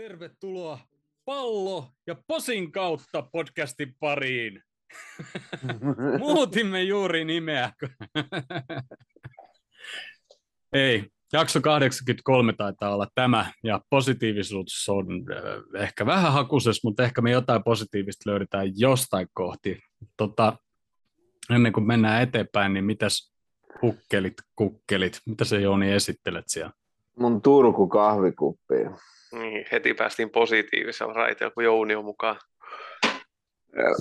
[0.00, 0.78] Tervetuloa
[1.24, 4.62] pallo ja posin kautta podcastin pariin.
[6.18, 7.72] Muutimme juuri nimeä.
[10.72, 17.20] Ei, jakso 83 taitaa olla tämä, ja positiivisuus on äh, ehkä vähän hakuses, mutta ehkä
[17.20, 19.78] me jotain positiivista löydetään jostain kohti.
[20.16, 20.56] Tota,
[21.50, 23.32] ennen kuin mennään eteenpäin, niin mitäs
[23.82, 26.72] hukkelit, kukkelit, mitä se Jouni esittelet siellä?
[27.18, 28.90] Mun Turku kahvikuppiin.
[29.32, 32.36] Niin, heti päästiin positiivisella raiteella, kun Jouni on mukaan.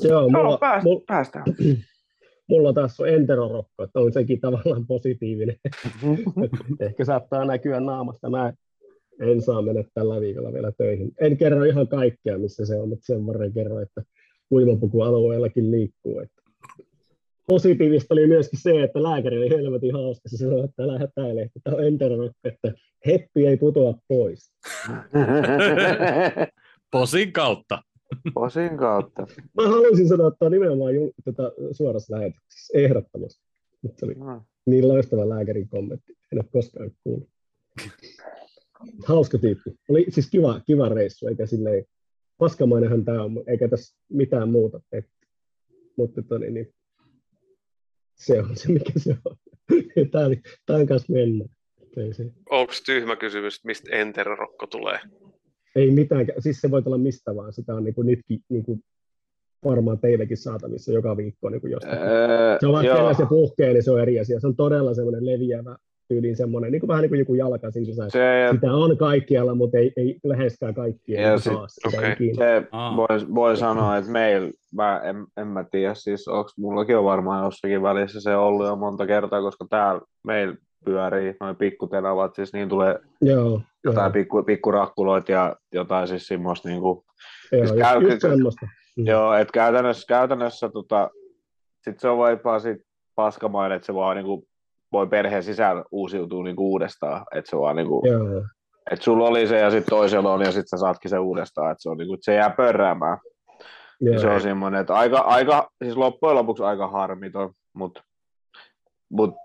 [0.04, 1.46] Joo, mulla, pääst, mulla, päästään.
[2.50, 5.56] mulla taas on enterorokko, että on sekin tavallaan positiivinen.
[6.80, 8.30] Ehkä saattaa näkyä naamasta.
[8.30, 8.54] Mä
[9.20, 11.12] en saa mennä tällä viikolla vielä töihin.
[11.22, 14.02] En kerro ihan kaikkea, missä se on, mutta sen verran kerro, että
[14.52, 16.20] uimapukualueellakin liikkuu.
[16.20, 16.39] Että
[17.50, 20.30] positiivista oli myöskin se, että lääkäri oli helvetin hauska.
[20.30, 22.74] Se sanoi, että älä hätäile, että tämä on enterorokko, että
[23.06, 24.52] heppi ei putoa pois.
[26.92, 27.82] Posin kautta.
[28.34, 29.28] Posin kautta.
[29.58, 33.44] Mä haluaisin sanoa, että tämä on nimenomaan ju- tota, suorassa lähetyksessä, ehdottomasti.
[33.82, 34.42] Mutta se oli No.
[34.66, 36.14] niin loistava lääkärin kommentti.
[36.32, 37.30] En ole koskaan kuullut.
[39.06, 39.72] Hauska tyyppi.
[39.90, 41.86] Oli siis kiva, kiva reissu, eikä silleen,
[42.38, 44.82] paskamainenhan tämä on, eikä tässä mitään muuta.
[44.92, 45.06] Et,
[45.98, 46.74] mutta toni, niin,
[48.20, 49.36] se on se, mikä se on.
[50.12, 50.26] Tämä,
[50.66, 51.50] tämän kanssa mennään.
[52.12, 55.00] Se, Onko tyhmä kysymys, mistä enterorokko tulee?
[55.76, 57.54] ei mitään, siis se voi olla mistä vaan.
[57.54, 58.84] Sitä on niin kuin, nytkin niin kuin,
[59.66, 62.00] varmaan teillekin saatavissa joka viikko niin kuin jostakin.
[62.00, 64.40] Öö, Se on vaan, se puhkee, niin se on eri asia.
[64.40, 65.78] Se on todella semmoinen leviävä
[66.10, 68.10] tyyliin semmoinen, niin kuin vähän niin kuin joku jalka siinä.
[68.10, 71.54] Se, Sitä on kaikkialla, mutta ei, ei läheskään kaikkia Ja ja sit-
[72.14, 72.34] ikinä.
[72.38, 72.96] se Aa.
[72.98, 77.46] voi, voi sanoa, että meillä, mä en, en mä tiedä, siis onks mullakin on varmaan
[77.46, 82.70] jossakin välissä se ollut jo monta kertaa, koska täällä meillä pyörii noin pikkutenavat, siis niin
[82.70, 87.06] tulee Joo, jotain joo, pikku, pikkurakkuloita ja jotain siis semmoista niinku,
[87.52, 88.66] joo, siis just, käy- just semmoista.
[88.98, 89.06] Mm.
[89.08, 91.10] Joo, että käytännössä, käytännössä tota,
[91.84, 92.78] sit se on vaipaa sit
[93.16, 94.48] paskamainen, että se vaan niinku,
[94.92, 97.26] voi perheen sisällä uusiutua niinku uudestaan.
[97.36, 98.44] Että se vaan niinku, Joo,
[98.92, 101.72] että sulla oli se ja sitten toisella on ja sitten sä saatkin sen uudestaan.
[101.72, 103.18] Että se, on niinku, että se jää pörräämään.
[104.02, 104.20] joo.
[104.20, 108.04] Se on semmoinen, että aika, aika, siis loppujen lopuksi aika harmiton, mutta
[109.10, 109.36] mut,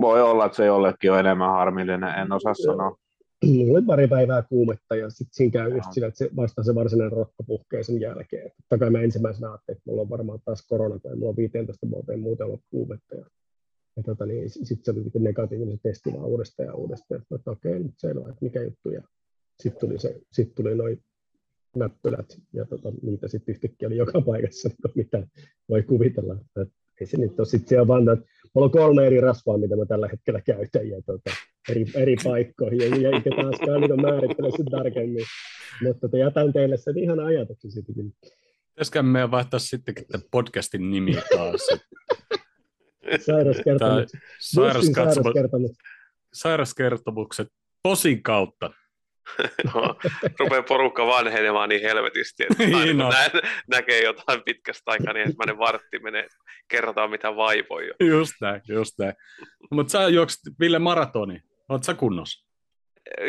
[0.00, 2.96] voi olla, että se jollekin on enemmän harmillinen, en osaa sanoa.
[3.44, 5.92] Mulla oli pari päivää kuumetta ja sitten siinä käy just Joo.
[5.92, 8.50] sillä, että se vasta se varsinainen rokko puhkee sen jälkeen.
[8.50, 11.36] Totta kai mä ensimmäisenä ajattelin, että mulla on varmaan taas korona, kun ei mulla on
[11.36, 13.14] 15 vuoteen muuten ollut kuumetta.
[13.14, 13.24] Ja,
[13.96, 17.22] ja tota, niin, sitten se oli niinku negatiivinen testi vaan uudestaan ja uudestaan.
[17.34, 18.90] Että okei, nyt selvä, että mikä juttu.
[18.90, 19.02] Ja
[19.62, 21.04] sitten tuli, se, sit tuli noin
[21.76, 25.26] näppylät ja tota, niitä sitten yhtäkkiä oli joka paikassa, niin mitä
[25.68, 26.34] voi kuvitella.
[26.34, 29.76] Että ei se nyt ole sitten siellä vaan, että mulla on kolme eri rasvaa, mitä
[29.76, 31.30] mä tällä hetkellä käytän ja tota,
[31.68, 35.24] eri, eri paikkoihin, ja eikä taaskaan niin määrittele sen tarkemmin.
[35.82, 38.14] Mutta tota, jätän teille sen ihan ajatuksen sittenkin.
[38.68, 41.68] Pitäisikö meidän vaihtaa sittenkin podcastin nimi taas?
[46.32, 47.48] Sairauskertomukset
[47.82, 48.70] posin kautta.
[49.74, 49.96] No,
[50.38, 53.30] rupeaa porukka vanhenemaan niin helvetisti, että aina Niin nä-
[53.70, 56.26] näkee jotain pitkästä aikaa, niin ensimmäinen vartti menee,
[56.68, 57.94] kerrotaan mitä vaivoi jo.
[58.08, 59.14] Just näin, just näin.
[59.70, 61.40] Mutta sä juoksit Ville maratoni.
[61.68, 62.48] Oot sä kunnossa?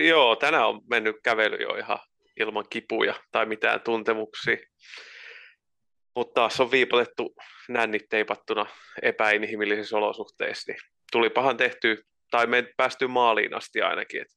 [0.07, 1.99] Joo, tänään on mennyt kävely jo ihan
[2.39, 4.57] ilman kipuja tai mitään tuntemuksia.
[6.15, 7.35] Mutta taas on viipotettu
[7.69, 8.65] nännit teipattuna
[9.01, 10.81] epäinhimillisissä olosuhteissa, niin
[11.11, 14.21] tulipahan tehty, tai me päästy maaliin asti ainakin.
[14.21, 14.27] Et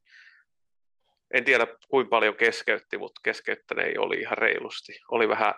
[1.34, 5.00] en tiedä kuinka paljon keskeytti, mutta keskeyttäneen oli ihan reilusti.
[5.10, 5.54] Oli vähän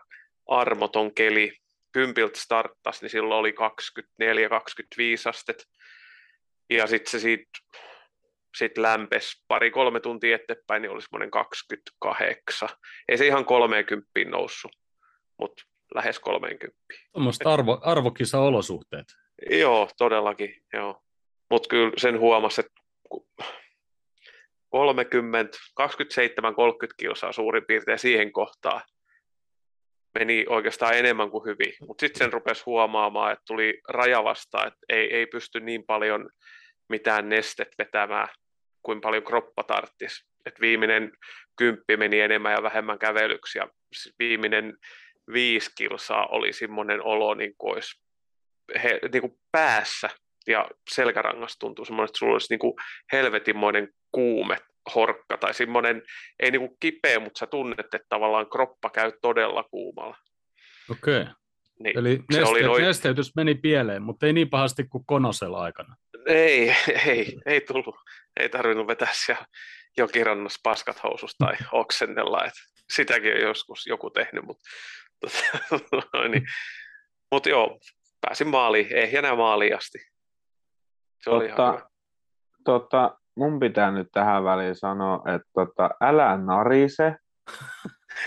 [0.49, 1.53] armoton keli.
[1.93, 3.55] Kympiltä starttasi, niin silloin oli 24-25
[5.29, 5.65] astet.
[6.71, 7.51] Ja sitten se siitä
[8.57, 12.69] sit lämpes pari-kolme tuntia eteenpäin, niin oli semmoinen 28.
[13.09, 14.73] Ei se ihan 30 noussut,
[15.39, 15.63] mutta
[15.95, 16.79] lähes 30.
[17.13, 19.07] Tuommoista arvo, arvokisa-olosuhteet.
[19.51, 21.03] Joo, todellakin, joo.
[21.51, 23.29] Mutta kyllä sen huomasi, että ku-
[24.69, 28.83] 30, 27-30 kilsaa suurin piirtein siihen kohtaan
[30.19, 31.73] meni oikeastaan enemmän kuin hyvin.
[31.87, 36.31] Mutta sitten sen rupesi huomaamaan, että tuli raja vastaan, että ei, ei pysty niin paljon
[36.89, 38.29] mitään nestet vetämään
[38.83, 40.27] kuin paljon kroppa tarttisi.
[40.47, 41.13] Et viimeinen
[41.57, 43.69] kymppi meni enemmän ja vähemmän kävelyksi ja
[44.19, 44.77] viimeinen
[45.33, 48.01] viisi kilsaa oli semmoinen olo, niin kuin olisi
[48.83, 50.11] he, niin kuin päässä
[50.47, 52.75] ja selkärangassa tuntuu semmoinen, että sulla olisi niin kuin
[53.13, 54.57] helvetinmoinen kuume
[54.95, 56.03] horkka tai semmoinen,
[56.41, 60.17] ei niin kuin kipeä, mutta sä tunnet, että tavallaan kroppa käy todella kuumalla.
[60.91, 61.21] Okei.
[61.21, 61.35] Okay.
[61.79, 65.63] Niin Eli se oli neste, noin- nesteytys meni pieleen, mutta ei niin pahasti kuin Konosella
[65.63, 65.97] aikana.
[66.27, 66.77] Ei,
[67.07, 67.97] ei, ei tullut.
[68.41, 69.47] Ei tarvinnut vetää siellä
[69.97, 72.61] jokirannassa paskat housusta tai oksennella, että
[72.93, 74.65] sitäkin on joskus joku tehnyt, mutta
[76.31, 76.43] niin,
[77.33, 77.79] mut joo,
[78.21, 79.99] pääsin maaliin, ei enää maaliin asti.
[81.25, 81.89] Se oli ihan hyvä.
[82.65, 87.17] tota, mun pitää nyt tähän väliin sanoa, että tota, älä narise,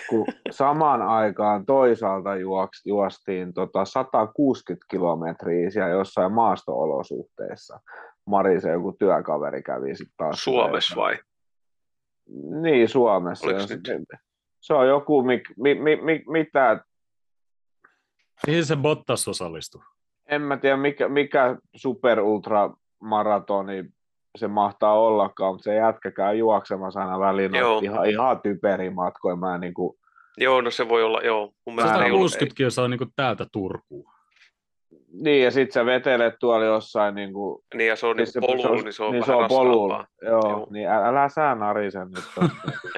[0.10, 7.80] kun samaan aikaan toisaalta juoks, juostiin tota 160 kilometriä siellä jossain maasto-olosuhteissa.
[8.26, 10.44] Marise joku työkaveri kävi sitten taas.
[10.44, 11.20] Suomessa vai?
[12.62, 13.48] Niin, Suomessa.
[13.48, 14.08] Oliko nyt?
[14.62, 16.86] Se on joku, mi, mi, mi, mi, mitä,
[18.48, 19.82] Mihin se Bottas osallistui?
[20.30, 23.86] en mä tiedä mikä, mikä super ultra maratoni
[24.38, 29.36] se mahtaa ollakaan, mutta se jätkä käy juoksemassa aina väliin ihan, ihan typeriä matkoja.
[29.36, 29.98] Mä en niin kuin,
[30.38, 31.54] Joo, no se voi olla, joo.
[31.66, 34.11] Mun mielestä ei ollut, 160 kilsaa on niin kuin täältä Turkuun.
[35.14, 38.42] Niin, ja sit sä vetelet tuolla jossain niin kuin, niin ja se on siis niin
[38.46, 40.08] polulla, niin se on niin vähän se on polulla.
[40.22, 40.68] Joo, Joo.
[40.70, 42.24] niin ä- älä sä narisen nyt.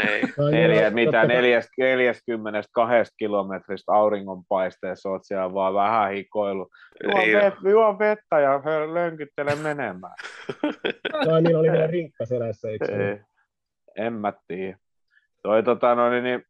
[0.09, 1.37] Ei, No, Neljä, mitä totta kai.
[1.77, 6.67] 42 kilometristä auringonpaisteessa oot siellä vaan vähän hikoillut.
[7.03, 8.61] Juo, ei, vet, juo vettä ja
[8.93, 10.15] lönkyttele menemään.
[11.25, 13.21] Tai niillä oli vielä rinkka selässä, eikö se?
[13.97, 14.77] En mä tiedä.
[15.43, 16.43] Toi tota no niin, niin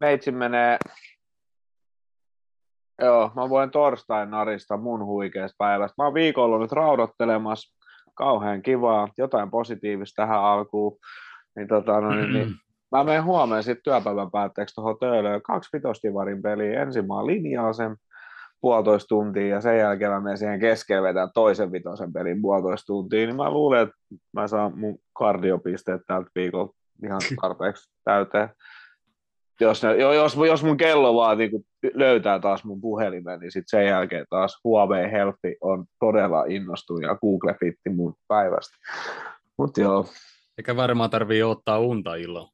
[0.00, 0.78] meitsi menee,
[3.02, 5.94] joo, mä voin torstain narista mun huikeasta päivästä.
[5.98, 7.84] Mä oon viikolla nyt raudottelemassa,
[8.14, 10.98] kauhean kivaa, jotain positiivista tähän alkuun.
[11.56, 12.54] Niin tota no niin, niin
[12.92, 16.82] mä menen huomenna sitten työpäivän päätteeksi tuohon töölöön kaksi vitostivarin peliä.
[16.82, 17.96] Ensin mä linjaan sen
[18.60, 23.26] puolitoista tuntia ja sen jälkeen mä menen siihen keskelle vetää toisen vitosen pelin puolitoista tuntia,
[23.26, 23.94] niin mä luulen, että
[24.32, 26.72] mä saan mun kardiopisteet tältä viikolla
[27.04, 28.48] ihan tarpeeksi täyteen.
[29.62, 31.50] Jos, ne, jo- jos, jos mun kello vaan niin
[31.94, 37.16] löytää taas mun puhelimen, niin sitten sen jälkeen taas Huawei Health on todella innostunut ja
[37.20, 38.76] Google Fitti mun päivästä.
[39.58, 40.06] Mutta joo,
[40.58, 42.50] Eikä varmaan tarvii ottaa unta illalla.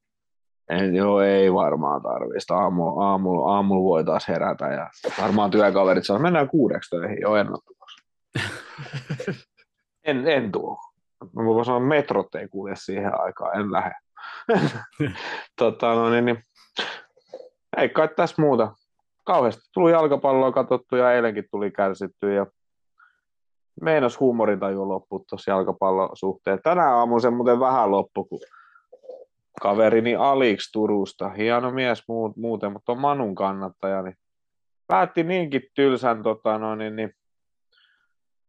[0.69, 2.55] en, joo, ei varmaan tarvista.
[2.55, 4.89] Aamu, aamulla, aamulla voi taas herätä ja
[5.21, 8.03] varmaan työkaverit sanoo, mennään kuudeksi töihin, jo en ole tulossa.
[10.05, 10.77] en, en tuo.
[11.35, 13.95] Mä voin sanoa, että metrot ei kulje siihen aikaan, en lähde.
[15.59, 16.43] tota, no, niin, niin.
[17.77, 18.75] Ei kai tässä muuta.
[19.23, 22.45] Kauheasti tuli jalkapalloa katsottu ja eilenkin tuli kärsitty ja
[23.81, 26.59] meinas huumorintaju loppu tuossa jalkapallon suhteen.
[26.63, 28.39] Tänä aamulla se muuten vähän loppu, kun
[29.61, 34.17] kaverini Aliksi Turusta, hieno mies muut, muuten, mutta on Manun kannattaja, niin
[34.87, 37.15] päätti niinkin tylsän tota, no, niin, niin,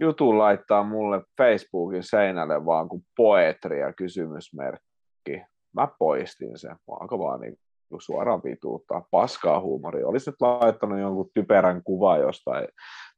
[0.00, 5.42] jutun laittaa mulle Facebookin seinälle vaan kuin poetria kysymysmerkki.
[5.72, 7.58] Mä poistin sen, vaan niin
[7.98, 10.06] suoraan vituuttaa paskaa huumoria.
[10.06, 12.68] Olisi nyt laittanut jonkun typerän kuva jostain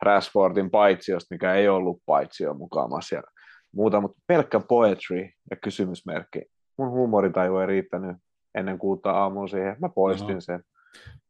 [0.03, 3.23] Rashfordin paitsiosta, mikä ei ollut paitsio mukaamassa ja
[3.73, 6.43] muuta, mutta pelkkä poetry ja kysymysmerkki.
[6.79, 8.17] Mun huumorintaju ei riittänyt
[8.55, 9.77] ennen kuutta aamulla siihen.
[9.81, 10.41] Mä poistin Joo.
[10.41, 10.63] sen.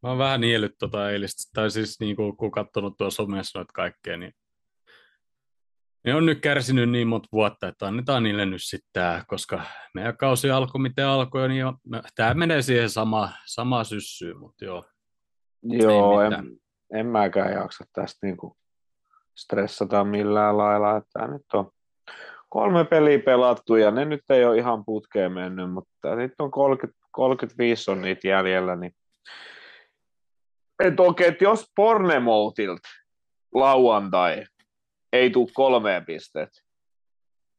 [0.02, 3.72] Mä oon vähän niellyt tota eilistä, tai siis niin kuin, kun katsonut tuossa somessa noita
[3.72, 4.32] kaikkea, niin
[6.04, 9.62] ne on nyt kärsinyt niin monta vuotta, että annetaan niille nyt sitten tää, koska
[9.94, 11.74] meidän kausi alkoi miten alkoi, niin jo,
[12.14, 14.84] tämä menee siihen sama, sama syssyyn, mutta joo.
[15.62, 16.32] Joo, en,
[16.94, 18.56] en mäkään jaksa tästä niinku
[19.38, 20.96] stressata millään lailla.
[20.96, 21.70] Että nyt on
[22.48, 27.00] kolme peliä pelattu ja ne nyt ei ole ihan putkeen mennyt, mutta nyt on 30,
[27.10, 28.76] 35 on niitä jäljellä.
[28.76, 28.94] Niin...
[30.84, 32.88] Et okei, että jos Pornemoutilta
[33.54, 34.44] lauantai
[35.12, 36.50] ei tule kolmeen pisteet,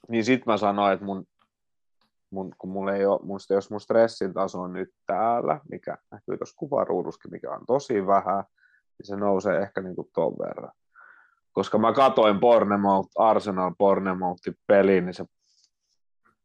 [0.10, 1.26] niin sit mä sanoin, että mun,
[2.30, 6.38] mun, kun mulla ei ole, mun, jos mun stressin taso on nyt täällä, mikä näkyy
[6.38, 8.44] tuossa kuvaruuduskin, mikä on tosi vähän,
[8.98, 10.72] niin se nousee ehkä niin kuin ton verran.
[11.52, 15.26] Koska mä katoin Pornemouth, Arsenal Pornemouth peliin, niin se,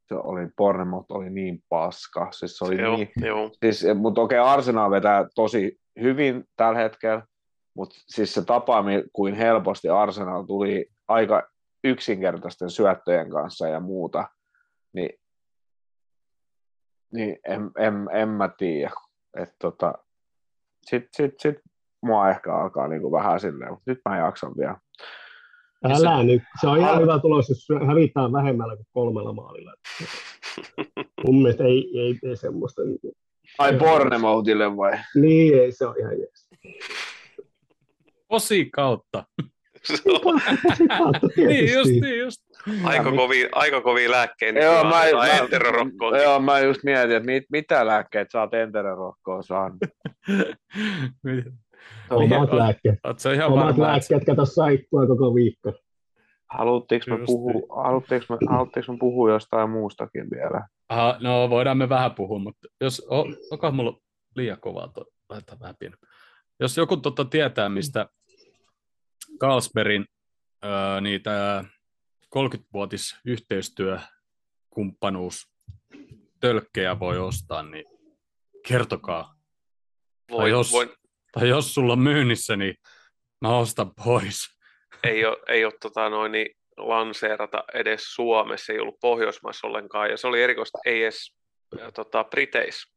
[0.08, 2.28] se oli, Pornemouth oli niin paska.
[2.32, 3.50] Siis se oli joo, niin, joo.
[3.60, 7.22] siis, mutta okei, Arsenal vetää tosi hyvin tällä hetkellä,
[7.74, 11.48] mutta siis se tapa, kuin helposti Arsenal tuli aika
[11.84, 14.28] yksinkertaisten syöttöjen kanssa ja muuta,
[14.92, 15.10] niin,
[17.12, 18.90] niin en, en, en mä tiedä.
[19.36, 19.94] Et tota,
[20.86, 21.56] Sitten sit, sit
[22.02, 24.76] mua ehkä alkaa niinku vähän silleen, mutta nyt mä jaksan vielä.
[25.84, 26.42] Älä nyt.
[26.60, 29.74] Se on ihan Al- hyvä tulos, jos hävitään vähemmällä kuin kolmella maalilla.
[31.26, 32.82] Mun mielestä ei, ei, ei semmoista.
[32.84, 33.14] Niin, kuin-
[33.58, 34.98] Ai Bornemouthille vai?
[35.14, 36.48] niin ei, se on ihan jees.
[38.28, 39.24] Osi kautta.
[39.96, 40.02] Se
[41.00, 42.40] on niin, just niin, just.
[42.84, 44.58] aika kovia, aika kovia lääkkeitä.
[44.60, 49.78] Joo, mä, mä, joo, mä just mietin, että mit, mitä lääkkeitä sä oot enterorokkoon saanut.
[52.10, 52.98] Omat lääkkeet.
[53.46, 55.72] Omat lääkkeet, kato saippua koko viikko.
[56.50, 57.64] Haluttiinko me, puhua, niin.
[57.84, 60.68] haluttiinko, me, haluttiinko me puhua jostain muustakin vielä?
[60.88, 64.00] Aha, no voidaan me vähän puhua, mutta jos, oh, onkohan mulla
[64.36, 65.94] liian kovaa, toi, laitetaan vähän pieni.
[66.60, 68.06] Jos joku totta tietää, mistä
[69.40, 70.04] Carlsbergin
[70.64, 71.64] öö, niitä
[72.36, 75.48] 30-vuotis yhteistyökumppanuus
[76.40, 77.84] tölkkejä voi ostaa, niin
[78.68, 79.34] kertokaa.
[80.30, 80.88] Voin, Tai jos- voin,
[81.32, 82.74] Tai jos sulla on myynnissä, niin
[83.40, 84.58] mä ostan pois.
[85.04, 90.16] ei ole, ei ole tota noin, niin lanseerata edes Suomessa, ei ollut Pohjoismaissa ollenkaan, ja
[90.16, 91.34] se oli erikoista, ei edes
[91.94, 92.92] tota, Briteissä.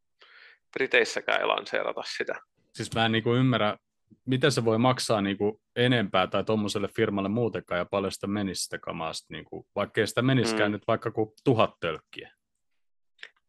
[0.74, 2.40] Briteissäkään ei lanseerata sitä.
[2.74, 3.78] Siis mä en niinku ymmärrä,
[4.26, 8.80] miten se voi maksaa niinku enempää tai tuommoiselle firmalle muutenkaan ja paljon sitä menisi sitä
[8.80, 10.74] kamaa, sit niinku, vaikka ei sitä meniskään Mm.
[10.74, 12.32] nyt vaikka kuin tuhat tölkkiä.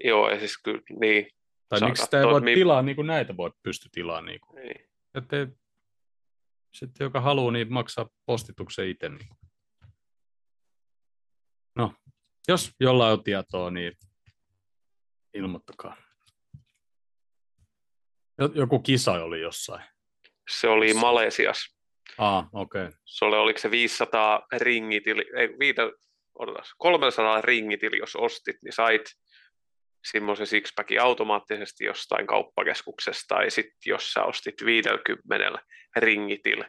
[0.05, 1.29] Joo, ja siis kyllä, niin,
[1.69, 4.25] Tai Saa miksi sitä ei voi mi- tilaa, niin kuin näitä voi pysty tilaamaan.
[4.25, 4.63] Niin kuin.
[4.63, 4.89] niin.
[5.15, 5.37] Että
[6.75, 9.09] sitten joka haluaa, niin maksaa postituksen itse.
[9.09, 9.29] Niin.
[11.77, 11.95] No,
[12.49, 13.93] jos jollain on tietoa, niin
[15.35, 15.97] ilmoittakaa.
[18.39, 19.85] Jo- Joku kisa oli jossain.
[20.61, 21.77] Se oli Malesias.
[22.19, 22.83] Ah, okei.
[22.83, 22.93] Okay.
[23.05, 25.83] Se oli, oliko se 500 ringitili, ei, viitä,
[26.39, 29.05] odotas, 300 ringitili, jos ostit, niin sait
[30.11, 35.59] semmoisen sixpackin automaattisesti jostain kauppakeskuksesta, tai sitten jos sä ostit 50
[35.97, 36.65] ringitil,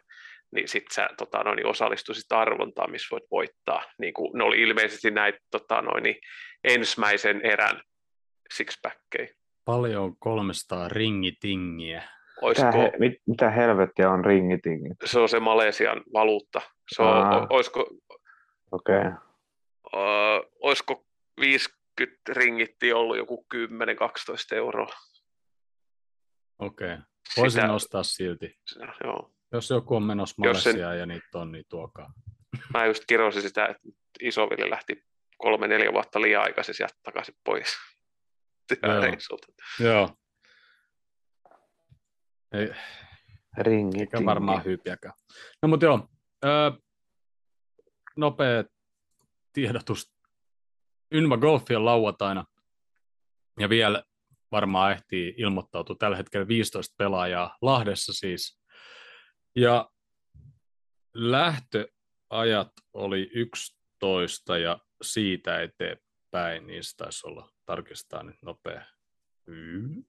[0.51, 3.83] niin sitten sä tota, noin, niin osallistuisit arvontaan, missä voit voittaa.
[3.99, 6.15] Niin kuin, ne oli ilmeisesti näitä tota, noin, niin
[6.63, 7.81] ensimmäisen erän
[8.53, 9.27] sixpackkejä.
[9.65, 12.03] Paljon on 300 ringitingiä.
[12.49, 14.97] Mitä, Olisiko, he, mit, mitä helvettiä on ringitingit?
[15.05, 16.61] se on se Malesian valuutta.
[16.95, 17.41] Se on, Aa.
[17.41, 17.89] o, olisiko,
[18.71, 18.97] Okei.
[18.97, 19.11] Okay.
[19.93, 21.05] uh, olisiko
[21.39, 24.93] 50 ringitti ollut joku 10-12 euroa.
[26.59, 26.93] Okei.
[26.93, 27.03] Okay.
[27.37, 28.59] Voisin Sitä- ostaa silti.
[28.67, 29.31] sitä, joo.
[29.51, 32.13] Jos joku on menossa Malesiaan ja niitä on, niin tuokaa.
[32.73, 33.89] Mä just kirosin sitä, että
[34.21, 35.03] isoveli lähti
[35.37, 37.77] kolme-neljä vuotta liian aikaisin sieltä takaisin pois
[38.83, 39.03] Joo.
[39.79, 40.09] Joo.
[42.53, 42.69] Ei,
[43.57, 44.13] Ringitingit.
[44.13, 45.13] eikä varmaan hypiäkään.
[45.61, 46.07] No mutta joo,
[46.45, 46.71] öö,
[48.17, 48.63] nopea
[49.53, 50.13] tiedotus.
[51.13, 52.45] Ynva Golfi on lauantaina
[53.59, 54.03] ja vielä
[54.51, 58.61] varmaan ehtii ilmoittautua tällä hetkellä 15 pelaajaa Lahdessa siis.
[59.55, 59.89] Ja
[61.13, 68.85] lähtöajat oli 11 ja siitä eteenpäin, niin se taisi olla, tarkistaa nyt nopea.
[69.47, 70.03] Mm.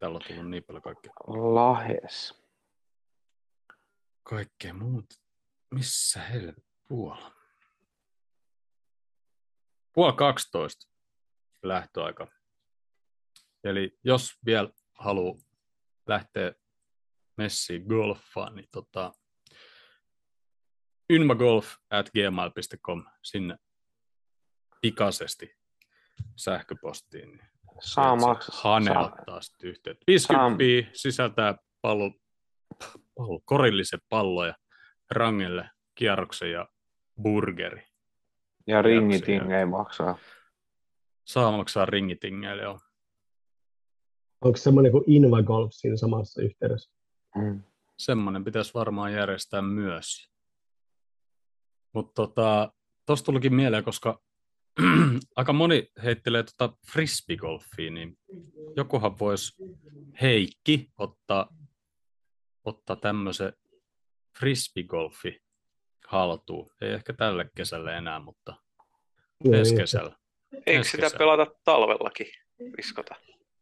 [0.00, 2.42] Täällä on tullut niin paljon kaikkea, Lahes.
[4.22, 5.14] kaikkea muuta.
[5.70, 6.70] Missä helvetti?
[6.88, 7.32] Puola.
[9.92, 10.88] Puoli 12
[11.62, 12.26] lähtöaika.
[13.64, 15.40] Eli jos vielä haluaa
[16.06, 16.52] lähteä
[17.36, 19.12] messiin golfaan, niin tota,
[21.12, 23.56] ynmagolf at gmail.com sinne
[24.80, 25.56] pikaisesti
[26.36, 27.28] sähköpostiin.
[27.28, 28.60] Niin Saa maksaa.
[28.62, 30.04] Hane saa- yhteyttä.
[30.06, 32.10] 50 sisältää pallo,
[33.14, 34.54] pallo, korillisen pallo ja
[35.10, 36.68] rangelle kierroksen ja
[37.22, 37.82] burgeri.
[38.66, 40.18] Ja ringiting ei maksaa.
[41.24, 42.78] Saa maksaa ringitingeille, joo.
[44.40, 46.90] Onko semmoinen kuin Invagolf siinä samassa yhteydessä?
[47.36, 47.62] Mm.
[47.98, 50.30] Semmoinen pitäisi varmaan järjestää myös.
[51.92, 52.72] Mutta tota,
[53.06, 54.20] tuosta tulikin mieleen, koska
[55.36, 58.18] aika moni heittelee tota frisbeegolfia, niin
[58.76, 59.62] jokuhan voisi
[60.20, 61.48] Heikki ottaa,
[62.64, 63.52] ottaa tämmöisen
[64.38, 65.42] frisbeegolfi
[66.06, 66.70] haltuun.
[66.80, 68.54] Ei ehkä tälle kesälle enää, mutta
[69.52, 70.16] ensi kesällä.
[70.66, 72.26] Eikö sitä pelata talvellakin,
[72.76, 73.14] viskota?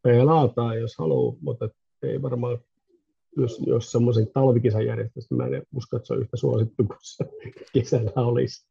[0.02, 1.68] Pelataan, jos haluaa, mutta
[2.02, 2.58] ei varmaan,
[3.36, 6.98] jos, jos semmoisen talvikisan järjestäisi, niin mä en usko, että se on yhtä suosittu kuin
[7.02, 7.24] se
[7.72, 8.68] kesällä olisi.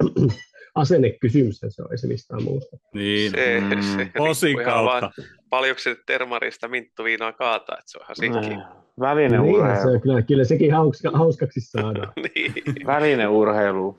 [0.74, 2.76] Asennekysymys se on, ei se mistään muusta.
[2.94, 3.82] Niin, Se, Mm.
[3.82, 5.22] se posin riippuu ihan vaan, kautta.
[5.50, 8.48] paljonko se termarista minttuviinaa kaataa, että se on ihan sikki.
[8.48, 9.42] Niin.
[9.42, 12.12] Niin, se, kyllä, kyllä sekin hauska, hauskaksi saadaan.
[12.34, 12.54] niin.
[12.86, 13.98] Välinen urheilu.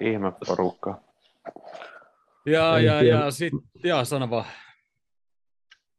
[0.00, 1.00] Ihme porukka.
[2.46, 3.18] Ja, En ja, tiedä.
[3.18, 4.44] ja sitten, ja sano vaan.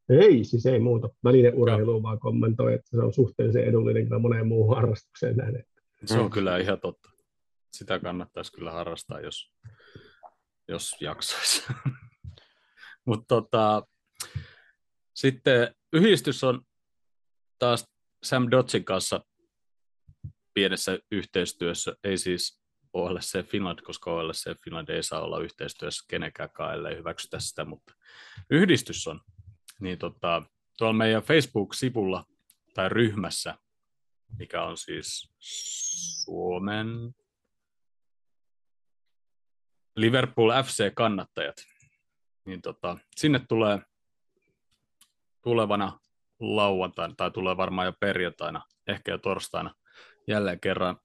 [0.10, 1.10] Ei, siis ei muuta.
[1.24, 5.64] Välinen urheilu vaan kommentoi, että se on suhteellisen edullinen kyllä moneen muuhun harrastukseen nähden.
[6.06, 6.30] Se on Mm.
[6.32, 7.10] kyllä ihan totta.
[7.76, 9.52] Sitä kannattaisi kyllä harrastaa, jos,
[10.68, 11.64] jos jaksaisi.
[13.06, 13.84] Mutta tota,
[15.14, 16.62] sitten yhdistys on
[17.60, 17.86] taas
[18.24, 19.26] Sam Dodgin kanssa
[20.54, 22.62] pienessä yhteistyössä, ei siis
[22.94, 27.94] OLC Finland, koska OLC Finland ei saa olla yhteistyössä kenenkään ellei hyväksytä sitä, mutta
[28.50, 29.22] yhdistys on.
[29.80, 30.44] Niin tota,
[30.78, 32.26] tuolla meidän Facebook-sivulla
[32.74, 33.58] tai ryhmässä
[34.40, 35.30] mikä on siis
[36.24, 36.88] Suomen
[39.96, 41.56] Liverpool FC-kannattajat,
[42.46, 43.80] niin tota, sinne tulee
[45.44, 46.00] tulevana
[46.40, 49.76] lauantaina, tai tulee varmaan jo perjantaina, ehkä jo torstaina,
[50.28, 50.98] jälleen kerran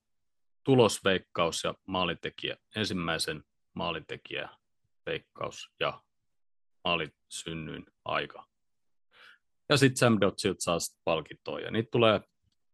[0.63, 3.43] tulosveikkaus ja maalintekijä, ensimmäisen
[3.73, 4.49] maalintekijä
[5.05, 6.01] veikkaus ja
[6.83, 8.45] maalisynnyin aika.
[9.69, 12.21] Ja sitten Sam Dotsilta saa sit palkintoa, ja niitä tulee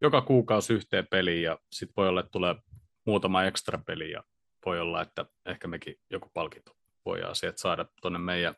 [0.02, 2.56] joka kuukausi yhteen peliin, ja sitten voi olla, että tulee
[3.06, 4.24] muutama ekstra peli, ja
[4.68, 6.72] voi olla, että ehkä mekin joku palkinto
[7.06, 8.56] voidaan sieltä saada tuonne meidän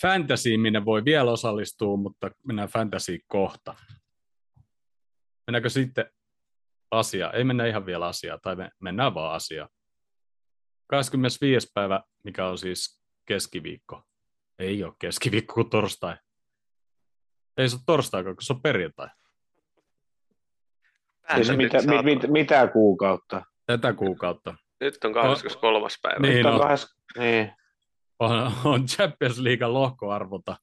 [0.00, 3.74] fantasyin, minne voi vielä osallistua, mutta mennään fantasy kohta.
[5.46, 6.10] Mennäänkö sitten
[6.90, 7.30] asia?
[7.30, 9.68] Ei mennä ihan vielä asiaa, tai me mennään vaan asiaan.
[10.86, 11.70] 25.
[11.74, 14.02] päivä, mikä on siis keskiviikko.
[14.58, 16.16] Ei ole keskiviikko kuin torstai.
[17.56, 19.08] Ei se ole torstai, kun se on perjantai.
[21.34, 23.51] Siis mitä, mit, mit, mitä kuukautta?
[23.72, 24.54] Tätä kuukautta.
[24.80, 25.88] Nyt on 23.
[26.02, 26.18] päivä.
[26.18, 26.86] Niin, on no, kahdes,
[27.18, 27.52] niin.
[28.18, 30.56] on, on Champions League lohkoarvota.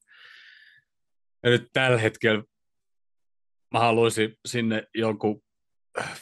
[1.43, 2.43] Ja nyt tällä hetkellä
[3.73, 5.41] mä haluaisin sinne jonkun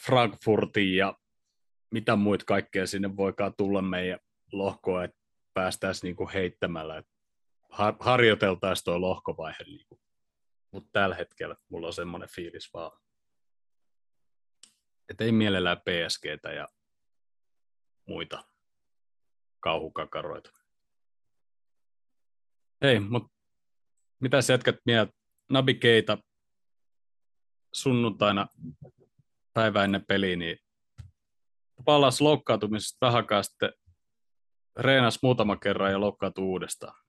[0.05, 1.17] Frankfurtin ja
[1.91, 4.19] mitä muita kaikkea sinne voikaan tulla meidän
[4.51, 5.17] lohkoa, että
[5.53, 7.11] päästäisiin niinku heittämällä, että
[7.69, 9.63] har- harjoiteltaisiin tuo lohkovaihe.
[9.65, 9.99] Niinku.
[10.71, 12.99] Mutta tällä hetkellä mulla on semmoinen fiilis vaan,
[15.09, 16.67] että ei mielellään PSGtä ja
[18.07, 18.43] muita
[19.59, 20.51] kauhukakaroita.
[22.81, 23.37] Ei, mutta
[24.19, 25.13] mitä sä jätkät mieltä?
[25.49, 26.17] Nabi Keita
[27.73, 28.47] sunnuntaina
[29.53, 30.57] päivä ennen peliä, niin
[31.85, 33.73] palasi loukkaantumisesta vähän aikaa sitten,
[34.75, 37.07] reenasi muutama kerran ja loukkaantui uudestaan.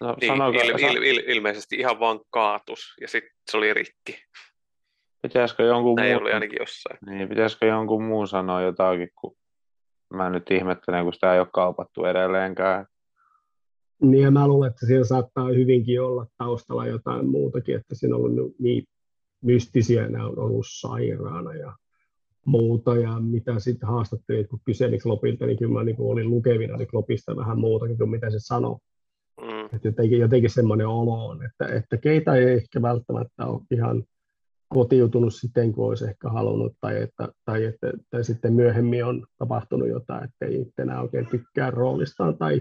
[0.00, 4.24] No, Niin, sanoiko, il, il, il, ilmeisesti ihan vaan kaatus ja sitten se oli rikki.
[5.22, 6.98] Pitäisikö jonkun Näin muun, oli ainakin jossain.
[7.06, 9.36] niin, pitäisikö jonkun muun sanoa jotakin, kun
[10.14, 12.86] mä nyt ihmettelen, kun sitä ei ole kaupattu edelleenkään.
[14.02, 18.22] Niin ja mä luulen, että siellä saattaa hyvinkin olla taustalla jotain muutakin, että siinä on
[18.22, 18.84] ollut niin
[19.40, 21.72] mystisiä, nämä on ollut sairaana ja
[22.44, 26.88] muuta, ja mitä sitten haastattelit, kun kyselit Klopilta, niin kyllä mä niin olin lukevina niin
[26.88, 28.76] Klopista vähän muutakin kuin mitä se sanoi.
[29.40, 29.64] Mm.
[29.72, 34.04] Että jotenkin, jotenkin semmoinen olo on, että, että keitä ei ehkä välttämättä ole ihan
[34.68, 39.88] kotiutunut siten, kuin olisi ehkä halunnut, tai, että, tai, että, tai sitten myöhemmin on tapahtunut
[39.88, 42.60] jotain, että ei enää oikein tykkää roolistaan, tai,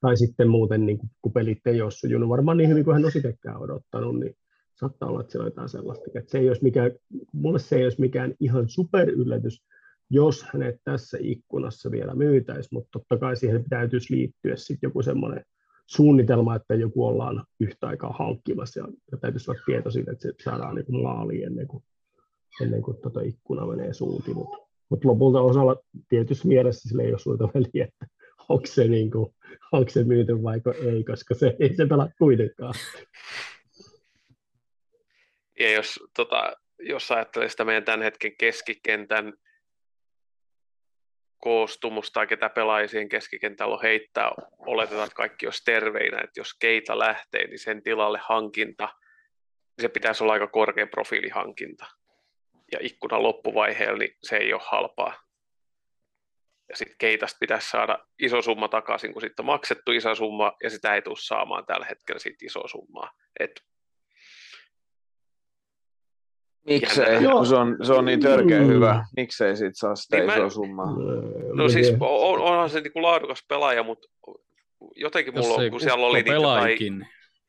[0.00, 3.58] tai sitten muuten, niin kun pelit ei ole sujunut varmaan niin hyvin kuin hän itsekään
[3.58, 4.36] odottanut, niin
[4.80, 6.04] saattaa olla, että siellä on jotain sellaista.
[6.14, 6.90] Että se ei olisi mikään,
[7.32, 9.64] mulle se ei olisi mikään ihan superyllätys,
[10.10, 15.44] jos hänet tässä ikkunassa vielä myytäisi, mutta totta kai siihen täytyisi liittyä sitten joku semmoinen
[15.96, 20.34] suunnitelma, että joku ollaan yhtä aikaa hankkimassa ja, ja täytyisi olla tieto siitä, että se
[20.44, 21.84] saadaan niin kuin maali ennen kuin,
[22.62, 24.36] ennen kuin tota ikkuna menee suuntiin.
[24.36, 24.56] Mutta
[24.88, 25.76] mut lopulta osalla
[26.08, 28.06] tietysti mielessä sille ei ole suurta väliä, että
[28.48, 29.34] onko se, niin kuin,
[29.72, 32.74] onko se myyty vai ei, koska se ei se pelaa kuitenkaan.
[35.60, 39.32] Ja jos, tota, jos ajattelee sitä meidän tämän hetken keskikentän
[41.42, 46.54] koostumusta tai ketä pelaajia siihen keskikentällä on heittää, oletetaan, että kaikki olisi terveinä, että jos
[46.54, 48.88] keita lähtee, niin sen tilalle hankinta,
[49.76, 51.86] niin se pitäisi olla aika korkean profiilihankinta.
[52.72, 55.22] Ja ikkunan loppuvaiheella niin se ei ole halpaa.
[56.68, 60.70] Ja sitten keitasta pitäisi saada iso summa takaisin, kun sitten on maksettu iso summa, ja
[60.70, 63.10] sitä ei tule saamaan tällä hetkellä siitä iso summaa.
[63.40, 63.64] Et
[66.66, 67.32] Miksei, Joo.
[67.32, 68.66] kun se on, se on niin törkeä Mm.
[68.66, 69.04] hyvä.
[69.16, 70.86] Miksei siitä saa sitä Niin mä- isoa summaa?
[71.54, 74.08] No siis on, onhan se niinku laadukas pelaaja, mutta
[74.96, 76.76] jotenkin mulla on, kun siellä oli niitä tai,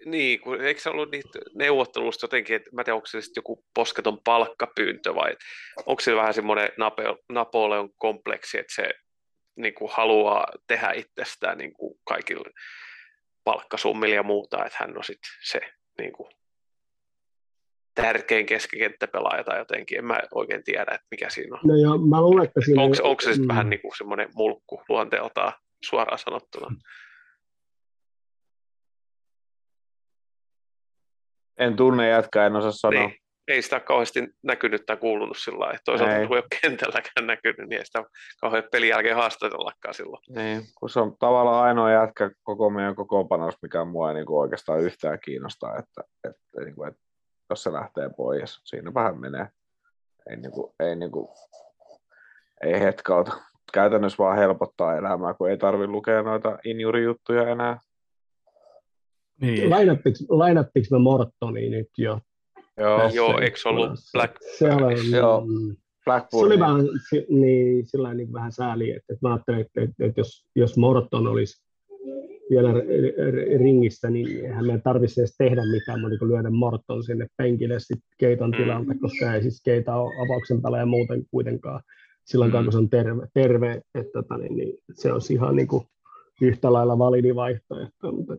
[0.06, 3.42] niin, kun, eikö se ollut niitä neuvottelusta jotenkin, että mä en tiedä, onko se sitten
[3.42, 5.36] joku posketon palkkapyyntö vai
[5.86, 8.90] onko se vähän semmoinen Nape- Napoleon kompleksi, että se
[9.56, 12.50] niin kuin haluaa tehdä itsestään niin kuin kaikille
[13.44, 15.60] palkkasummille ja muuta, että hän on sitten se
[16.00, 16.30] niin kuin
[17.96, 21.62] tärkein keskikenttäpelaaja tai jotenkin, en mä oikein tiedä, että mikä siinä on.
[21.64, 22.82] No ja mä luulen, että siinä...
[22.82, 23.48] Onko, onko se sitten Mm.
[23.48, 25.54] vähän niin kuin semmoinen mulkku luonteeltaan
[25.86, 26.76] suoraan sanottuna?
[31.60, 33.08] En tunne jätkää, en osaa sanoa.
[33.08, 33.18] Niin.
[33.48, 35.80] Ei sitä kauheasti näkynyt tai kuulunut sillä lailla.
[35.86, 36.28] Toisaalta Ei.
[36.28, 38.04] kun ei ole kentälläkään näkynyt, niin ei sitä
[38.42, 40.24] kauhean pelin jälkeen haastatellakaan silloin.
[40.30, 44.40] Niin, kun se on tavallaan ainoa jätkä koko meidän kokoonpanossa, mikä mua ei niin kuin
[44.40, 47.02] oikeastaan yhtään kiinnostaa, että, että, niin kuin, että
[47.50, 49.48] jos se lähtee pois, siinä vähän menee.
[50.30, 51.28] Ei, niin kuin, ei, niin kuin,
[52.64, 53.32] ei hetkauta.
[53.74, 57.80] Käytännössä vaan helpottaa elämää, kun ei tarvitse lukea noita injurijuttuja enää.
[59.42, 59.70] niin.
[60.30, 62.20] lainattiko me Mortoni nyt jo?
[62.78, 64.38] Joo, Joo eikö se ollut Black...
[64.58, 65.44] Se, oli, Joo.
[66.06, 66.42] Blackburn.
[66.42, 66.86] Se oli vähän,
[67.30, 71.28] niin, sillä niin vähän sääli, että, että mä ajattelin, että, että, että jos, jos Morton
[71.28, 71.64] olisi
[72.50, 72.74] vielä
[73.58, 78.10] ringissä, niin eihän meidän tarvitsisi edes tehdä mitään, mutta niin lyödä Morton sinne penkille sitten
[78.18, 78.58] Keiton mm.
[78.58, 81.82] tilalta, koska ei siis Keita ole avauksen ja muuten kuitenkaan
[82.26, 82.64] silloin mm.
[82.64, 85.84] kun se on terve, terve että, tota, niin, niin, se olisi ihan niin kuin
[86.42, 88.34] yhtä lailla validi vaihtoehto, mutta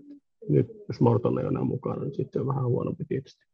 [0.49, 3.45] nyt jos Morton ei ole enää mukana, niin sitten on vähän huonompi tietysti.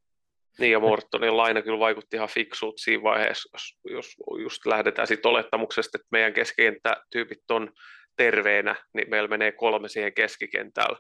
[0.59, 5.29] Niin ja Mortonin laina kyllä vaikutti ihan fiksuut siinä vaiheessa, jos, jos just lähdetään siitä
[5.29, 7.71] olettamuksesta, että meidän keskikenttätyypit on
[8.21, 10.99] terveenä, niin meillä menee kolme siihen keskikentällä.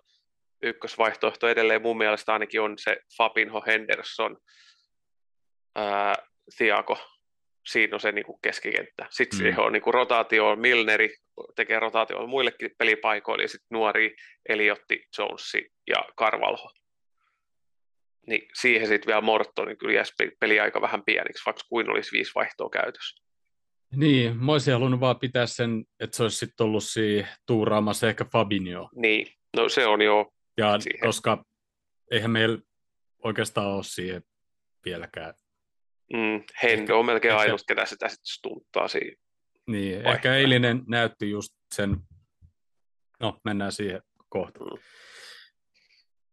[0.62, 4.36] Ykkösvaihtoehto edelleen mun mielestä ainakin on se Fabinho Henderson,
[5.76, 6.14] ää,
[6.56, 6.98] Thiago,
[7.66, 9.06] siinä on se niin kuin keskikenttä.
[9.10, 9.42] Sitten mm.
[9.42, 11.14] siihen on niin kuin rotaatio, Milneri
[11.56, 14.16] tekee rotaatio muillekin pelipaikoille, ja sitten nuori
[14.48, 16.70] Eliotti, Jonesi ja Karvalho
[18.26, 22.12] niin siihen sitten vielä Morton, niin kyllä jäisi peli aika vähän pieniksi, vaikka kuin olisi
[22.12, 23.29] viisi vaihtoa käytössä.
[23.96, 28.24] Niin, mä olisin halunnut vaan pitää sen, että se olisi sitten ollut siinä tuuraamassa ehkä
[28.32, 28.90] Fabinho.
[28.96, 29.26] Niin,
[29.56, 31.00] no se on jo Ja siihen.
[31.00, 31.44] koska
[32.10, 32.58] eihän meillä
[33.24, 34.22] oikeastaan ole siihen
[34.84, 35.34] vieläkään.
[36.12, 39.16] Mm, Hendo on melkein ehkä, ainut, ketä sitä sitten stunttaa siinä.
[39.66, 40.12] Niin, vaihtoa.
[40.12, 41.96] ehkä eilinen näytti just sen,
[43.20, 44.64] no mennään siihen kohta.
[44.64, 44.78] Mm.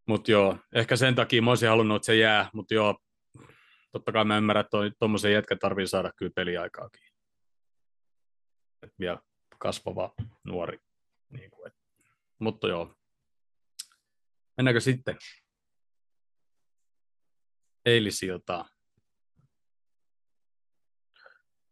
[0.08, 2.98] Mutta joo, ehkä sen takia mä olisin halunnut, että se jää, mutta joo,
[3.92, 7.07] totta kai mä ymmärrän, että tuommoisen jätkä tarvii saada kyllä peliaikaakin.
[8.82, 9.18] Et vielä
[9.58, 10.14] kasvava
[10.44, 10.80] nuori.
[11.30, 11.74] Niin kuin, et.
[12.38, 12.94] Mutta joo.
[14.56, 15.16] Mennäänkö sitten
[17.84, 18.64] eilisiltaan?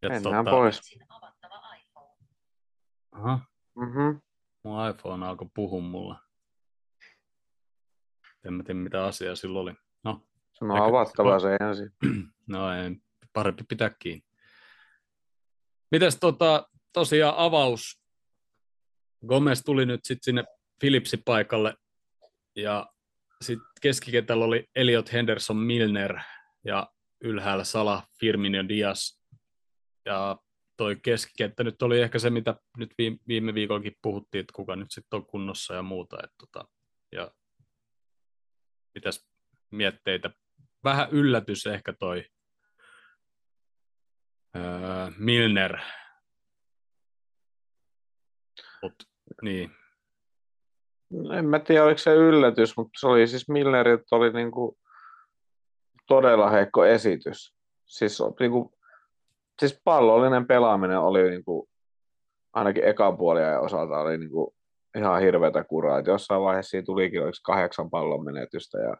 [0.03, 0.57] Ja Mennään tota...
[0.57, 0.99] pois.
[3.13, 3.41] Aha.
[3.75, 4.21] Mm-hmm.
[4.63, 6.17] Mun iPhone alkoi puhua mulle.
[8.45, 9.75] En mä tiedä, mitä asiaa sillä oli.
[10.05, 11.91] No, se on avattava se ensin.
[12.49, 12.97] No ei,
[13.33, 14.25] parempi pitää kiinni.
[15.91, 18.01] Mites tota, tosiaan avaus?
[19.27, 20.45] Gomez tuli nyt sitten sinne
[20.81, 21.75] Philipsin paikalle
[22.55, 22.93] ja
[23.41, 26.19] sitten keskikentällä oli Elliot Henderson Milner
[26.65, 29.19] ja ylhäällä Sala, Firmino Diaz.
[30.05, 30.37] Ja
[30.77, 32.91] toi keskikenttä nyt oli ehkä se, mitä nyt
[33.29, 36.17] viime viikollakin puhuttiin, että kuka nyt sitten on kunnossa ja muuta.
[36.25, 36.69] Et tota,
[37.13, 37.31] ja
[38.95, 39.27] mitäs
[39.71, 40.31] mietteitä?
[40.85, 42.25] Vähän yllätys ehkä toi
[44.57, 44.63] öö,
[45.19, 45.79] Milner.
[48.83, 48.95] Mut,
[49.43, 49.71] niin.
[51.39, 54.79] En mä tiedä, oliko se yllätys, mutta se oli siis Milneriltä oli niinku
[56.07, 57.55] todella heikko esitys.
[57.85, 58.73] Siis, niinku,
[59.61, 61.69] siis pallollinen pelaaminen oli niinku,
[62.53, 64.55] ainakin ekan puolien osalta oli niinku
[64.99, 65.99] ihan hirveätä kuraa.
[65.99, 68.97] Et jossain vaiheessa siitä tulikin oliko kahdeksan pallon menetystä ja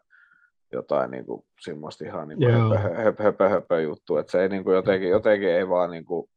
[0.71, 4.17] jotain niin kuin, semmoista ihan niin kuin höpö, höpö, höpö, höpö, juttu.
[4.17, 6.29] Että se ei niin kuin, jotenkin, jotenkin ei vaan niin kuin,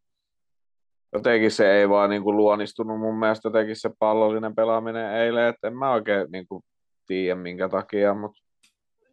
[1.13, 5.69] jotenkin se ei vaan niin kuin luonnistunut mun mielestä jotenkin se pallollinen pelaaminen eilen, että
[5.69, 6.63] en mä oikein niin kuin,
[7.07, 8.41] tiedä minkä takia, mutta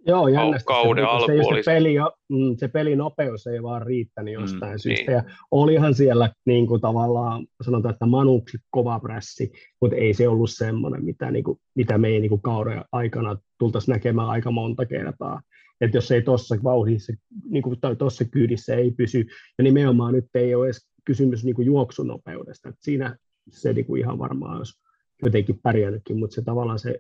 [0.08, 0.66] Joo, jännästi.
[0.66, 1.96] Kauden se, alku se, se, peli,
[2.30, 5.12] mm, se pelinopeus ei vaan riittänyt jostain mm, syystä.
[5.12, 5.16] Niin.
[5.16, 10.50] Ja olihan siellä niin kuin, tavallaan, sanotaan, että manuksi kova prässi, mutta ei se ollut
[10.50, 14.86] semmoinen, mitä, niin kuin, mitä me ei niin kuin, kauden aikana tultaisiin näkemään aika monta
[14.86, 15.42] kertaa.
[15.82, 17.14] Että jos ei tuossa vauhdissa
[17.50, 19.26] niin kuin, tai tuossa kyydissä ei pysy,
[19.58, 22.70] ja nimenomaan nyt ei ole edes kysymys niin kuin juoksunopeudesta.
[22.70, 23.17] että siinä
[23.50, 24.80] se niin kuin, ihan varmaan olisi
[25.24, 27.00] jotenkin pärjännytkin, mutta se tavallaan se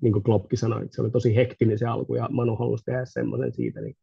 [0.00, 3.04] niin kuin Kloppkin sanoi, että se oli tosi hektinen se alku ja Manu halusi tehdä
[3.04, 3.96] semmoisen siitä, niin,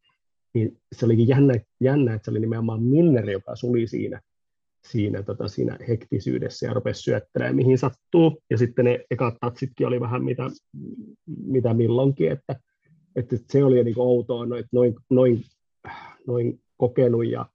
[0.54, 4.22] niin se olikin jännä, jännä, että se oli nimenomaan Minner, joka suli siinä,
[4.88, 8.44] siinä, tota, siinä hektisyydessä ja rupesi syöttelemään mihin sattuu.
[8.50, 10.44] Ja sitten ne ekat tatsitkin oli vähän mitä,
[11.46, 12.56] mitä milloinkin, että,
[13.16, 15.44] että se oli niin outoa, noin, noin, noin,
[16.28, 17.46] noin kokenut ja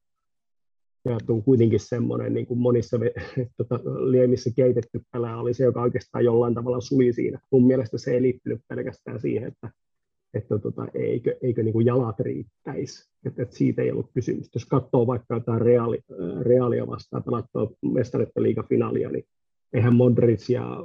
[1.10, 2.98] ja on kuitenkin semmoinen niin kuin monissa
[3.56, 3.74] tota,
[4.10, 7.38] liemissä keitetty pelä oli se, joka oikeastaan jollain tavalla suli siinä.
[7.52, 9.70] Mun mielestä se ei liittynyt pelkästään siihen, että,
[10.34, 13.10] että tota, eikö, eikö niin kuin jalat riittäisi.
[13.26, 14.50] Että, että siitä ei ollut kysymys.
[14.54, 15.98] Jos katsoo vaikka jotain reaali,
[16.40, 19.24] reaalia vastaan pelattua mestariteliigafinaalia, niin
[19.72, 20.76] eihän Modric ja,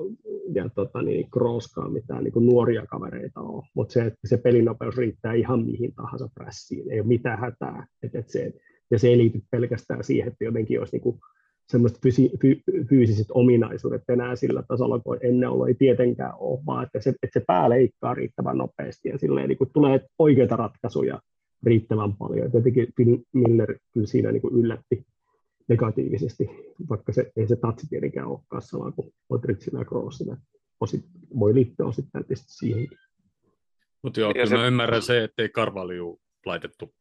[0.54, 4.98] ja tota, niin Krooskaan mitään niin kuin nuoria kavereita ole, mutta se, että se pelinopeus
[4.98, 7.88] riittää ihan mihin tahansa prässiin, ei ole mitään hätää.
[8.04, 8.54] Että, että se,
[8.92, 11.20] ja se ei liity pelkästään siihen, että jotenkin olisi niin kuin
[11.68, 16.84] semmoiset fysi, fy, fyysiset ominaisuudet enää sillä tasolla, kun ennen ollut ei tietenkään ole, vaan
[16.84, 21.22] että se, että se pää leikkaa riittävän nopeasti ja silleen niin kuin tulee oikeita ratkaisuja
[21.64, 22.48] riittävän paljon.
[22.48, 22.88] Et jotenkin
[23.34, 25.06] Miller kyllä siinä niin kuin yllätti
[25.68, 26.50] negatiivisesti,
[26.90, 30.38] vaikka se, ei se tatsi tietenkään olekaan sama kuin Modricilla ja Kroosilla.
[30.80, 31.06] Osit,
[31.40, 32.98] voi liittyä osittain tietysti siihenkin.
[34.02, 36.94] Mutta joo, kyllä se- mä ymmärrän se, ettei Karvalju laitettu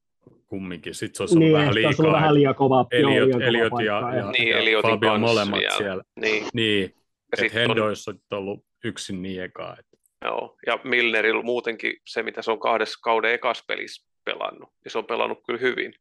[0.47, 0.95] kumminkin.
[0.95, 2.21] Sitten se olisi ollut Niin, vähän ehkä olisi ollut liikaa.
[2.21, 5.61] vähän liian kova, joo, Eliot, liian kova Eliot paikka, ja, ja, Niin, ja Fabio molemmat
[5.61, 5.77] vielä.
[5.77, 6.03] siellä.
[6.21, 6.95] Niin, Niin,
[7.37, 7.95] ja että Hendo on,
[8.31, 9.77] ollut yksin niin ekaa.
[9.79, 9.97] Että.
[10.25, 14.99] joo, ja Milnerillä muutenkin se, mitä se on kahdessa kauden ekas pelissä pelannut, niin se
[14.99, 15.95] on pelannut kyllä hyvin.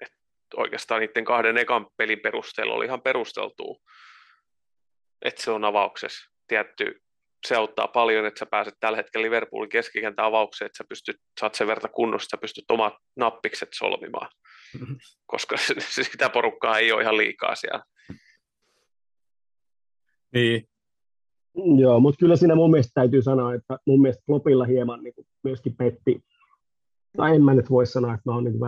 [0.00, 0.12] Et
[0.56, 3.76] oikeastaan niiden kahden ekan pelin perusteella oli ihan perusteltua,
[5.22, 6.30] että se on avauksessa.
[6.48, 7.02] Tietty,
[7.46, 11.54] se auttaa paljon, että sä pääset tällä hetkellä Liverpoolin keskikentän avaukseen, että sä pystyt, saat
[11.54, 14.28] sen verta kunnossa, että sä pystyt omat nappikset solmimaan,
[15.26, 15.56] koska
[16.12, 17.84] sitä porukkaa ei ole ihan liikaa siellä.
[20.34, 20.68] Niin,
[21.78, 25.26] Joo, mutta kyllä siinä mun mielestä täytyy sanoa, että mun mielestä Kloppilla hieman niin kuin
[25.44, 26.20] myöskin petti,
[27.16, 28.60] tai en mä nyt voi sanoa, että mä oon niin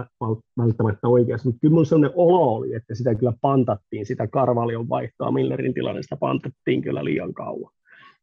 [0.58, 5.30] välttämättä oikeassa, mutta kyllä mun sellainen olo oli, että sitä kyllä pantattiin, sitä Karvalion vaihtoa
[5.30, 7.72] Millerin tilanne, sitä pantattiin kyllä liian kauan.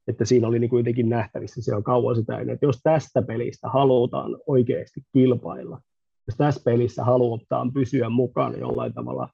[0.07, 3.69] Että siinä oli niin kuin jotenkin nähtävissä siellä kauan sitä ennen, että jos tästä pelistä
[3.69, 5.81] halutaan oikeasti kilpailla,
[6.27, 9.29] jos tässä pelissä halutaan pysyä mukana jollain tavalla,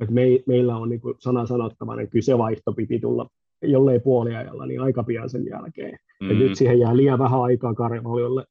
[0.00, 3.26] että me, meillä on niin kuin sana sanottavana, niin kyllä se vaihto piti tulla
[3.62, 5.98] jollei puoliajalla, niin aika pian sen jälkeen.
[6.20, 6.28] Mm.
[6.28, 8.44] Ja nyt siihen jää liian vähän aikaa Karvaliolle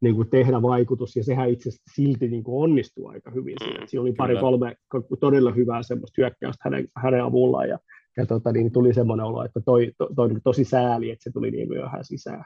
[0.00, 3.54] niin kuin tehdä vaikutus, ja sehän itse asiassa silti niin kuin onnistuu aika hyvin.
[3.64, 4.76] Siinä, siinä oli pari-kolme
[5.20, 7.78] todella hyvää semmoista hyökkäystä hänen, hänen avullaan, ja,
[8.16, 11.30] ja tota, niin tuli semmoinen olo, että toi, toi, toi oli tosi sääli, että se
[11.32, 12.44] tuli niin myöhään sisään.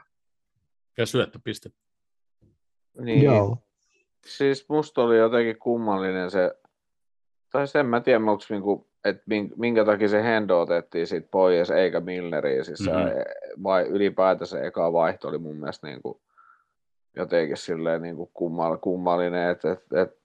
[0.97, 1.69] ja syöttöpiste.
[2.99, 3.23] Niin.
[3.23, 3.57] Joo.
[4.25, 6.51] Siis musta oli jotenkin kummallinen se,
[7.51, 9.23] tai sen mä tiedän, onko niinku, että
[9.55, 12.89] minkä takia se Hendo otettiin siitä pois, eikä Milneriin, siis Mhm.
[12.97, 13.63] mm-hmm.
[13.63, 16.21] vai ylipäätänsä se eka vaihto oli mun mielestä niinku,
[17.15, 20.24] jotenkin silleen niinku kummal, kummallinen, että et, et, et, et,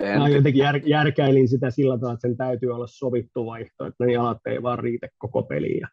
[0.00, 4.06] en, Mä jotenkin jär, järkäilin sitä sillä tavalla, että sen täytyy olla sovittu vaihto, että
[4.06, 5.80] ne jalat ei vaan riitä koko peliin.
[5.80, 5.88] Ja,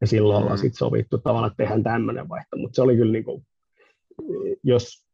[0.00, 0.42] ja silloin Mm.
[0.42, 2.56] ollaan sitten sovittu tavallaan, että tehdään tämmöinen vaihto.
[2.56, 3.46] Mutta se oli kyllä, niin kuin,
[4.64, 5.06] jos,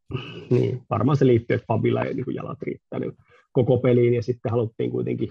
[0.51, 3.13] niin, varmaan se liittyy, että Fabilla ei niin jalat riittää niin
[3.53, 4.15] koko peliin.
[4.15, 5.29] Ja sitten haluttiin kuitenkin,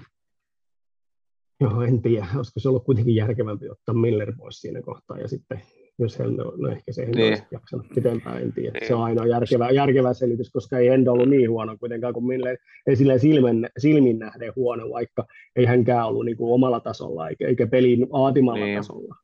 [1.62, 5.20] joo en tiedä, olisiko se ollut kuitenkin järkevämpi ottaa Miller pois siinä kohtaa.
[5.20, 5.62] Ja sitten
[6.00, 7.18] jos Hendo, no ehkä se Niin.
[7.18, 7.38] niin.
[7.52, 8.72] jaksanut pitempään, en tiedä.
[8.80, 8.88] Niin.
[8.88, 12.58] Se on ainoa järkevä, järkevä selitys, koska ei Hendo ollut niin huono kuitenkaan kuin Miller
[12.88, 17.48] ei silleen silmin, silmin nähden huono, vaikka ei hänkään ollut niin kuin omalla tasolla eikä,
[17.48, 18.78] eikä pelin vaatimalla Niin.
[18.78, 19.16] tasolla.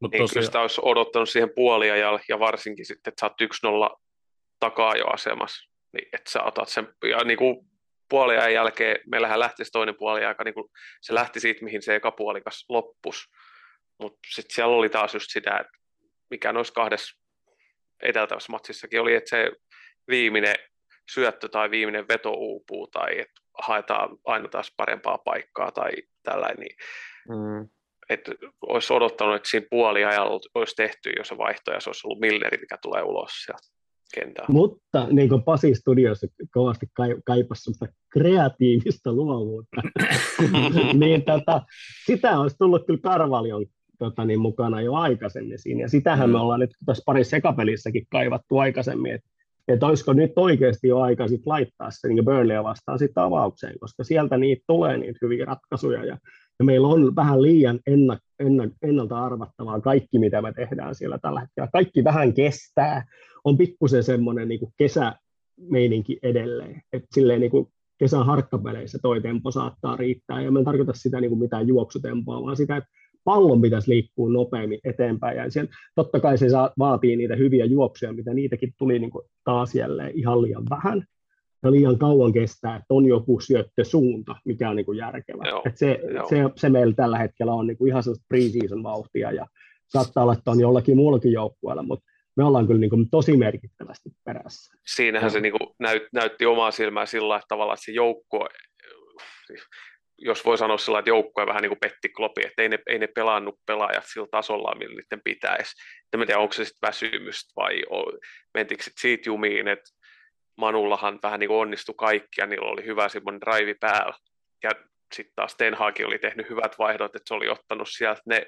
[0.00, 3.90] Mutta Niin kyllä tosiaan, sitä olisi odottanut siihen puoliajalle ja varsinkin sitten, että sä oot
[3.92, 3.96] 1-0
[4.60, 7.56] takaa jo asemassa, niin että sä otat sen, ja niin kuin
[8.10, 10.68] puoliajan jälkeen, meillähän lähti se toinen puoliaika, niin kuin
[11.00, 13.28] se lähti siitä, mihin se eka puolikas loppus,
[14.02, 15.78] mutta sitten siellä oli taas just sitä, että
[16.30, 17.16] mikä noissa kahdessa
[18.02, 19.52] edeltävässä matsissakin oli, että se
[20.08, 20.54] viimeinen
[21.12, 26.76] syöttö tai viimeinen veto uupuu tai että haetaan aina taas parempaa paikkaa tai tällainen, niin
[27.28, 27.68] mm,
[28.08, 32.20] että olisi odottanut, että siinä puoliajalla olisi tehty jo se vaihto ja se olisi ollut
[32.20, 33.68] Milleri, mikä tulee ulos sieltä
[34.14, 34.52] kentältä.
[34.52, 39.82] Mutta niin kuin Pasi Studiossa kovasti kai- kaipasi semmoista kreatiivista luovuutta,
[41.00, 41.62] niin tota,
[42.06, 43.66] sitä olisi tullut kyllä Karvalion
[43.98, 45.80] tota, niin, mukana jo aikaisemmin siinä.
[45.82, 46.32] Ja sitähän Mm.
[46.32, 49.28] me ollaan nyt tässä parissa sekapelissäkin kaivattu aikaisemmin, että
[49.68, 54.04] että olisiko nyt oikeasti jo aika sit laittaa se niin Burnleyä vastaan sitten avaukseen, koska
[54.04, 56.18] sieltä niitä tulee niitä hyviä ratkaisuja ja,
[56.58, 61.40] ja meillä on vähän liian enna, enna, ennalta arvattavaa kaikki, mitä me tehdään siellä tällä
[61.40, 61.68] hetkellä.
[61.72, 63.04] Kaikki vähän kestää,
[63.44, 69.96] on pikkusen semmoinen niin kesämeininki edelleen, että silleen niin kuin kesän harkkapeleissä toi tempo saattaa
[69.96, 72.90] riittää, ja mä en tarkoita sitä niin kuin mitään juoksutempoa, vaan sitä, että
[73.28, 78.12] pallon pitäisi liikkua nopeammin eteenpäin, ja siellä, totta kai se saa, vaatii niitä hyviä juoksuja,
[78.12, 81.04] mitä niitäkin tuli niin kuin taas jälleen ihan liian vähän,
[81.62, 85.48] ja liian kauan kestää, että on joku syöttösuunta, mikä on niin kuin järkevä.
[85.48, 86.28] Joo, Et se, joo.
[86.28, 89.46] se, se, meillä tällä hetkellä on niin kuin ihan sellaista pre-season vauhtia, ja
[89.88, 92.04] saattaa olla, että on jollakin muullakin joukkueella, mutta
[92.36, 94.78] me ollaan kyllä niin kuin tosi merkittävästi perässä.
[94.86, 98.48] Siinähän se niin kuin näyt, näytti omaa silmää sillä että tavallaan että se joukko,
[100.18, 102.98] jos voi sanoa sillä että joukko vähän niin kuin petti klopi, että ei ne, ei
[102.98, 105.74] ne pelannut pelaajat sillä tasolla, millä niiden pitäisi.
[106.12, 107.82] En tiedä, onko se sitten väsymystä vai
[108.54, 109.90] mentikö sit siitä jumiin, että
[110.56, 114.14] Manullahan vähän niin kuin onnistui kaikki ja niillä oli hyvä semmoinen drive päällä.
[114.62, 114.70] Ja
[115.14, 118.46] sitten taas Ten Hag oli tehnyt hyvät vaihdot, että se oli ottanut sieltä ne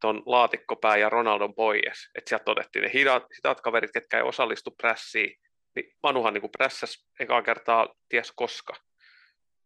[0.00, 2.10] ton laatikkopää ja Ronaldon pois.
[2.14, 5.36] Että sieltä todettiin ne hidat, hidat kaverit, ketkä ei osallistu prässiin.
[5.76, 8.74] Niin Manuhan niin prässäs ekaa kertaa ties koska.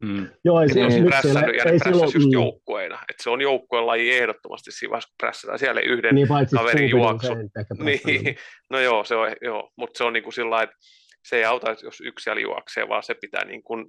[0.02, 2.98] Mm, Joo, ei nyt siellä, ja ne ei silloin, just mm, joukkueena.
[3.10, 5.58] Että se on joukkueen laji ehdottomasti siinä vaiheessa, kun prässätään.
[5.58, 7.26] Siellä ei yhden niin kaverin juoksu.
[7.26, 7.32] se
[7.86, 8.00] ei.
[8.06, 8.36] Niin,
[8.70, 9.72] no joo, se on, joo.
[9.76, 10.76] mutta se on niin kuin sillä että
[11.24, 13.86] se ei auta, jos yksi siellä juoksee, vaan se pitää niin kuin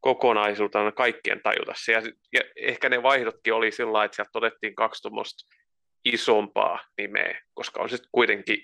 [0.00, 1.92] kokonaisuutena kaikkien tajuta se.
[1.92, 5.56] Ja, ja ehkä ne vaihdotkin oli sillä että sieltä todettiin kaksi tuommoista
[6.04, 8.58] isompaa nimeä, koska on sitten kuitenkin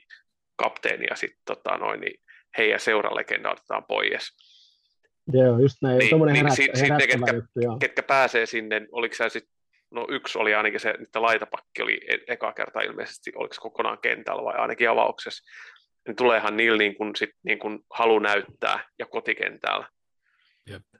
[0.56, 2.20] kapteeni ja sitten tota, noin, niin
[2.58, 4.36] heidän seuralegenda otetaan pois.
[5.32, 5.98] Joo, just näin.
[5.98, 7.76] Niin, Tuommoinen niin, herät, sit- sit ne, herättävä ketkä- juttu, joo.
[7.78, 9.52] Ketkä pääsee sinne, oliko se sitten,
[9.90, 13.98] no yksi oli ainakin se, että laitapakki oli e- eka kerta ilmeisesti, oliko se kokonaan
[14.02, 15.44] kentällä vai ainakin avauksessa,
[16.06, 19.86] niin tuleehan niillä niin kuin, sit, niin kuin halu näyttää ja kotikentällä.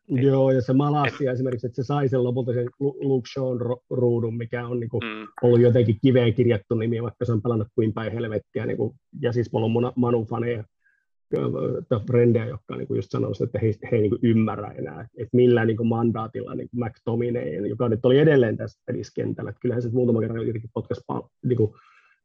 [0.08, 3.58] Joo, ja se Malasia esimerkiksi, että se sai sen lopulta sen Lu- Luke Shawn
[3.90, 5.26] ruudun, mikä on niin kuin Mm.
[5.42, 8.66] ollut jotenkin kiveen kirjattu nimi, vaikka se on pelannut kuin päin helvettiä.
[8.66, 10.64] Niin kuin, ja siis mulla on Manu- Manu-faneja tai
[12.06, 15.08] frendejä, jotka on niin kuin just sanonut, että he, he ei niin kuin ymmärrä enää,
[15.18, 19.50] että millä niin kuin mandaatilla niin kuin McTominay, joka nyt oli edelleen tässä pelissä kentällä.
[19.50, 21.72] Että kyllähän se muutama kerran jotenkin potkaisi pal- niin kuin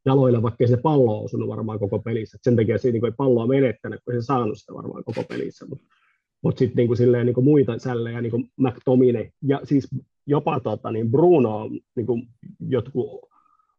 [0.05, 2.35] jaloilla, vaikka se pallo ole osunut varmaan koko pelissä.
[2.35, 5.03] Et sen takia se niin kuin ei palloa menettänyt, kun ei se saanut sitä varmaan
[5.03, 5.65] koko pelissä.
[5.69, 5.85] Mutta
[6.43, 9.87] mutta sitten niinku silleen niinku muita sällejä, niinku McTominay, ja siis
[10.27, 12.21] jopa tota, niin Bruno on niinku
[12.59, 13.32] jotkut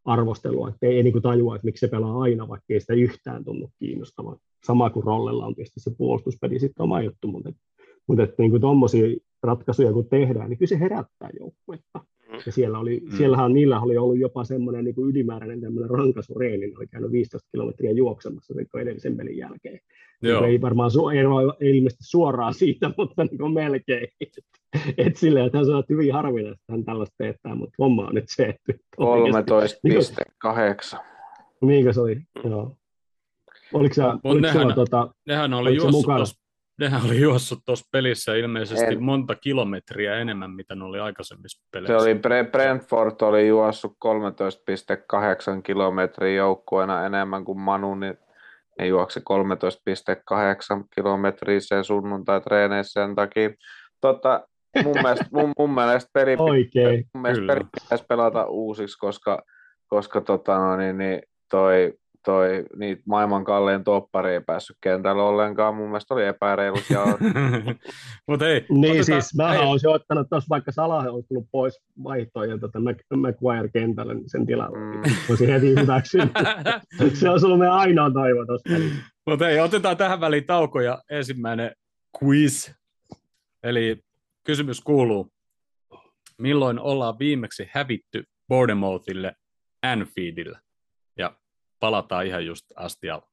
[0.05, 3.45] arvostelua, että ei, ei niinku tajua, että miksi se pelaa aina, vaikka ei sitä yhtään
[3.45, 4.37] tunnu kiinnostavan.
[4.65, 7.53] Sama kuin Rollella on tietysti se puolustuspeli sitten oma juttu, mutta,
[8.07, 12.01] mutta että niinku tuommoisia ratkaisuja kun tehdään, niin kyllä se herättää joukkuetta.
[12.35, 12.43] Mm.
[12.47, 13.17] Ja siellä oli, Mm.
[13.17, 17.91] siellähän niillä oli ollut jopa semmoinen niin ylimääräinen tämmöinen rankasureeni, ne oli käynyt 15 kilometriä
[17.91, 19.81] juoksemassa niin kuin edellisen pelin jälkeen.
[20.23, 20.33] Joo.
[20.33, 20.45] Joo.
[20.45, 21.11] Ei varmaan su-
[21.61, 24.09] ei ilmeisesti suoraan siitä, mutta niin kuin melkein.
[24.99, 28.25] Et silleen, että hän että hyvin harvinaista että hän tällaista teettää, mutta homma on nyt
[28.29, 31.01] se, että oikeasti- 13,8.
[31.63, 32.21] Minkä se oli?
[32.45, 32.77] Joo.
[33.73, 36.25] Oliko, sä, oliko nehän- sulla tota, Nehän oli Oliko se juossut mukana?
[36.81, 39.03] Nehän oli juossut tuossa pelissä ilmeisesti En.
[39.03, 41.97] monta kilometriä enemmän, mitä ne oli aikaisemmissa Se peleissä.
[41.97, 48.19] oli Bre- Brentford oli juossut 13,8 kilometriä joukkueena enemmän kuin Manu, niin
[48.79, 53.51] ne juoksi 13,8 kilometriä sen sunnuntai-treeneissä sen takia.
[54.01, 54.49] Tota,
[54.85, 57.05] mun, mielestä, mun, mun mielestä peli, oikein?
[57.15, 59.43] mun mielestä peli pitäisi pelata uusiksi, koska,
[59.87, 61.93] koska tota, no, niin, niin, toi,
[62.25, 65.75] toi, niitä maailman kallein toppari ei päässyt kentälle ollenkaan.
[65.75, 67.05] Mun mielestä oli epäreilut ja
[68.29, 72.51] Mutta ei, Niin otetaan- siis, mä olisin ottanut tuossa vaikka Salah olisi tullut pois vaihtoon
[72.51, 74.79] ja tota Mac, Maguire kentälle niin sen tilalle.
[74.79, 75.03] Mm.
[75.29, 76.27] Voisin heti hyväksyä.
[77.21, 78.69] se olisi ollut meidän ainoa toivo tuossa.
[79.27, 81.71] Mutta ei, otetaan tähän väliin tauko ja ensimmäinen
[82.23, 82.71] quiz.
[83.63, 84.01] Eli
[84.45, 85.33] kysymys kuuluu,
[86.39, 89.33] milloin ollaan viimeksi hävitty Bournemouthille
[89.83, 90.64] Anfieldillä?
[91.85, 93.29] Palataan ihan just astialla.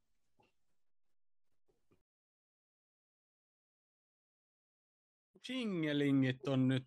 [5.49, 6.83] Jingelingit on nyt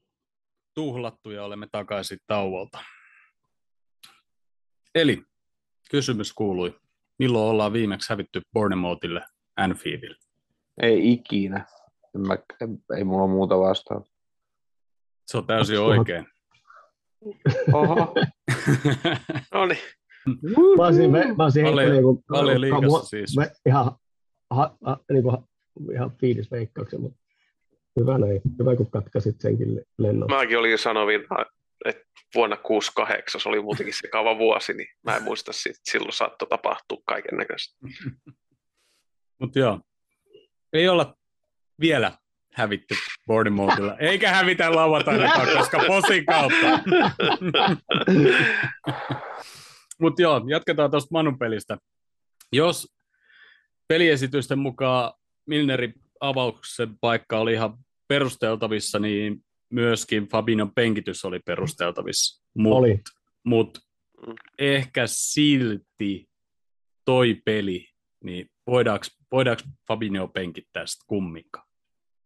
[0.74, 2.78] tuhlattu ja olemme takaisin tauolta.
[4.94, 5.22] Eli
[5.90, 6.80] kysymys kuului,
[7.18, 10.16] milloin ollaan viimeksi hävitty Bournemouthille Anfieldille?
[10.82, 11.66] ei ikinä.
[12.14, 14.02] En Mä, en, ei mulla ole muuta vastaa.
[15.26, 16.00] Se on täysin 2000.
[16.00, 16.26] oikein.
[17.72, 18.14] Oho,
[19.54, 19.78] No niin,
[20.76, 23.36] Mä olisin, mä, mä olisin henkilö, kun, paljon liigassa mua- siis.
[23.36, 23.92] mä ihan,
[24.50, 25.36] ha, ha, niin kuin,
[25.92, 27.18] ihan fiilis veikkauksen, mutta
[28.00, 28.40] hyvä näin.
[28.58, 30.30] Hyvä, kun katkaisit senkin lennon.
[30.30, 31.20] mäkin olin jo sanovin,
[31.84, 32.02] että
[32.34, 36.98] vuonna 68 se oli muutenkin sekava vuosi, niin mä en muista, sit, silloin saattoi tapahtua
[37.06, 37.76] kaiken näköistä.
[39.40, 39.80] Mutta joo,
[40.72, 41.16] ei olla
[41.80, 42.12] vielä
[42.52, 42.94] hävitty
[43.26, 46.66] Bournemouthilla, eikä hävitä lauantainakaan, koska posin kautta.
[50.04, 51.78] Mutta joo, jatketaan tuosta Manun pelistä.
[52.52, 52.88] Jos
[53.88, 55.12] peliesitysten mukaan
[55.46, 62.44] Milnerin avauksen paikka oli ihan perusteltavissa, niin myöskin Fabinon penkitys oli perusteltavissa.
[62.54, 63.00] Mut, Oli.
[63.44, 63.78] Mut
[64.26, 64.34] Mm.
[64.58, 66.28] ehkä silti
[67.04, 67.88] toi peli,
[68.24, 71.66] niin voidaanko, voidaanko Fabinho penkittää sitä kumminkaan?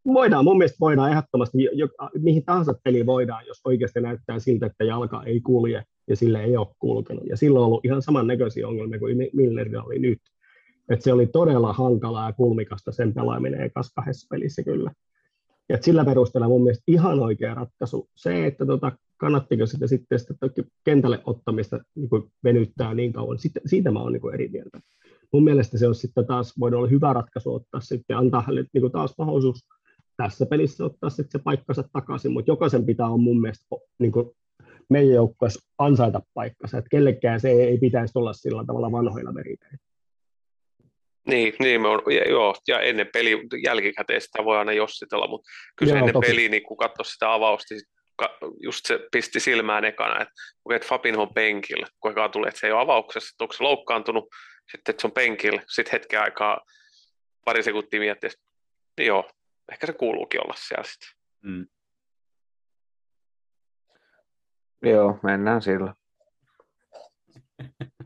[0.07, 1.89] Voidaan, mun mielestä voidaan ehdottomasti, jo,
[2.19, 6.57] mihin tahansa peli voidaan, jos oikeasti näyttää siltä, että jalka ei kulje ja sille ei
[6.57, 7.25] ole kulkenut.
[7.29, 10.19] Ja silloin on ollut ihan samannäköisiä ongelmia kuin Mi- Milnerillä oli nyt.
[10.89, 14.93] Et se oli todella hankalaa ja kulmikasta sen pelaaminen ekas kahdessa pelissä kyllä.
[15.69, 18.09] Ja sillä perusteella mun mielestä ihan oikea ratkaisu.
[18.15, 20.35] Se, että tota, kannattiko sitä sitten sitä
[20.85, 24.81] kentälle ottamista niin kuin venyttää niin kauan, siitä, siitä mä oon niin eri mieltä.
[25.33, 28.83] Mun mielestä se olisi sitten taas voinut olla hyvä ratkaisu ottaa sitten antaa hänelle niin
[28.83, 29.67] kuin taas mahdollisuus
[30.17, 33.67] tässä pelissä ottaa sitten se paikkansa takaisin, mutta jokaisen pitää on mun mielestä
[33.99, 34.31] niin kuin
[34.89, 39.79] meidän joukkueessa ansaita paikkansa, että kellekään se ei pitäisi olla sillä tavalla vanhoilla meriteillä.
[41.29, 45.51] Niin, niin me on, ja, joo, ja ennen peli, jälkikäteen sitä voi aina jossitella, mutta
[45.77, 46.27] kyllä Joo, ennen toki.
[46.27, 47.83] peliä, niin kun katsoi sitä avausta, niin
[48.61, 50.35] just se pisti silmään ekana, että
[50.65, 53.55] okei, että Fabinho on penkillä, kun eka tuli, että se ei ole avauksessa, että onko
[53.55, 54.25] se loukkaantunut,
[54.71, 56.61] sitten että se on penkillä, sitten hetken aikaa
[57.45, 58.41] pari sekuntia miettii, että
[58.99, 59.31] niin joo,
[59.73, 61.09] ehkä se kuuluukin olla siellä sitten.
[61.43, 61.67] Mm.
[64.83, 65.95] Joo, mennään sillä.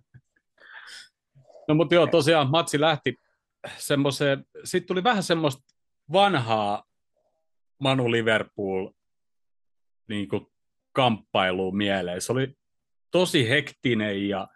[1.69, 3.17] No mutta joo, tosiaan matsi lähti
[3.79, 5.63] semmoiseen, sitten tuli vähän semmoista
[6.13, 6.85] vanhaa
[7.79, 8.91] Manu Liverpool
[10.09, 10.47] niin kuin
[10.93, 12.21] kamppailua mieleen.
[12.21, 12.55] Se oli
[13.11, 14.49] tosi hektinen ja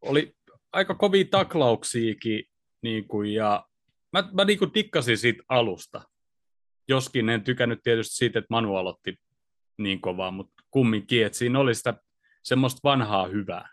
[0.00, 0.36] oli
[0.72, 2.44] aika kovia taklauksiakin,
[2.82, 3.66] niin kuin, ja
[4.12, 6.02] mä, mä niin kuin dikkasin siitä alusta.
[6.88, 9.18] Joskin en tykännyt tietysti siitä, että Manu aloitti
[9.78, 11.94] niin kovaa, mutta kumminkin, että siinä oli sitä
[12.42, 13.68] semmoista vanhaa hyvää.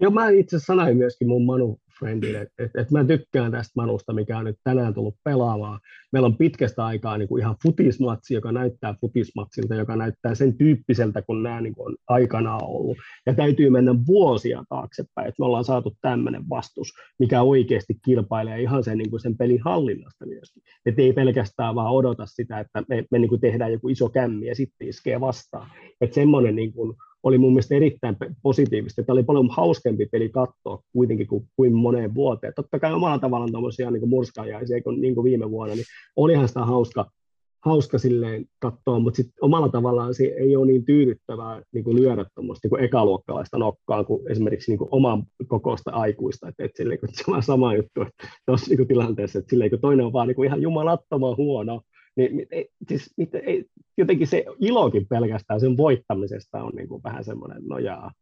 [0.00, 4.12] Joo, mä itse sanoin myöskin mun Manu friendille, että, että, että mä tykkään tästä Manusta,
[4.12, 5.80] mikä on nyt tänään tullut pelaamaan.
[6.12, 11.22] Meillä on pitkästä aikaa niin kuin ihan futismatsi, joka näyttää futismatsilta, joka näyttää sen tyyppiseltä,
[11.22, 12.96] kun nämä niin kuin on aikanaan ollut.
[13.26, 16.88] Ja täytyy mennä vuosia taaksepäin, että me ollaan saatu tämmöinen vastus,
[17.18, 20.62] mikä oikeasti kilpailee ihan sen, niin kuin sen pelin hallinnasta myöskin.
[20.86, 24.46] Että ei pelkästään vaan odota sitä, että me, me niin kuin tehdään joku iso kämmi
[24.46, 25.70] ja sitten iskee vastaan.
[26.00, 29.02] Että semmoinen niin kuin oli mun mielestä erittäin positiivista.
[29.02, 32.52] Tämä oli paljon hauskempi peli katsoa kuitenkin kuin, kuin moneen vuoteen.
[32.56, 35.84] Totta kai omalla tavallaan tuommoisia niin murskaajaisia kuin, niin kuin viime vuonna, niin
[36.16, 37.10] olihan sitä hauska,
[37.64, 42.24] hauska silleen katsoa, mutta sitten omalla tavallaan se ei ole niin tyydyttävää niin kuin lyödä
[42.34, 46.48] tuommoista niin ekaluokkalaista nokkaa kuin esimerkiksi niin kuin oman kokoista aikuista.
[46.48, 48.00] Että, että silleen, se on sama juttu
[48.46, 51.80] tuossa niin tilanteessa, että silleen, kun toinen on vaan niin kuin ihan jumalattoman huono,
[52.18, 52.46] niin
[52.88, 53.64] siis, ei,
[53.98, 58.12] jotenkin se ilokin pelkästään sen voittamisesta on niin kuin vähän semmoinen nojaa.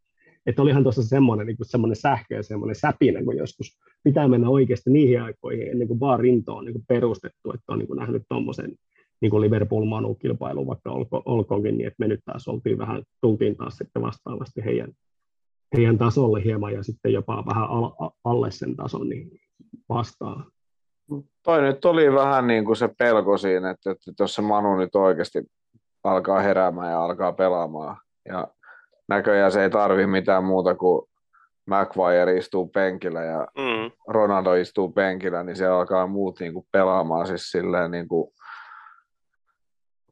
[0.45, 4.49] Että olihan tuossa semmoinen, niin kuin semmoinen sähkö ja semmoinen säpinä, kun joskus pitää mennä
[4.49, 7.99] oikeasti niihin aikoihin ennen kuin vaan rinto on niin kuin perustettu, että on niin kuin
[7.99, 8.75] nähnyt tuommoisen
[9.21, 13.77] niin kuin Liverpool-Manu-kilpailu, vaikka olko, olkoonkin niin, että me nyt taas oltiin vähän, tultiin taas
[13.77, 14.91] sitten vastaavasti heidän,
[15.77, 17.91] heidän tasolle hieman ja sitten jopa vähän al,
[18.23, 19.31] alle sen tason niin
[19.89, 20.45] vastaan
[21.43, 24.95] toi nyt oli vähän niin kuin se pelko siinä, että, että jos se Manu nyt
[24.95, 25.43] oikeasti
[26.03, 27.97] alkaa heräämään ja alkaa pelaamaan.
[28.25, 28.47] Ja
[29.07, 31.07] näköjään se ei tarvi mitään muuta kuin
[31.65, 33.91] McVire istuu penkillä ja mm.
[34.07, 38.31] Ronaldo istuu penkillä, niin se alkaa muut niin kuin pelaamaan siis silleen niin kuin,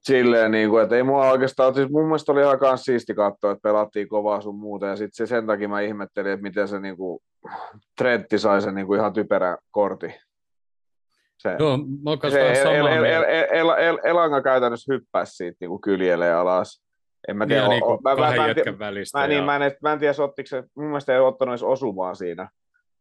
[0.02, 3.62] silleen, niin kuin, että ei mua oikeastaan, siis mun mielestä oli ihan siisti katsoa, että
[3.62, 7.20] pelattiin kovaa sun muuta, ja sitten sen takia mä ihmettelin, että miten se niin kuin,
[7.98, 10.14] Trentti sai sen niin kuin ihan typerän kortin.
[11.50, 15.70] Se, Joo, mä se el, el, el, el, el, el, Elanga käytännössä hyppäsi siitä niin
[15.70, 16.86] kuin kyljelle alas.
[17.28, 19.20] En mä tiedä, niin, o, niin mä, mä, mä, en, välistä.
[19.20, 22.16] Mä, niin, mä, en, mä en tiedä, ottiko se, mun mielestä ei ottanut edes osumaan
[22.16, 22.50] siinä.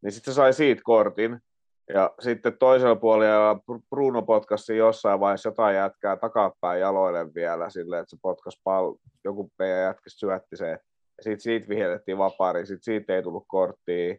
[0.02, 1.38] Niin sitten se sai siitä kortin.
[1.94, 8.10] Ja sitten toisella puolella Bruno potkasi jossain vaiheessa jotain jätkää takapäin jaloille vielä silleen, että
[8.10, 10.70] se potkas pal- joku meidän jätkä syötti se.
[10.70, 14.14] Ja sitten siitä vihellettiin vapaari, sitten siitä ei tullut korttia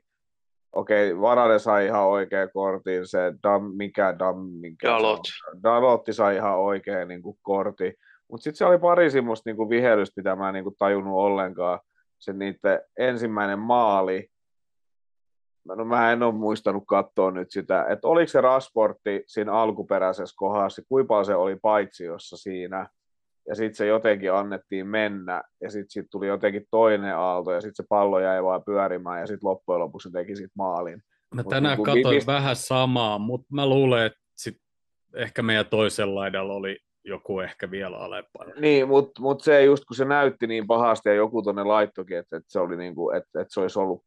[0.76, 5.22] okei, Varane sai ihan oikean kortin, se Dam, mikä Dam, mikä Dalot.
[5.64, 7.94] Dalotti sai ihan oikean niin kuin, kortin,
[8.28, 11.80] mutta sitten se oli pari semmoista niin vihelystä, mitä mä en niin kuin, tajunnut ollenkaan.
[12.20, 14.30] Se niiden ensimmäinen maali,
[15.66, 20.82] no mä en ole muistanut katsoa nyt sitä, että oliko se rasportti siinä alkuperäisessä kohdassa,
[20.90, 22.88] kuinka se oli paitsiossa siinä,
[23.48, 27.86] ja sitten se jotenkin annettiin mennä, ja sitten sit tuli jotenkin toinen aalto, ja sitten
[27.86, 31.02] se pallo jäi vaan pyörimään, ja sitten loppujen lopuksi se teki sitten maalin.
[31.36, 32.28] Mä Mut tänään niin katsoin mist...
[32.28, 34.58] vähän samaa, mutta mä luulen, että sit
[35.16, 38.52] ehkä meidän toisella laidalla oli joku ehkä vielä alempana.
[38.60, 42.38] Niin, mutta mut se just kun se näytti niin pahasti ja joku tuonne laittokin, että,
[42.38, 44.04] että se oli niin kuin, että, että se olisi ollut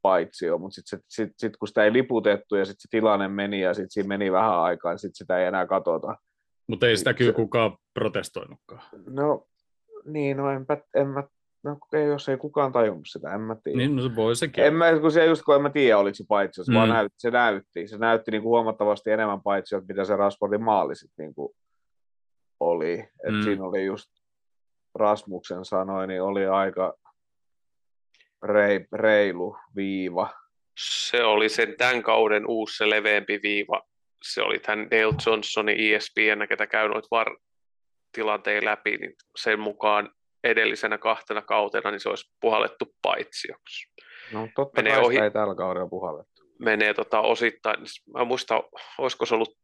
[0.47, 3.75] jo, mutta sitten sit, sit, kun sitä ei liputettu ja sitten se tilanne meni ja
[3.75, 6.17] sitten siinä meni vähän aikaa, niin sitten sitä ei enää katsota.
[6.69, 8.83] Mutta ei sitä kyllä kukaan protestoinutkaan.
[9.07, 9.47] No
[10.05, 11.25] niin, no enpä, en mä,
[11.63, 13.79] no ei, jos ei kukaan tajunnut sitä, en mä tiedä.
[13.79, 14.65] Niin, no se voi sekin.
[14.65, 16.77] En mä, kun se just kun en mä tiedä, oliko se paitsi, se mm.
[16.77, 17.89] vaan näytti, se näytti.
[17.89, 21.55] Se näytti niin kuin huomattavasti enemmän paitsi, mitä se Rasportin maali sitten niin kuin
[22.61, 22.99] oli.
[22.99, 23.43] Et mm.
[23.43, 24.11] Siinä oli just
[24.95, 26.95] Rasmuksen sanoi, niin oli aika
[28.43, 30.31] rei, reilu viiva.
[30.79, 33.83] Se oli sen tämän kauden uusi se leveämpi viiva,
[34.23, 40.11] se oli tämän Dale Johnsonin ESPN, ketä käy noita VAR-tilanteen läpi, niin sen mukaan
[40.45, 43.91] edellisenä kahtena kautena niin se olisi puhallettu paitsioksi.
[44.33, 46.43] No totta menee kai ohi, ei tällä kaudella puhallettu.
[46.59, 47.77] Menee tota osittain,
[48.15, 48.63] mä muistan,
[48.99, 49.59] olisiko se ollut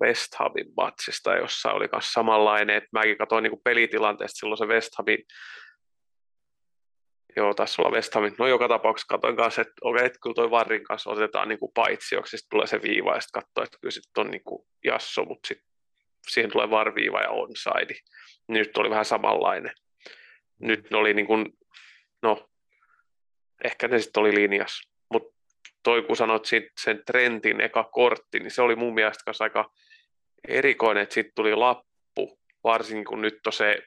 [0.00, 4.90] West Hamin matsista, jossa oli myös samanlainen, että mäkin katsoin niin pelitilanteesta silloin se West
[4.98, 5.18] Hamin
[7.36, 8.34] Joo, tässä olla West Hamin.
[8.38, 11.72] No joka tapauksessa katsoin kanssa, että okei, että kyllä toi Varrin kanssa otetaan niin kuin
[11.74, 15.48] paitsioksi, sitten tulee se viiva ja sitten että kyllä sitten on niin kuin jasso, mutta
[15.48, 15.70] sitten
[16.28, 17.94] siihen tulee varviiva ja onside.
[18.48, 19.72] Nyt oli vähän samanlainen.
[20.58, 21.46] Nyt ne oli niin kuin,
[22.22, 22.50] no,
[23.64, 24.82] ehkä ne sitten oli linjas.
[25.12, 25.38] Mutta
[25.82, 26.44] toi kun sanoit
[26.80, 29.72] sen trendin eka kortti, niin se oli mun mielestä aika
[30.48, 33.82] erikoinen, että sitten tuli lappu, varsinkin kun nyt on se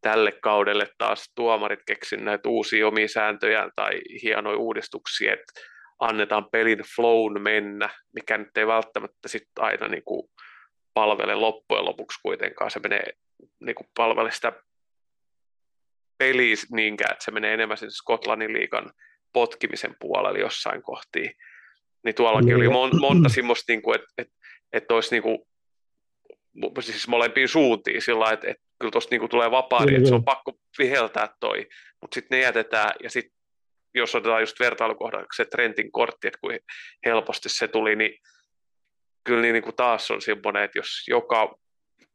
[0.00, 5.52] tälle kaudelle taas tuomarit keksinyt näitä uusia omia sääntöjä tai hienoja uudistuksia, että
[5.98, 10.30] annetaan pelin flown mennä, mikä nyt ei välttämättä sitten aina niin kuin
[10.94, 12.70] palvele loppujen lopuksi kuitenkaan.
[12.70, 13.12] Se menee
[13.60, 14.52] niin kuin palvele sitä
[16.18, 18.92] peliä niinkään, että se menee enemmän sen Skotlannin liikan
[19.32, 21.32] potkimisen puolelle jossain kohtiin.
[22.04, 24.34] Niin tuollakin oli mon, monta semmoista, niin kuin, että, että,
[24.72, 25.38] että olisi niin kuin,
[26.80, 30.52] siis molempiin suuntiin sillä että, että kyllä tuosta niin tulee vapaa, että se on pakko
[30.78, 31.66] viheltää toi,
[32.00, 33.40] mutta sitten ne jätetään ja sitten
[33.94, 36.58] jos otetaan just vertailukohdaksi se Trentin kortti, että kuin
[37.06, 38.18] helposti se tuli, niin
[39.24, 41.54] kyllä niin, niin kuin taas on semmoinen, että jos joka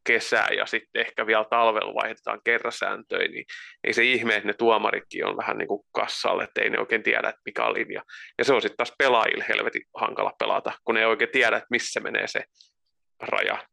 [0.07, 3.45] kesä ja sitten ehkä vielä talvella vaihdetaan kerrasääntöjä, niin
[3.83, 7.03] ei se ihme, että ne tuomaritkin on vähän niin kuin kassalle, että ei ne oikein
[7.03, 8.03] tiedä, että mikä on linja.
[8.37, 11.67] Ja se on sitten taas pelaajille helvetin hankala pelata, kun ne ei oikein tiedä, että
[11.69, 12.43] missä menee se
[13.21, 13.67] raja.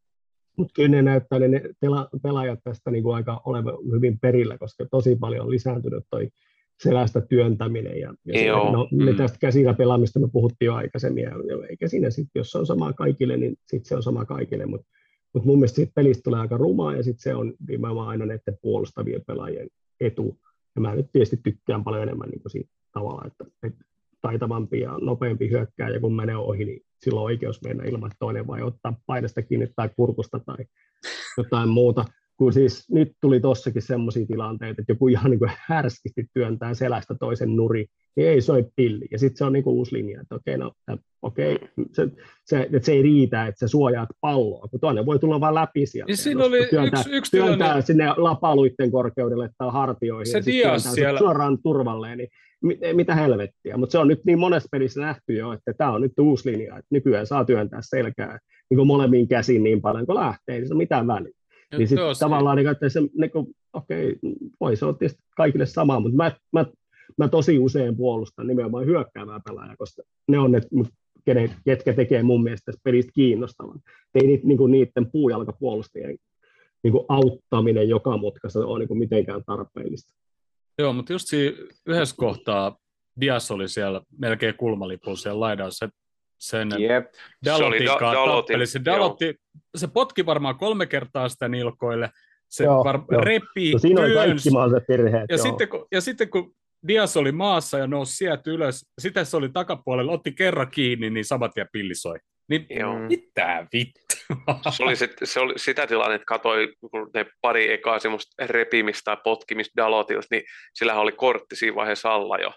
[0.56, 4.86] Mutta kyllä ne näyttää ne pela- pelaajat tästä niin kuin aika olevan hyvin perillä, koska
[4.90, 6.28] tosi paljon on lisääntynyt toi
[6.82, 8.00] selästä työntäminen.
[8.00, 8.66] Ja, ja Joo.
[8.66, 9.16] Se, no, me mm.
[9.16, 11.32] tästä käsillä pelaamista me puhuttiin jo aikaisemmin, ja,
[11.70, 14.86] eikä siinä sitten, jos se on sama kaikille, niin sitten se on sama kaikille, mutta
[15.34, 18.58] mutta mun mielestä siitä pelistä tulee aika rumaa, ja sitten se on nimenomaan aina näiden
[18.62, 19.68] puolustavien pelaajien
[20.00, 20.38] etu.
[20.74, 23.84] Ja mä nyt tietysti tykkään paljon enemmän niin siitä tavalla, että, että
[24.22, 28.46] taitavampi ja nopeampi hyökkää, ja kun menee ohi, niin silloin on oikeus mennä ilman, toinen
[28.46, 30.64] vai ottaa paidasta kiinni tai kurkusta tai
[31.36, 32.04] jotain muuta
[32.42, 37.14] kun siis nyt tuli tossakin semmoisia tilanteita, että joku ihan niin kuin härskisti työntää selästä
[37.20, 37.86] toisen nuri,
[38.16, 39.06] niin ei soi pilli.
[39.10, 40.72] Ja sitten se on niin kuin uusi linja, että okei, no,
[41.22, 41.58] okei,
[41.92, 42.08] se,
[42.44, 45.86] se, että se ei riitä, että sä suojaat palloa, kun toinen voi tulla vain läpi
[45.86, 46.10] sieltä.
[46.10, 47.82] Niin siinä oli työntää, yksi, yksi työntää tilanne...
[47.82, 50.32] sinne lapaluitten korkeudelle tai hartioihin.
[50.32, 51.18] Se Dias siellä.
[51.18, 52.28] Suoraan turvalleen, niin
[52.62, 53.76] mit, mitä helvettiä.
[53.76, 56.78] Mutta se on nyt niin monessa pelissä nähty jo, että tämä on nyt uusi linja,
[56.78, 58.38] että nykyään saa työntää selkää
[58.70, 61.41] niin kuin molemmin käsin niin paljon kuin lähtee, niin se on mitään väliä.
[61.78, 64.16] Niin sitten tavallaan niin, että se, niin kuin, okei,
[64.60, 66.66] voi se on tietysti kaikille sama, mutta mä, mä,
[67.18, 70.60] mä tosi usein puolustan nimenomaan hyökkäävää pelaajaa, koska ne on ne,
[71.24, 73.80] kenen, ketkä tekee mun mielestä tästä pelistä kiinnostavan.
[74.14, 76.18] Ei niitä, niin kuin niiden puujalkapuolustajien
[76.82, 80.14] niin kuin auttaminen joka mutkassa ole niin kuin mitenkään tarpeellista.
[80.78, 81.56] Joo, mutta just siinä
[81.86, 82.76] yhdessä kohtaa
[83.20, 85.88] Dias oli siellä melkein kulmalipulla siellä laidassa,
[86.42, 87.06] sen yep.
[87.44, 88.66] Dalotin se da- tappeli.
[88.66, 89.34] Se, Dalotti,
[89.76, 92.10] se potki varmaan kolme kertaa sitä nilkoille,
[92.48, 93.20] se joo, var- joo.
[93.20, 95.24] repi, no, siinä oli kaikki mahdolliset virheet.
[95.30, 96.54] Ja, sitten, kun, ja sitten kun
[96.88, 101.24] Dias oli maassa ja nousi sieltä ylös, sitten se oli takapuolella, otti kerran kiinni, niin
[101.24, 102.18] samat ja pillisoi.
[102.48, 102.98] Niin Joo.
[102.98, 104.00] mitä vittu?
[104.70, 109.04] Se oli, sit, se oli sitä tilannetta, että katsoi kun ne pari ekaa semmoista repimistä
[109.04, 110.42] tai potkimista Dalotilta, niin
[110.74, 112.52] sillä oli kortti siinä vaiheessa alla jo.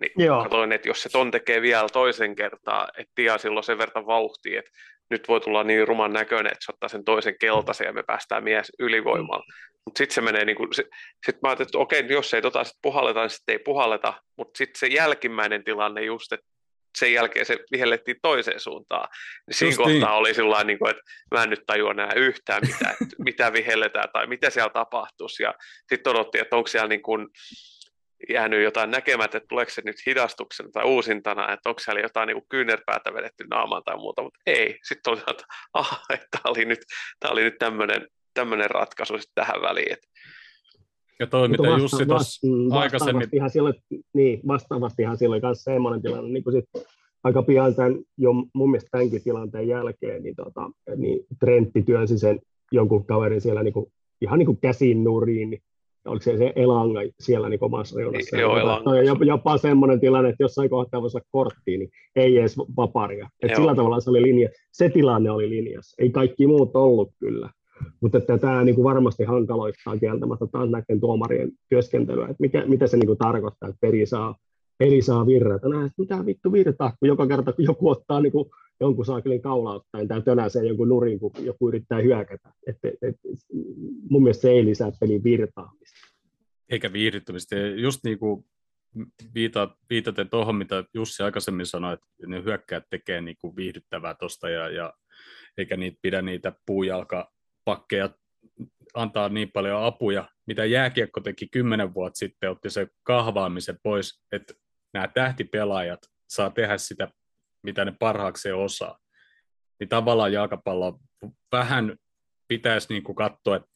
[0.00, 0.42] Niin Joo.
[0.42, 4.58] katsoin, että jos se ton tekee vielä toisen kertaa, että Tia silloin sen verran vauhtia,
[4.58, 4.70] että
[5.10, 8.44] nyt voi tulla niin ruman näköinen, että se ottaa sen toisen keltaisen ja me päästään
[8.44, 9.44] mies ylivoimalla.
[9.84, 12.78] Mutta sitten se menee, niin sitten sit mä ajattelin, että okei, jos ei tota sit
[12.82, 16.46] puhalleta, niin sitten ei puhalleta, mutta sitten se jälkimmäinen tilanne just, että
[16.98, 19.08] sen jälkeen se vihellettiin toiseen suuntaan.
[19.46, 20.18] Niin siinä Just kohtaa niin.
[20.18, 21.02] oli sillä niin kuin, että
[21.34, 25.42] mä en nyt tajua enää yhtään, mitä, mitä vihelletään tai mitä siellä tapahtuisi.
[25.42, 25.54] Ja
[25.88, 27.28] sitten odottiin, että onko siellä niin kuin,
[28.28, 32.42] jäänyt jotain näkemättä, että tuleeko se nyt hidastuksen tai uusintana, että onko siellä jotain niin
[32.48, 34.78] kyynärpäätä vedetty naamaan tai muuta, mutta ei.
[34.82, 36.78] Sitten oli, että, aha, että tämä oli nyt,
[37.20, 39.92] tämä oli nyt tämmöinen, tämmöinen ratkaisu sitten tähän väliin.
[39.92, 40.06] Että...
[41.20, 43.28] Ja toi, mitä vasta, Jussi tuossa aikaisemmin...
[43.32, 43.74] Ihan silloin,
[44.12, 46.86] niin, vastaavastihan silloin myös semmoinen tilanne, niin kuin sit
[47.24, 52.40] aika pian tämän, jo mun mielestä tämänkin tilanteen jälkeen, niin, tota, niin Trentti työnsi sen
[52.72, 53.86] jonkun kaverin siellä niin kuin,
[54.20, 55.62] ihan niin kuin käsin nuriin, niin
[56.04, 58.38] oliko se, se Elanga siellä niin omassa reunassa.
[58.38, 59.02] Joo, Elanga.
[59.02, 63.28] Jopa, jopa semmoinen tilanne, että jossain kohtaa voisi olla korttiin, niin ei edes vaparia.
[63.42, 64.48] Et sillä tavalla se oli linja.
[64.72, 66.02] Se tilanne oli linjassa.
[66.02, 67.50] Ei kaikki muut ollut kyllä.
[68.00, 72.86] Mutta että tämä niin kuin varmasti hankaloittaa kieltämättä taas näiden tuomarien työskentelyä, että mikä, mitä
[72.86, 74.34] se niin kuin tarkoittaa, että peli saa,
[74.78, 75.68] peli saa virrata.
[75.68, 78.50] Näin, että mitä vittu virtaa, kun joka kerta kun joku ottaa niin kuin
[78.80, 82.52] jonkun saakelin kaulauttaen tai tönäsee jonkun nurin, kun joku yrittää hyökätä.
[82.66, 83.16] Et, et, et,
[84.10, 86.08] mun mielestä se ei lisää pelin virtaamista.
[86.68, 87.56] Eikä viihdyttämistä.
[87.56, 88.44] Just niin kuin
[89.34, 94.50] viita, viitaten tuohon, mitä Jussi aikaisemmin sanoi, että ne hyökkäät tekee niin kuin viihdyttävää tuosta
[94.50, 94.92] ja, ja
[95.58, 98.10] eikä niitä pidä niitä puujalkapakkeja
[98.94, 104.54] antaa niin paljon apuja, mitä jääkiekko teki kymmenen vuotta sitten, otti se kahvaamisen pois, että
[104.94, 107.08] nämä tähtipelaajat saa tehdä sitä
[107.64, 108.98] mitä ne parhaakseen osaa.
[109.80, 111.00] Niin tavallaan jalkapallo
[111.52, 111.96] vähän
[112.48, 113.68] pitäisi niin kuin katsoa, että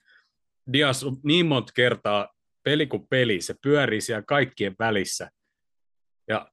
[0.73, 5.31] Dias niin monta kertaa peli kuin peli, se pyörii siellä kaikkien välissä.
[6.29, 6.53] Ja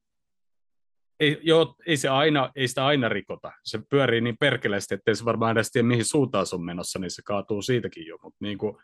[1.20, 3.52] ei, joo, ei, se aina, ei sitä aina rikota.
[3.64, 7.10] Se pyörii niin perkeleesti, että se varmaan edes tiedä, mihin suuntaan se on menossa, niin
[7.10, 8.18] se kaatuu siitäkin jo.
[8.22, 8.76] Mutta niin kuin,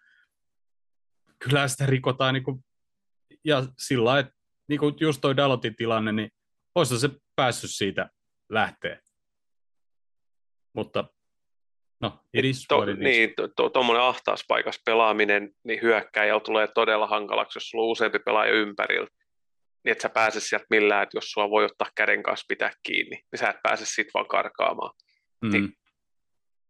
[1.39, 2.35] kyllä sitä rikotaan.
[2.35, 2.65] Niin kuin,
[3.45, 4.33] ja sillä että
[4.69, 6.31] niin kuin just toi Dalotin tilanne, niin
[6.75, 8.11] olisi se päässyt siitä
[8.49, 9.01] lähteä.
[10.73, 11.05] Mutta
[12.01, 13.35] no, it is to, Niin,
[13.73, 19.09] tuommoinen to, ahtaaspaikassa pelaaminen, niin hyökkäjällä tulee todella hankalaksi, jos sulla on useampi pelaaja ympärillä.
[19.85, 23.17] Niin että sä pääset sieltä millään, että jos sua voi ottaa käden kanssa pitää kiinni,
[23.33, 24.95] niin sä et pääse sit vaan karkaamaan.
[25.43, 25.51] Mm.
[25.51, 25.73] Niin,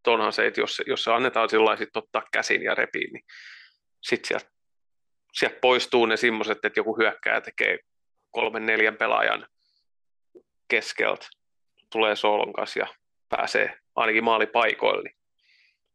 [0.07, 3.23] onhan se, että jos, jos se annetaan sillä sit ottaa käsin ja repiin, niin
[4.03, 4.52] sitten sieltä,
[5.33, 7.79] sieltä poistuu ne semmoiset, että joku hyökkää tekee
[8.31, 9.47] kolmen neljän pelaajan
[10.67, 11.27] keskeltä,
[11.91, 12.87] tulee soolon kanssa ja
[13.29, 15.17] pääsee ainakin maalipaikoille, niin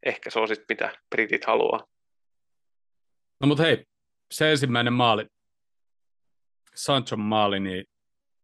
[0.03, 1.87] ehkä se on sitten mitä britit haluaa.
[3.41, 3.85] No mutta hei,
[4.31, 5.27] se ensimmäinen maali,
[6.75, 7.85] Sanchon maali, niin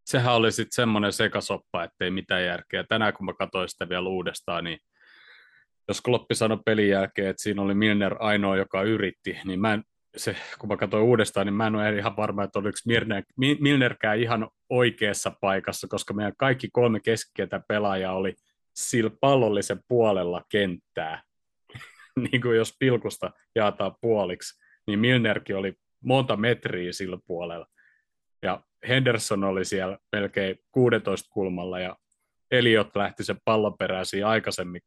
[0.04, 2.84] sehän oli sitten semmoinen sekasoppa, ettei mitään järkeä.
[2.88, 4.78] Tänään kun mä katsoin sitä vielä uudestaan, niin
[5.88, 9.84] jos Kloppi sanoi pelin jälkeen, että siinä oli Milner ainoa, joka yritti, niin mä en,
[10.16, 13.24] se, kun mä katsoin uudestaan, niin mä en ole ihan varma, että oliko Milner,
[13.60, 18.34] Milnerkään ihan oikeassa paikassa, koska meidän kaikki kolme keskikentä pelaajaa oli
[18.74, 21.22] sillä pallollisen puolella kenttää.
[22.30, 27.66] niin kuin jos pilkusta jaetaan puoliksi, niin Milnerkin oli monta metriä sillä puolella.
[28.42, 31.96] Ja Henderson oli siellä melkein 16 kulmalla ja
[32.50, 34.80] Eliot lähti sen pallon peräisiin aikaisemmin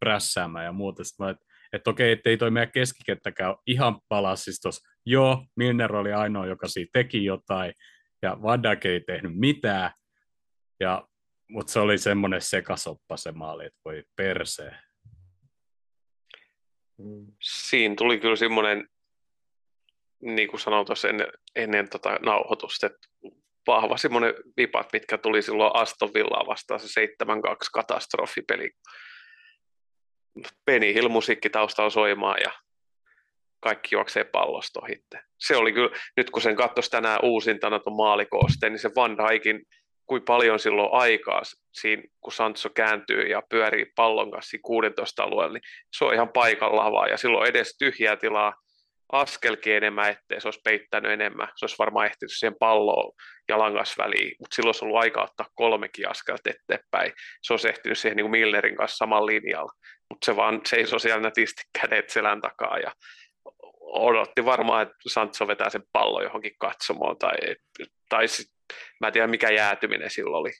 [0.00, 1.04] prässäämään ja muuta.
[1.04, 4.44] Sitten että, että okei, ettei toi meidän keskikenttäkään ihan palas.
[4.44, 7.74] Siis tos, joo, Milner oli ainoa, joka siitä teki jotain,
[8.22, 9.90] ja Van Dijk ei tehnyt mitään,
[10.80, 11.08] ja,
[11.48, 14.78] mutta se oli semmoinen sekasoppa se maali, että voi persee.
[17.42, 18.88] Siinä tuli kyllä semmoinen,
[20.22, 23.08] niin kuin sanoin tuossa ennen, ennen tota nauhoitusta, että
[23.66, 27.06] vahva semmoinen vipat, mitkä tuli silloin Aston Villaa vastaan se 7-2
[27.72, 28.70] katastrofipeli.
[30.64, 32.52] Penny Hill musiikki taustalla soimaan ja
[33.60, 35.20] kaikki juoksee pallosta ohitte.
[35.38, 39.66] Se oli kyllä, nyt kun sen katsoisi tänään uusintana tuon maalikoosteen, niin se Van Dijkin,
[40.06, 45.62] kuin paljon silloin aikaa siinä, kun Sancho kääntyy ja pyörii pallon kanssa 16 alueella, niin
[45.98, 48.63] se on ihan paikallaan vaan, ja silloin edes tyhjää tilaa
[49.14, 51.48] askelkin enemmän, ettei se olisi peittänyt enemmän.
[51.56, 53.12] Se olisi varmaan ehtinyt siihen palloon
[53.48, 57.12] jalan kanssa väliin, mutta silloin olisi ollut aika ottaa kolmekin askelta eteenpäin.
[57.42, 59.72] Se olisi ehtinyt siihen niin kuin Millerin kanssa saman linjalla,
[60.10, 62.92] mutta se vaan seisoi siellä nätisti kädet selän takaa ja
[63.80, 67.36] odotti varmaan, että Sancho vetää sen pallon johonkin katsomoon tai,
[68.08, 68.46] tai sit,
[69.00, 70.50] mä en tiedä mikä jäätyminen silloin oli.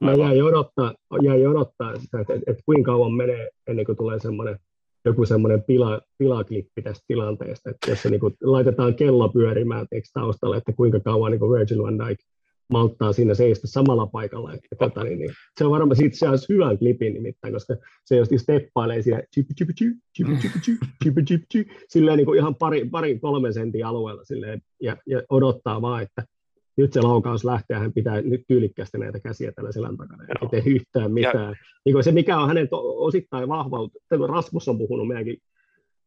[0.00, 4.18] Mä jäin odottaa, jäin odottaa sitä, että, että, että kuinka kauan menee ennen kuin tulee
[4.20, 4.58] semmoinen
[5.04, 10.72] joku semmoinen pila, pilaklippi tästä tilanteesta, että jos se niin laitetaan kello pyörimään taustalle, että
[10.72, 12.18] kuinka kauan niin kuin Virgil van Dijk
[12.70, 14.52] malttaa siinä seistä samalla paikalla.
[14.52, 18.16] Että, tota, niin, niin, se on varmaan siitä se olisi hyvän klipin nimittäin, koska se
[18.16, 19.22] jos steppailee siinä
[21.88, 26.24] silleen niin kuin ihan pari, pari kolmen sentin alueella silleen, ja, ja, odottaa vaan, että
[26.76, 30.72] nyt se laukaus lähtee, hän pitää nyt tyylikkästi näitä käsiä tällä selän takana, ei tee
[30.72, 31.48] yhtään mitään.
[31.48, 31.54] Ja...
[31.84, 35.38] Niin se, mikä on hänen osittain vahvautta, Rasmus on puhunut meidänkin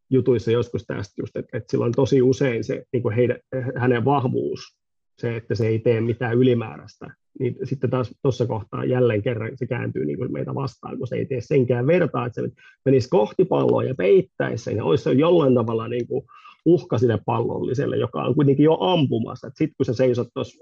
[0.09, 3.37] jutuissa joskus tästä just, että, että sillä on tosi usein se niin kuin heidän,
[3.75, 4.77] hänen vahvuus,
[5.17, 7.07] se, että se ei tee mitään ylimääräistä,
[7.39, 11.15] niin sitten taas tuossa kohtaa jälleen kerran se kääntyy niin kuin meitä vastaan, kun se
[11.15, 12.49] ei tee senkään vertaa, että se
[12.85, 16.25] menisi kohti palloa ja peittäisi sen, ja olisi se jollain tavalla niin kuin
[16.67, 19.47] uhka sille pallolliselle, joka on kuitenkin jo ampumassa.
[19.47, 20.57] Sitten kun sä seisot tuossa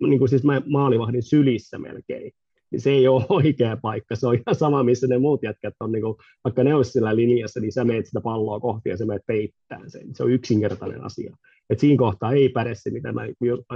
[0.00, 2.32] niin siis maalivahdin sylissä melkein,
[2.70, 4.16] niin se ei ole oikea paikka.
[4.16, 7.16] Se on ihan sama, missä ne muut jätkät on, niin kuin, vaikka ne olisi sillä
[7.16, 10.14] linjassa, niin sä meet sitä palloa kohti ja sä meet peittämään sen.
[10.14, 11.36] Se on yksinkertainen asia.
[11.70, 13.22] Et siinä kohtaa ei päde se, mitä mä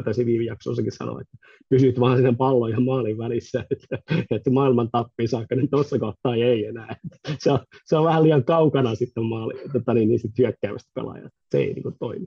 [0.04, 1.36] taisin viime jaksossakin sanoa, että
[1.68, 3.98] pysyt vaan sen pallon ja maalin välissä, että,
[4.30, 6.96] että maailman tappiin saakka, niin tuossa kohtaa ei enää.
[7.38, 11.38] Se on, se on vähän liian kaukana sitten maali, tota, niin, niin sit hyökkäävästä pelaajasta.
[11.50, 12.26] Se ei niin kuin, toimi.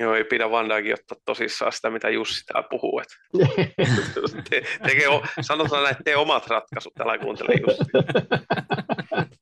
[0.00, 3.00] Joo, ei pidä Van ottaa tosissaan sitä, mitä Jussi täällä puhuu.
[3.00, 3.14] Että
[4.50, 5.08] te, tekee,
[5.40, 7.84] sanotaan näin, että tee omat ratkaisut, täällä kuuntele Jussi.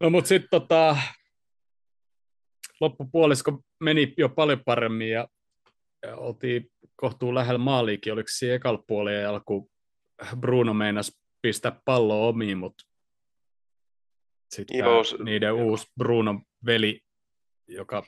[0.00, 0.96] No mutta sitten tota,
[2.80, 5.28] loppupuolisko meni jo paljon paremmin ja,
[6.02, 8.12] ja oltiin kohtuun lähellä maaliikin.
[8.12, 9.70] Oliko siinä ekalla puolella alku
[10.40, 12.84] Bruno meinas pistää pallo omiin, mutta
[14.50, 14.80] sitten
[15.24, 15.64] niiden joo.
[15.64, 17.00] uusi Bruno veli,
[17.68, 18.02] joka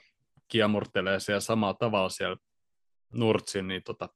[0.48, 2.36] kiemurtelee siellä samalla tavalla siellä
[3.12, 4.08] Nurtsin, niin tota,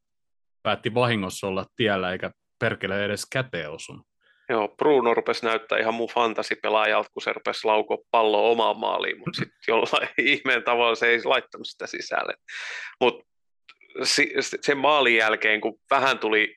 [0.63, 4.07] päätti vahingossa olla tiellä eikä perkele edes käteen osunut.
[4.49, 9.37] Joo, Bruno rupesi näyttää ihan mun fantasipelaajalta, kun se rupesi laukoa palloa omaan maaliin, mutta
[9.37, 12.35] sitten jollain ihmeen tavalla se ei laittanut sitä sisälle.
[13.01, 13.29] Mutta
[14.61, 16.57] sen maalin jälkeen, kun vähän tuli,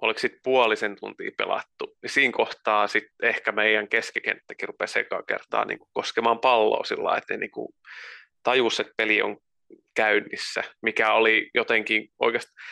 [0.00, 5.64] oliko sitten puolisen tuntia pelattu, niin siinä kohtaa sitten ehkä meidän keskikenttäkin rupesi ekaa kertaa
[5.64, 7.50] niin koskemaan palloa sillä että niin
[8.42, 9.36] tajus, että peli on
[9.94, 12.64] käynnissä, mikä oli jotenkin oikeastaan,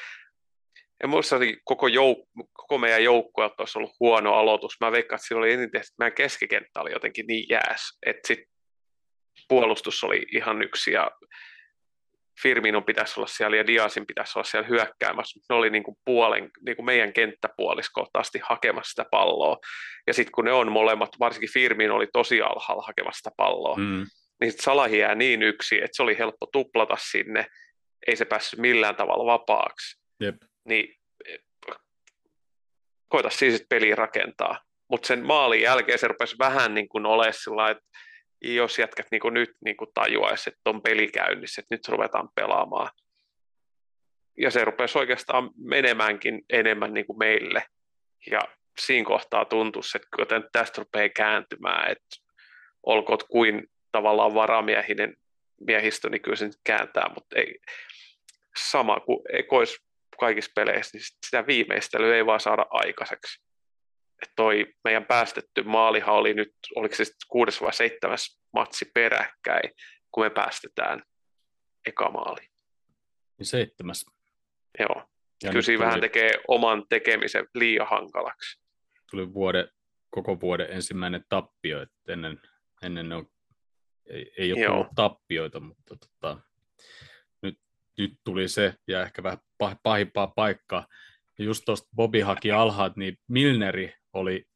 [1.04, 4.76] en muista, että koko, jouk- koko meidän joukkue olisi ollut huono aloitus.
[4.80, 8.38] Mä veikkaan, että oli eniten, että meidän keskikenttä oli jotenkin niin jääs, että sit
[9.48, 11.10] puolustus oli ihan yksi ja
[12.42, 16.50] Firmino pitäisi olla siellä ja Diasin pitäisi olla siellä hyökkäämässä, ne oli niin kuin puolen,
[16.66, 19.58] niin kuin meidän kenttäpuoliskohta asti hakemassa sitä palloa.
[20.06, 24.06] Ja sitten kun ne on molemmat, varsinkin Firmino oli tosi alhaalla hakemassa sitä palloa, mm.
[24.40, 27.46] niin sitten Salahi jää niin yksi, että se oli helppo tuplata sinne,
[28.06, 30.00] ei se päässyt millään tavalla vapaaksi.
[30.20, 30.36] Jep.
[30.64, 30.94] Niin
[33.08, 34.60] koita siis peli rakentaa.
[34.90, 37.84] Mutta sen maalin jälkeen se rupesi vähän niin kuin olemaan sillä että
[38.42, 42.28] jos jätkät niin kuin nyt niin kuin tajuaisi, että on peli käynnissä, että nyt ruvetaan
[42.34, 42.90] pelaamaan.
[44.38, 47.64] Ja se rupesi oikeastaan menemäänkin enemmän niin kuin meille.
[48.30, 48.40] Ja
[48.78, 52.16] siinä kohtaa tuntuu, että kyllä tästä rupeaa kääntymään, että
[52.82, 55.16] olkoot kuin tavallaan varamiehinen
[55.60, 57.58] miehistö, niin kyllä se nyt kääntää, mutta ei,
[58.70, 59.78] sama kuin ekois
[60.20, 63.47] kaikissa peleissä, niin sitä viimeistelyä ei vaan saada aikaiseksi
[64.22, 69.70] että toi meidän päästetty maalihan oli nyt, oliko se sitten kuudes vai seitsemäs matsi peräkkäin,
[70.12, 71.02] kun me päästetään
[71.86, 72.48] eka maali.
[73.42, 74.06] Seitsemäs.
[74.78, 75.08] Joo.
[75.42, 78.60] Ja Kyllä siinä tuli, vähän tekee oman tekemisen liian hankalaksi.
[79.10, 79.68] Tuli vuode,
[80.10, 82.40] koko vuoden ensimmäinen tappio, että ennen,
[82.82, 83.30] ennen ne on,
[84.06, 86.40] ei, ei ole tullut tappioita, mutta tota,
[87.42, 87.60] nyt,
[87.98, 89.38] nyt tuli se ja ehkä vähän
[89.82, 90.86] pahimpaa paikkaa.
[91.38, 94.46] Just tuosta Bobi haki alhaat, niin Milneri oli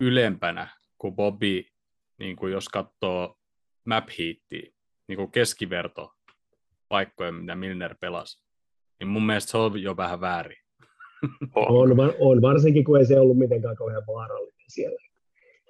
[0.00, 0.68] ylempänä
[0.98, 1.64] kuin Bobby,
[2.18, 3.38] niin kuin jos katsoo
[3.84, 4.72] map heatia,
[5.08, 6.12] niin kuin keskiverto
[6.88, 8.44] paikkoja, mitä Milner pelasi.
[9.00, 10.56] Niin mun mielestä se on jo vähän väärin.
[11.54, 15.00] On, on, varsinkin kun ei se ollut mitenkään kauhean vaarallinen siellä.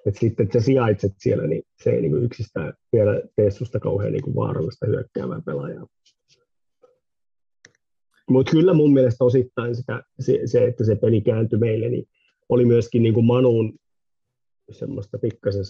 [0.05, 3.79] Et sitten, että sä sijaitset siellä, niin se ei niin kuin yksistään vielä tee susta
[3.79, 5.87] kauhean niin kuin vaarallista hyökkäävää pelaajaa.
[8.29, 12.05] Mutta kyllä mun mielestä osittain sitä, se, se, että se peli kääntyi meille, niin
[12.51, 13.73] oli myöskin niin kuin Manun
[14.71, 15.63] semmoista pikkasen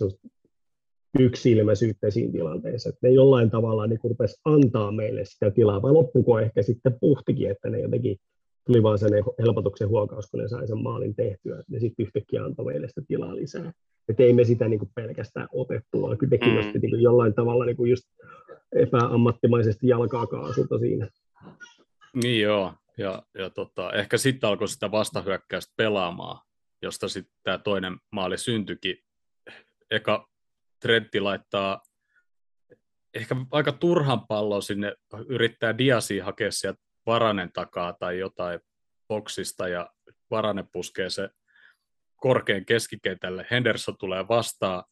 [1.20, 6.40] yksilmäisyyttä siinä tilanteessa, että ne jollain tavalla niin rupesi antaa meille sitä tilaa, vai loppuko
[6.40, 8.18] ehkä sitten puhtikin, että ne jotenkin
[8.68, 12.44] tuli vaan sen helpotuksen huokaus, kun ne sai sen maalin tehtyä, että ne sitten yhtäkkiä
[12.44, 13.72] antoi meille sitä tilaa lisää.
[14.10, 16.72] Että ei me sitä niin kuin pelkästään otettu, vaan kyllä mm.
[16.82, 18.04] niin kuin jollain tavalla niin kuin just
[18.76, 21.10] epäammattimaisesti jalkaa kaasulta siinä.
[22.24, 26.40] Niin joo, ja, ja tota, ehkä sitten alkoi sitä vastahyökkäystä pelaamaan,
[26.82, 28.98] josta sitten tämä toinen maali syntyikin.
[29.92, 30.30] Eka
[30.80, 31.84] Trentti laittaa
[33.14, 34.96] ehkä aika turhan pallon sinne,
[35.28, 38.60] yrittää Diasi hakea sieltä Varanen takaa tai jotain
[39.08, 39.90] boksista ja
[40.32, 41.30] Varane puskee se
[42.16, 43.48] korkean keskikentälle.
[43.52, 44.84] Henderson tulee vastaan.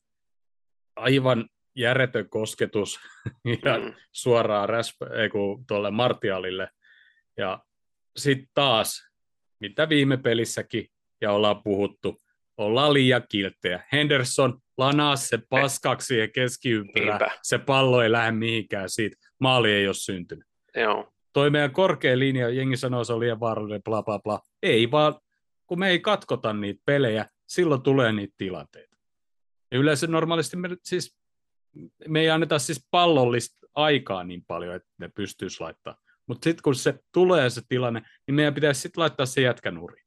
[0.96, 3.00] Aivan järjetön kosketus
[3.66, 3.94] ja mm.
[4.12, 6.70] suoraan räspä, ei kun tuolle Martialille.
[7.38, 7.64] Ja
[8.18, 9.10] sitten taas,
[9.60, 10.92] mitä viime pelissäkin,
[11.22, 12.22] ja ollaan puhuttu,
[12.58, 13.84] ollaan liian kilttejä.
[13.92, 19.94] Henderson lanaa se paskaksi ja keskiympyrä, se pallo ei lähde mihinkään siitä, maali ei ole
[19.94, 20.48] syntynyt.
[20.76, 21.14] Joo.
[21.34, 24.40] Toi meidän korkea linja, jengi sanoo, se on liian vaarallinen, bla bla bla.
[24.64, 25.16] Ei vaan,
[25.68, 28.98] kun me ei katkota niitä pelejä, silloin tulee niitä tilanteita.
[29.72, 31.18] Ja yleensä normaalisti me, siis,
[32.08, 36.04] me ei anneta siis pallollista aikaa niin paljon, että ne pystyisi laittamaan.
[36.28, 40.04] Mutta sitten kun se tulee se tilanne, niin meidän pitäisi sitten laittaa se jätkä nurin.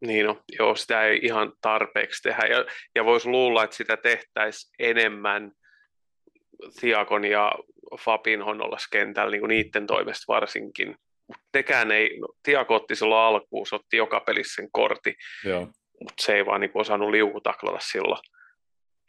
[0.00, 2.46] Niin no, joo, sitä ei ihan tarpeeksi tehdä.
[2.46, 5.52] Ja, ja voisi luulla, että sitä tehtäisiin enemmän
[6.80, 7.52] Thiakon ja
[8.00, 10.96] Fabin honnollas kentällä, niin niiden toimesta varsinkin.
[11.52, 15.14] Tekään ei, no, Thiago otti silloin alkuun, se otti joka pelissä sen kortti,
[16.00, 18.20] mutta se ei vaan niin kuin, osannut liukutaklata silloin.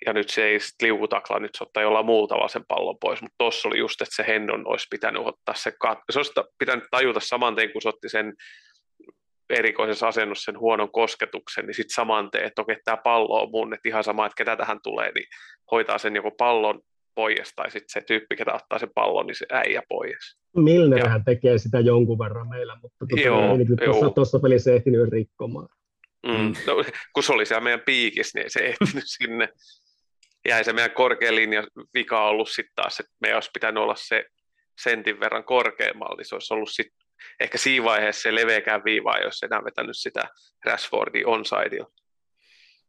[0.05, 3.35] Ja nyt se ei sitten liukutaklaa, nyt se ottaa jollain tavalla sen pallon pois, mutta
[3.37, 7.19] tuossa oli just, että se Hendon olisi pitänyt ottaa se kat- Se olisi pitänyt tajuta
[7.19, 8.33] saman tein, kun se otti sen
[9.49, 13.73] erikoisessa asennossa sen huonon kosketuksen, niin sitten saman teen, että okei, tämä pallo on mun,
[13.73, 15.25] että ihan sama, että ketä tähän tulee, niin
[15.71, 16.81] hoitaa sen joko pallon
[17.15, 20.37] pois, tai sitten se tyyppi, ketä ottaa sen pallon, niin se äijä pois.
[20.55, 25.69] Milnerhän tekee sitä jonkun verran meillä, mutta tuota, joo, ei tuossa, tuossa pelissä ehtinyt rikkomaan.
[26.27, 26.53] Mm.
[26.67, 26.83] No,
[27.13, 29.49] kun se oli siellä meidän piikissä, niin se ehtinyt sinne.
[30.47, 34.25] Jäi se meidän korkea linja vika ollut sitten taas, että meidän olisi pitänyt olla se
[34.83, 36.99] sentin verran korkeammalla, niin se olisi ollut sitten
[37.39, 40.27] ehkä siinä vaiheessa se leveäkään viivaa, jos enää vetänyt sitä
[40.65, 41.85] Rashfordia onsidea.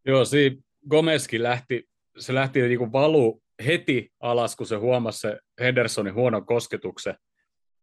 [0.07, 0.57] Joo, siinä
[0.91, 6.47] Gomeskin lähti, se lähti niin kuin valu heti alas, kun se huomasi se Hendersonin huonon
[6.47, 7.17] kosketuksen.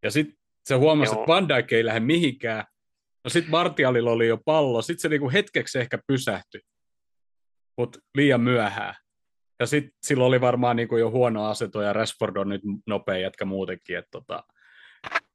[0.02, 1.22] Ja sitten se huomasi, Joo.
[1.22, 2.64] että Van Dijk ei lähde mihinkään.
[3.24, 4.82] No sitten Martialilla oli jo pallo.
[4.82, 6.60] Sitten se niinku hetkeksi ehkä pysähtyi,
[7.76, 8.94] mutta liian myöhään.
[9.60, 13.44] Ja sitten sillä oli varmaan niinku jo huono aseto ja Rashford on nyt nopea jätkä
[13.44, 13.98] muutenkin.
[13.98, 14.44] Että tota,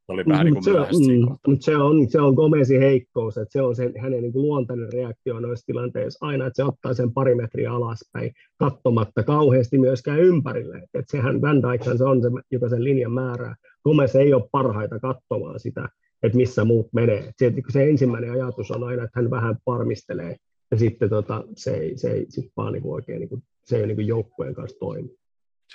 [0.08, 3.62] oli vähän niin kuin se, mm, mutta se on, se on Gomezin heikkous, että se
[3.62, 7.36] on sen, hänen niin kuin luontainen reaktio noissa tilanteissa aina, että se ottaa sen pari
[7.36, 10.78] metriä alaspäin, katsomatta kauheasti myöskään ympärille.
[10.78, 13.56] Että et sehän Van Dijkhan se on se, joka sen linjan määrää.
[13.84, 15.89] Gomez ei ole parhaita katsomaan sitä,
[16.24, 17.32] että missä muut menee.
[17.38, 20.36] Se, se ensimmäinen ajatus on aina, että hän vähän parmistelee,
[20.72, 23.78] ja sitten tota, se ei, se ei sit vaan niin kuin oikein, niin kuin, se
[23.78, 25.10] ei niin kuin joukkueen kanssa toimi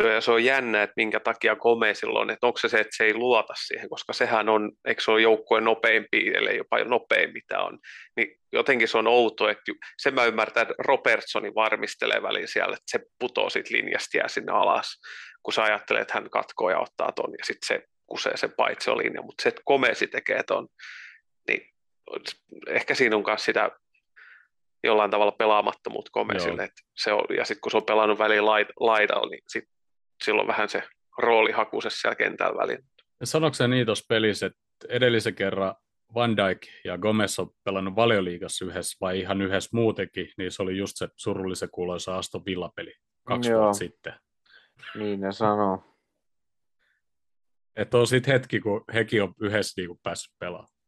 [0.03, 2.97] se on, se on jännä, että minkä takia Gome silloin, että onko se se, että
[2.97, 7.33] se ei luota siihen, koska sehän on, eikö se ole joukkueen nopeampi, eli jopa nopein
[7.33, 7.79] mitä on,
[8.17, 12.99] niin jotenkin se on outo, että se mä ymmärtän, että Robertsoni varmistelee väliin siellä, että
[12.99, 15.01] se putoo siitä linjasta ja sinne alas,
[15.43, 19.23] kun sä ajattelee, että hän katkoo ja ottaa ton, ja sitten se kusee sen paitsiolinja,
[19.23, 20.69] mutta se, että Komesi tekee ton,
[21.49, 21.71] niin
[22.69, 23.71] ehkä siinä on myös sitä
[24.85, 28.47] jollain tavalla pelaamattomuutta Komesille, että se on, ja sitten kun se on pelannut väliin
[28.81, 29.65] laidalla, niin sit
[30.25, 30.83] silloin vähän se
[31.19, 32.85] rooli hakusessa siellä kentällä välillä.
[33.25, 34.59] Sanoiko se niin tuossa pelissä, että
[34.89, 35.75] edellisen kerran
[36.15, 40.77] Van Dijk ja Gomez on pelannut valioliigassa yhdessä vai ihan yhdessä muutenkin, niin se oli
[40.77, 42.95] just se surullisen kuuloisa Aston Villa-peli
[43.25, 43.61] kaksi Joo.
[43.61, 44.15] vuotta sitten.
[44.95, 45.85] Niin ne sanoo.
[47.77, 50.79] Että on sitten hetki, kun hekin on yhdessä niin kuin päässyt pelaamaan.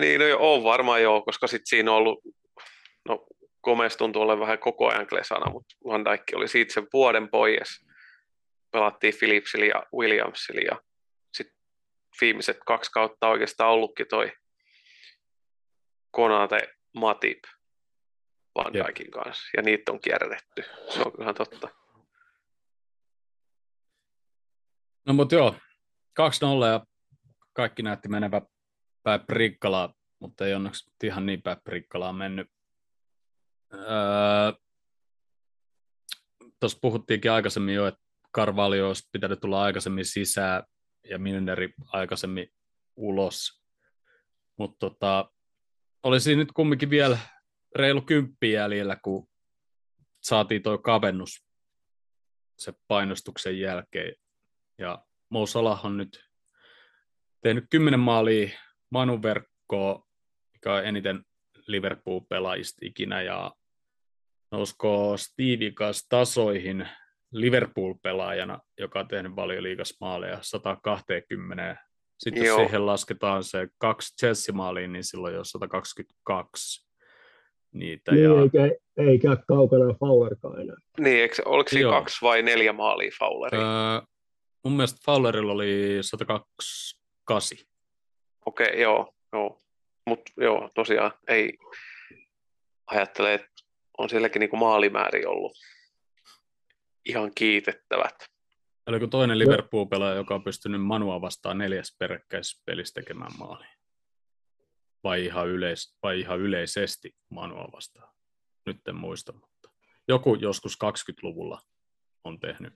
[0.00, 2.20] Niin, no on varmaan joo, koska sitten siinä on ollut,
[3.08, 3.26] no
[3.62, 7.86] Gomez tuntuu olevan vähän koko ajan klesana, mutta Van Dijk oli siitä sen vuoden pois
[8.74, 10.82] pelattiin Philipsillä ja Williamsilla ja
[11.32, 11.58] sitten
[12.20, 14.32] viimeiset kaksi kautta oikeastaan ollutkin toi
[16.10, 17.38] Konate Matip
[18.54, 20.64] Van Dijkin kanssa ja niitä on kierrätetty.
[20.88, 21.68] Se on kyllä totta.
[25.06, 25.54] No mutta joo,
[26.20, 26.86] 2-0 ja
[27.52, 28.42] kaikki näytti menevä
[29.02, 32.50] päin prikkalaa, mutta ei onneksi ihan niin päin prikkalaa mennyt.
[33.74, 34.52] Öö,
[36.60, 38.03] Tuossa puhuttiinkin aikaisemmin jo, että
[38.34, 40.62] Carvalho olisi pitänyt tulla aikaisemmin sisään
[41.10, 42.48] ja Milneri aikaisemmin
[42.96, 43.62] ulos.
[44.56, 45.30] Mutta tota,
[46.02, 47.18] olisi nyt kumminkin vielä
[47.74, 49.28] reilu kymppi jäljellä, kun
[50.20, 51.46] saatiin tuo kavennus
[52.58, 54.14] se painostuksen jälkeen.
[54.78, 56.24] Ja Mo Salah on nyt
[57.42, 58.48] tehnyt kymmenen maalia
[58.90, 60.08] Manu verkkoa,
[60.52, 61.24] mikä on eniten
[61.66, 63.54] Liverpool-pelaajista ikinä, ja
[64.50, 65.16] nousko
[65.74, 66.88] kanssa tasoihin
[67.34, 71.76] Liverpool-pelaajana, joka on tehnyt valioliigas maaleja 120.
[72.18, 72.58] Sitten Joo.
[72.58, 76.88] jos siihen lasketaan se kaksi Chelsea-maaliin, niin silloin jo 122
[77.72, 78.12] niitä.
[78.12, 78.42] Niin, ja...
[78.42, 80.76] eikä, eikä kaukana Fowlerkaan enää.
[81.00, 83.60] Niin, eikö, oliko siinä kaksi vai neljä maalia Fowleria?
[83.60, 84.00] Öö,
[84.64, 87.58] mun mielestä Fowlerilla oli 128.
[88.46, 89.14] Okei, okay, joo.
[89.32, 89.60] joo.
[90.06, 91.58] Mutta joo, tosiaan ei
[92.86, 93.48] ajattele, että
[93.98, 95.52] on sielläkin niinku maalimääri ollut
[97.04, 98.14] ihan kiitettävät.
[98.86, 103.64] Oliko toinen Liverpool-pelaaja, joka on pystynyt Manua vastaan neljäs peräkkäisessä pelissä tekemään maali?
[105.04, 108.14] Vai ihan, yleis, vai ihan yleisesti Manua vastaan?
[108.66, 109.70] Nyt en muista, mutta
[110.08, 111.60] joku joskus 20-luvulla
[112.24, 112.74] on tehnyt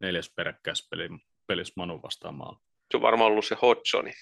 [0.00, 0.96] neljäs peräkkäisessä
[1.46, 2.58] pelissä Manu vastaan maali.
[2.90, 4.12] Se on varmaan ollut se Hodgsoni.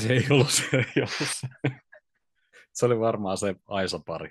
[0.00, 1.46] Se ei ollut se, ei ollut se.
[2.72, 4.30] se oli varmaan se Aisa-pari.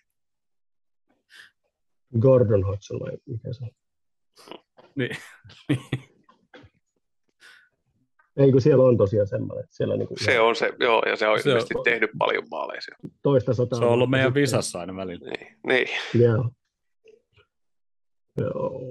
[2.20, 3.72] Gordon Hodgson vai mikä se on?
[4.96, 5.18] Niin.
[8.38, 9.66] Ei kun siellä on tosiaan semmoinen.
[9.70, 11.84] Siellä niin se on se, joo, ja se on se ilmeisesti on...
[11.84, 12.82] tehnyt paljon maaleja.
[13.24, 13.80] Toista sotaa.
[13.80, 15.30] Se on ollut meidän visassa aina välillä.
[15.30, 15.88] Niin, niin.
[16.24, 16.50] Joo.
[18.38, 18.82] Joo.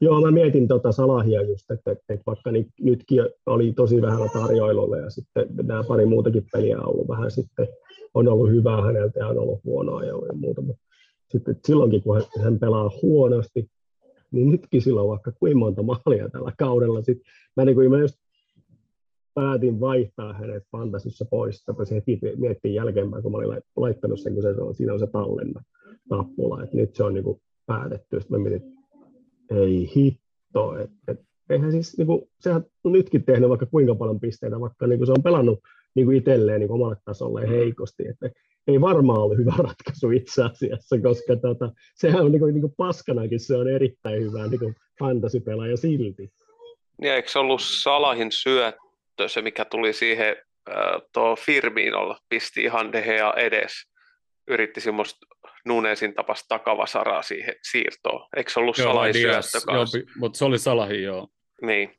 [0.00, 4.30] Joo, mä mietin tota Salahia just, että, että, että vaikka niin, nytkin oli tosi vähän
[4.32, 7.68] tarjoilulla ja sitten nämä pari muutakin peliä on ollut vähän sitten,
[8.14, 10.82] on ollut hyvää häneltä ja on ollut huonoa ja muuta, mutta
[11.30, 13.70] sitten silloinkin kun hän pelaa huonosti,
[14.32, 17.02] niin nytkin sillä on vaikka kuinka monta maalia tällä kaudella.
[17.02, 18.16] Sitten mä, niin kuin, mä just
[19.34, 24.42] päätin vaihtaa hänet fantasissa pois, se heti miettii jälkeenpäin, kun mä olin laittanut sen, kun
[24.42, 25.62] se on, siinä on se tallenna
[26.10, 28.20] nappula, että nyt se on niin kuin päätetty.
[28.20, 28.72] Sitten mä mietin,
[29.50, 31.20] ei hitto, että et,
[31.50, 35.06] eihän siis, niin kuin, sehän on nytkin tehnyt vaikka kuinka paljon pisteitä, vaikka niin kuin
[35.06, 35.60] se on pelannut
[35.94, 38.30] niin kuin itselleen niin kuin omalle tasolle heikosti, että
[38.68, 42.74] ei varmaan ole hyvä ratkaisu itse asiassa, koska tota, sehän on niin kuin, niin kuin
[42.76, 46.32] paskanakin, se on erittäin hyvä niin kuin fantasy-pelaaja silti.
[47.02, 50.36] Ja eikö se ollut Salahin syöttö, se mikä tuli siihen
[50.68, 53.72] äh, tuo Firminolla, pisti ihan Dehea edes,
[54.48, 55.26] yritti semmoista
[55.64, 58.28] Nunesin tapasta takavasaraa siihen siirtoon.
[58.36, 59.98] Eikö se ollut joo, Salahin syöttö kanssa?
[59.98, 61.28] Joo, mutta se oli Salahin, joo.
[61.62, 61.94] Niin,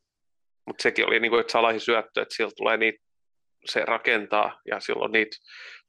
[0.66, 3.03] mutta sekin oli niin kuin, että Salahin syöttö, että sieltä tulee niitä
[3.66, 5.36] se rakentaa ja silloin niitä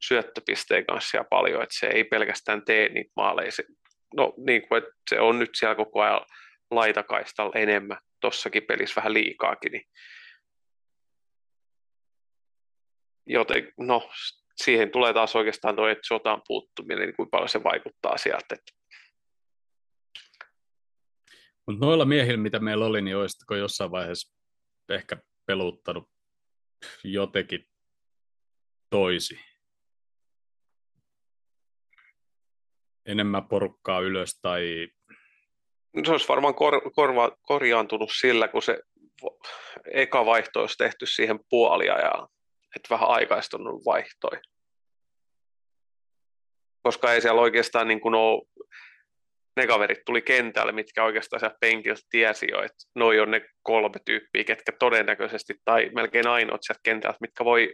[0.01, 3.51] syöttöpisteen kanssa ja paljon, että se ei pelkästään tee niitä maaleja.
[3.51, 3.63] Se,
[4.15, 6.21] no niin kuin, että se on nyt siellä koko ajan
[6.71, 9.88] laitakaistalla enemmän, tossakin pelissä vähän liikaakin, niin
[13.26, 14.09] joten, no,
[14.55, 18.45] siihen tulee taas oikeastaan tuo sotaan puuttuminen, niin kuin paljon se vaikuttaa sieltä.
[18.55, 18.71] Että...
[21.67, 24.36] Mutta noilla miehillä, mitä meillä oli, niin olisitko jossain vaiheessa
[24.89, 26.14] ehkä peluttanut
[27.03, 27.67] jotenkin
[28.89, 29.39] toisi?
[33.05, 34.88] Enemmän porukkaa ylös tai...
[36.05, 38.80] Se olisi varmaan kor- korva- korjaantunut sillä, kun se
[39.91, 42.28] eka vaihto olisi tehty siihen puolia ja
[42.76, 44.41] että vähän aikaistunut vaihtoi.
[46.84, 48.41] Koska ei siellä oikeastaan niin kuin ole,
[49.58, 53.99] ne kaverit tuli kentälle, mitkä oikeastaan siellä penkiltä tiesi jo, että noi on ne kolme
[54.06, 57.74] tyyppiä, ketkä todennäköisesti, tai melkein ainoat sieltä kentältä, mitkä voi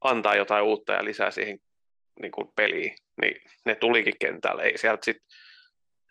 [0.00, 1.58] antaa jotain uutta ja lisää siihen
[2.22, 4.62] niin kuin peliin, niin ne tulikin kentälle.
[4.62, 5.16] Ei sieltä sit,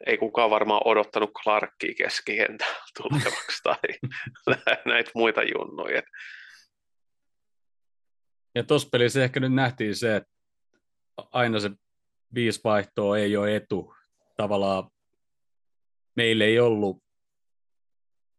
[0.06, 3.78] ei kukaan varmaan odottanut Clarkia keskikentällä tulevaksi tai
[4.86, 6.02] näitä muita junnuja.
[8.56, 10.30] Ja tuossa pelissä ehkä nyt nähtiin se, että
[11.18, 11.70] aina se
[12.34, 13.94] viisi vaihtoa ei ole etu.
[14.38, 14.90] Tavallaan
[16.18, 17.04] meillä ei ollut,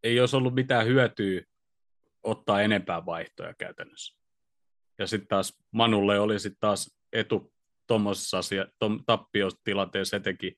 [0.03, 1.41] ei olisi ollut mitään hyötyä
[2.23, 4.19] ottaa enempää vaihtoja käytännössä.
[4.97, 7.53] Ja sitten taas Manulle oli sitten taas etu
[7.87, 10.55] tuommoisessa asia, tom, tappiotilanteessa etenkin,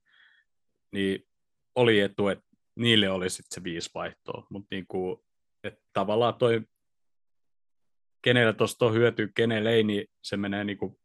[0.91, 1.27] niin
[1.75, 2.45] oli etu, että
[2.75, 4.47] niille oli sitten se viisi vaihtoa.
[4.49, 5.25] Mutta niinku,
[5.93, 6.61] tavallaan toi
[8.21, 10.97] kenellä tuosta on hyötyä, kenellä ei, niin se menee niin kuin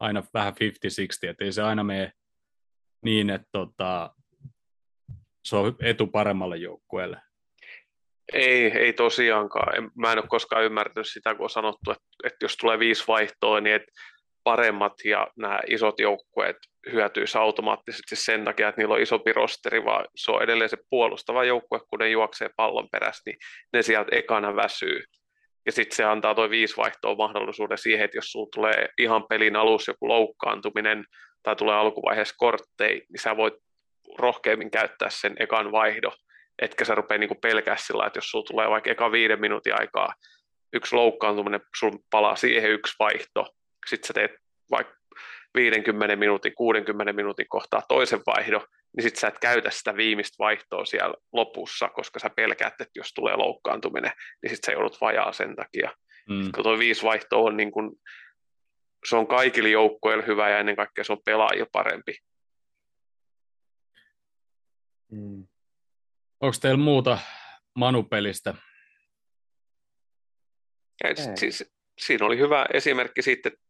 [0.00, 0.56] aina vähän 50-60,
[1.30, 2.12] että ei se aina mene
[3.04, 4.14] niin, että tota,
[5.44, 7.16] se on etu paremmalle joukkueelle.
[8.32, 9.90] Ei, ei tosiaankaan.
[9.94, 13.60] Mä en ole koskaan ymmärtänyt sitä, kun on sanottu, että, että jos tulee viisi vaihtoa,
[13.60, 13.92] niin että
[14.44, 16.56] paremmat ja nämä isot joukkueet
[16.92, 21.44] hyötyisi automaattisesti sen takia, että niillä on isompi rosteri, vaan se on edelleen se puolustava
[21.44, 23.38] joukkue, kun ne juoksee pallon perässä, niin
[23.72, 25.04] ne sieltä ekana väsyy.
[25.66, 29.56] Ja sitten se antaa tuo viisi vaihtoa mahdollisuuden siihen, että jos sulla tulee ihan pelin
[29.56, 31.04] alussa joku loukkaantuminen
[31.42, 33.54] tai tulee alkuvaiheessa korttei, niin sä voit
[34.18, 36.12] rohkeammin käyttää sen ekan vaihdo,
[36.58, 40.14] etkä sä rupea niinku pelkää sillä, että jos sulla tulee vaikka eka viiden minuutin aikaa
[40.72, 43.54] yksi loukkaantuminen, sulla palaa siihen yksi vaihto,
[43.88, 44.30] sitten sä teet
[44.70, 44.94] vaikka
[45.54, 50.84] 50 minuutin, 60 minuutin kohtaa toisen vaihdon, niin sitten sä et käytä sitä viimeistä vaihtoa
[50.84, 55.56] siellä lopussa, koska sä pelkäät, että jos tulee loukkaantuminen, niin sitten sä joudut vajaa sen
[55.56, 55.90] takia.
[56.28, 56.52] Mm.
[56.54, 57.96] Kun tuo viisi vaihtoa on niin kun,
[59.08, 62.16] se on kaikille joukkoille hyvä ja ennen kaikkea se on pelaajia parempi.
[65.10, 65.46] Mm.
[66.40, 67.18] Onko teillä muuta
[67.74, 68.54] Manupelistä?
[71.04, 73.60] Ja, siis, siinä oli hyvä esimerkki siitä, että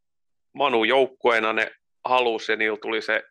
[0.53, 1.71] Manu joukkueena ne
[2.05, 3.23] halusi ja niillä, tuli se,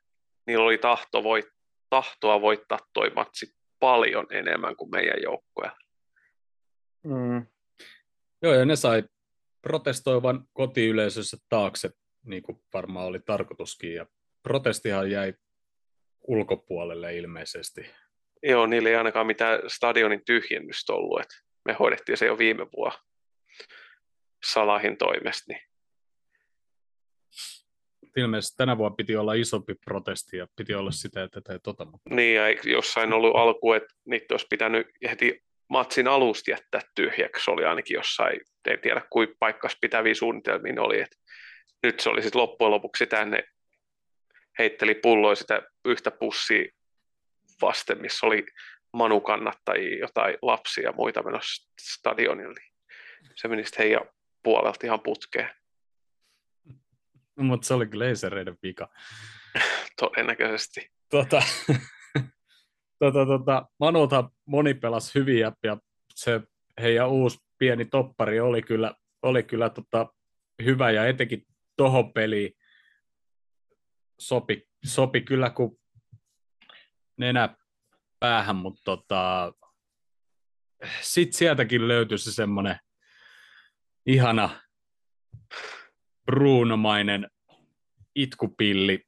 [0.47, 1.45] niillä oli tahto voit,
[1.89, 5.77] tahtoa voittaa toi matsi paljon enemmän kuin meidän joukkoja.
[7.03, 7.45] Mm.
[8.41, 9.03] Joo, ja ne sai
[9.61, 11.89] protestoivan kotiyleisössä taakse,
[12.25, 14.05] niin kuin varmaan oli tarkoituskin, ja
[14.43, 15.33] protestihan jäi
[16.29, 17.89] ulkopuolelle ilmeisesti.
[18.43, 22.99] Joo, niillä ei ainakaan mitään stadionin tyhjennystä ollut, että me hoidettiin se jo viime vuonna
[24.43, 25.61] Salahin toimesta, niin
[28.17, 31.85] ilmeisesti tänä vuonna piti olla isompi protesti ja piti olla sitä, että tätä tota.
[31.85, 32.15] Mutta...
[32.15, 37.65] Niin, ja jossain ollut alku, että niitä olisi pitänyt heti matsin alusta jättää tyhjäksi, oli
[37.65, 41.17] ainakin jossain, en tiedä kuinka paikkas pitäviä suunnitelmia oli, että
[41.83, 43.43] nyt se oli sitten loppujen lopuksi tänne
[44.59, 45.61] heitteli pulloa sitä
[45.91, 46.71] yhtä pussia
[47.61, 48.45] vasten, missä oli
[48.93, 52.61] Manu-kannattajia, jotain lapsia ja muita menossa stadionille.
[53.35, 54.01] Se meni sitten heidän
[54.43, 55.49] puolelta ihan putkeen.
[57.37, 58.89] Mutta se oli glazereiden vika.
[59.99, 60.91] Todennäköisesti.
[61.09, 61.41] Tota,
[62.99, 65.77] tota, tota, Manulta moni pelasi hyvin ja, ja
[66.15, 66.41] se
[66.81, 70.07] heidän uusi pieni toppari oli kyllä, oli kyllä tota,
[70.63, 71.45] hyvä ja etenkin
[71.77, 72.53] tohon peliin
[74.19, 75.79] sopi, sopi kyllä kuin
[77.17, 77.55] nenä
[78.19, 79.53] päähän, mutta tota,
[81.01, 82.79] sitten sieltäkin löytyi se semmoinen
[84.05, 84.49] ihana
[86.25, 87.29] Brunomainen
[88.15, 89.05] itkupilli,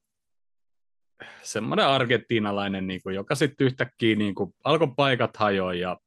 [1.41, 5.97] semmoinen argentiinalainen, niin kuin, joka sitten yhtäkkiä niin kuin, alkoi paikat hajoa ja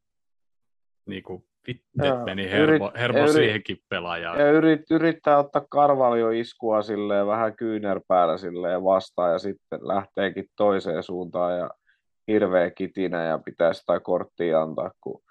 [1.06, 4.40] niin kuin, Vittet meni hermo, hermo yrit, siihenkin pelaajaan.
[4.40, 11.02] Ja yrit, yrittää ottaa karvalio iskua silleen vähän kyynärpäällä silleen vastaan ja sitten lähteekin toiseen
[11.02, 11.70] suuntaan ja
[12.28, 15.22] hirveä kitinä ja pitää sitä korttia antaa, kun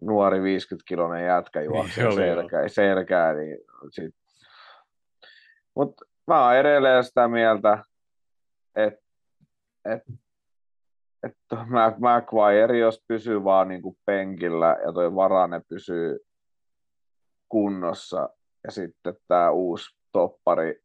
[0.00, 3.58] nuori 50-kilonen jätkä juoksee selkää, selkää, niin
[3.90, 4.14] sit
[5.78, 7.78] mutta mä oon edelleen sitä mieltä,
[8.76, 9.00] että
[9.84, 10.02] et,
[11.22, 11.36] et
[11.98, 16.18] McGuire, jos pysyy vaan niin kuin penkillä ja toi Varane pysyy
[17.48, 18.30] kunnossa,
[18.64, 20.80] ja sitten tämä uusi toppari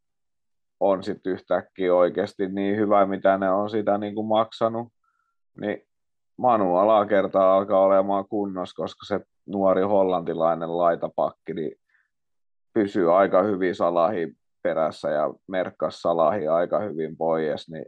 [0.79, 4.87] on sitten yhtäkkiä oikeasti niin hyvä, mitä ne on sitä niin kuin maksanut,
[5.61, 5.81] niin
[6.37, 11.71] Manu alakerta alkaa olemaan kunnossa, koska se nuori hollantilainen laitapakki niin
[12.73, 17.85] pysyy aika hyvin Salahi perässä ja merkkas Salahi aika hyvin pois, niin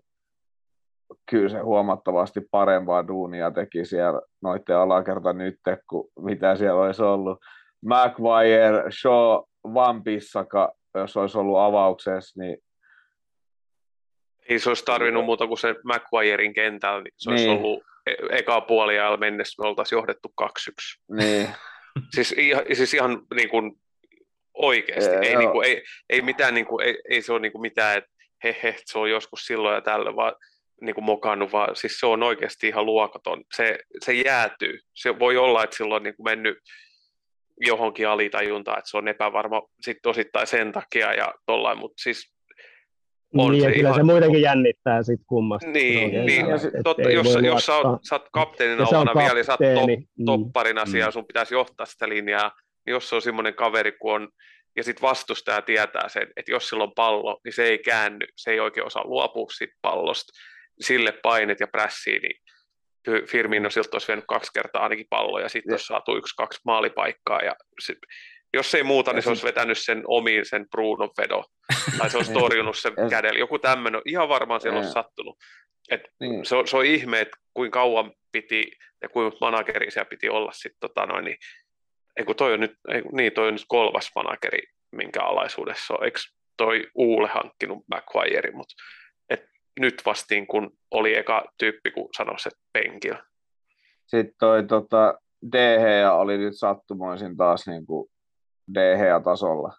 [1.29, 7.39] kyllä se huomattavasti parempaa duunia teki siellä noiden alakerta nyt, kuin mitä siellä olisi ollut.
[7.85, 9.43] Maguire, Shaw,
[9.73, 12.57] Van Bissaka, jos olisi ollut avauksessa, niin
[14.49, 17.57] ei se olisi tarvinnut muuta kuin se McGuirein kentällä, niin se olisi niin.
[17.57, 20.47] ollut e- eka puoliajalla mennessä, me oltaisiin johdettu 2-1.
[21.11, 21.49] Niin.
[22.15, 23.71] siis, ihan, siis ihan niin kuin
[24.53, 27.51] oikeasti, ei, ei, niin kuin, ei, ei, mitään, niin kuin, ei, ei se ole niin
[27.51, 28.09] kuin mitään, että
[28.43, 30.33] he, he, se on joskus silloin ja tällä, vaan
[30.81, 33.43] niin kuin mokannut, vaan siis se on oikeasti ihan luokaton.
[33.55, 34.79] Se, se jäätyy.
[34.93, 36.57] Se voi olla, että silloin on niin kuin mennyt
[37.61, 42.35] johonkin alitajuntaan, että se on epävarma sitten osittain sen takia ja tollain, mutta siis
[43.37, 43.95] on niin, se kyllä ihan...
[43.95, 45.69] se muutenkin jännittää sitten kummasta.
[45.69, 49.33] Niin, no, niin ja sit, totta, jos, jos sä, oot, sä oot kapteenina omana vielä,
[49.33, 50.25] niin sä oot top, mm.
[50.25, 50.91] topparina mm.
[50.91, 52.51] siellä, sun pitäisi johtaa sitä linjaa,
[52.85, 54.29] niin jos se on semmoinen kaveri, kun on,
[54.75, 58.51] ja sitten vastustaja tietää sen, että jos sillä on pallo, niin se ei käänny, se
[58.51, 60.33] ei oikein osaa luopua siitä pallosta,
[60.81, 62.41] sille painet ja prässiin, niin
[63.27, 67.41] Firmino siltä olisi vienyt kaksi kertaa ainakin palloa, ja sitten olisi saatu yksi, kaksi maalipaikkaa,
[67.41, 67.97] ja sit,
[68.53, 71.43] jos ei muuta, niin se olisi vetänyt sen omiin sen Brunon vedo,
[71.97, 73.39] tai se olisi torjunut sen kädellä.
[73.39, 75.37] Joku tämmöinen, ihan varmaan siellä olisi sattunut.
[75.89, 76.45] Et niin.
[76.45, 78.71] se, on, se on ihme, että kuinka kauan piti
[79.01, 81.37] ja kuinka manageri siellä piti olla sitten tota noin, niin,
[82.17, 84.59] ei kun toi on nyt, ei, niin toi on nyt kolmas manageri,
[84.91, 86.05] minkä alaisuudessa on.
[86.05, 86.19] Eikö
[86.57, 88.75] toi Uule hankkinut McQuire, mutta
[89.79, 93.23] nyt vastiin, kun oli eka tyyppi, kun sanoi se penkillä.
[94.05, 95.19] Sitten toi tota,
[95.51, 98.09] DH oli nyt sattumoisin taas niin kuin
[98.73, 99.73] DH-tasolla.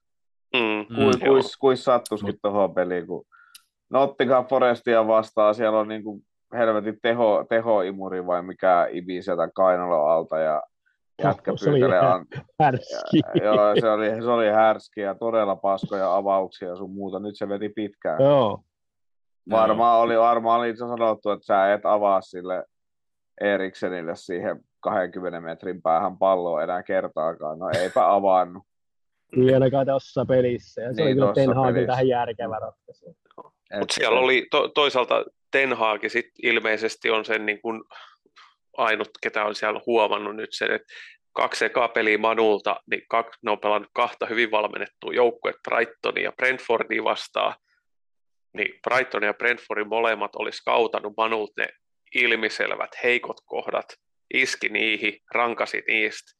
[0.53, 3.25] Mm, kuin, mm, kuis, kuis sattuisikin tuohon peliin, kun
[3.91, 6.23] Nottingham Forestia vastaan, siellä on niin kuin
[6.53, 10.63] helvetin teho, tehoimuri vai mikä ibi sieltä kainalon alta ja
[11.23, 11.99] jätkä pyytelee.
[11.99, 12.27] An...
[12.61, 13.21] Härski.
[13.35, 17.19] Ja, joo, se oli, se oli härski ja todella paskoja avauksia ja sun muuta.
[17.19, 18.23] Nyt se veti pitkään.
[18.23, 18.61] Joo.
[19.51, 22.65] Varmaan oli, varmaan oli sanottu, että sä et avaa sille
[23.41, 27.59] Eriksenille siihen 20 metrin päähän palloa enää kertaakaan.
[27.59, 28.63] No eipä avannut.
[29.37, 30.83] Ei ainakaan tuossa pelissä.
[30.83, 33.17] Ja se niin, oli kyllä Ten Hagin tähän järkevä ratkaisu.
[33.79, 37.85] Mutta siellä oli to, toisaalta Ten Hag sit ilmeisesti on sen niin kuin
[38.77, 40.87] ainut, ketä on siellä huomannut nyt sen, että
[41.33, 46.33] kaksi ekaa peliä Manulta, niin kaksi, ne on pelannut kahta hyvin valmennettua joukkuetta Brightonia ja
[46.33, 47.55] Brentfordia vastaan,
[48.57, 51.69] niin Brighton ja Brentfordin molemmat olisi kautannut Manulta ne
[52.15, 53.87] ilmiselvät heikot kohdat,
[54.35, 56.33] iski niihin, rankasi niistä,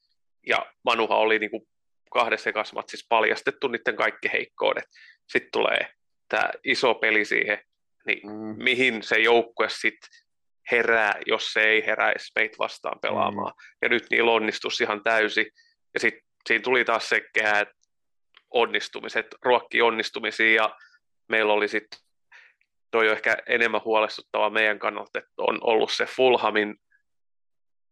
[0.47, 1.63] ja Manuha oli niin kuin
[2.11, 2.77] kahdessa ekassa
[3.09, 4.85] paljastettu niiden kaikki heikkoudet.
[5.29, 5.89] Sitten tulee
[6.29, 7.59] tämä iso peli siihen,
[8.07, 8.65] niin mm.
[8.65, 10.09] mihin se joukkue sitten
[10.71, 13.53] herää, jos se ei heräisi meitä vastaan pelaamaan.
[13.53, 13.77] Mm.
[13.83, 15.51] Ja nyt niillä onnistus ihan täysi.
[15.95, 17.75] Ja sitten siinä tuli taas se kehä, että
[18.51, 20.77] onnistumiset, ruokki onnistumisia ja
[21.29, 21.99] meillä oli sitten
[22.97, 26.77] toi on ehkä enemmän huolestuttava meidän kannalta, että on ollut se Fulhamin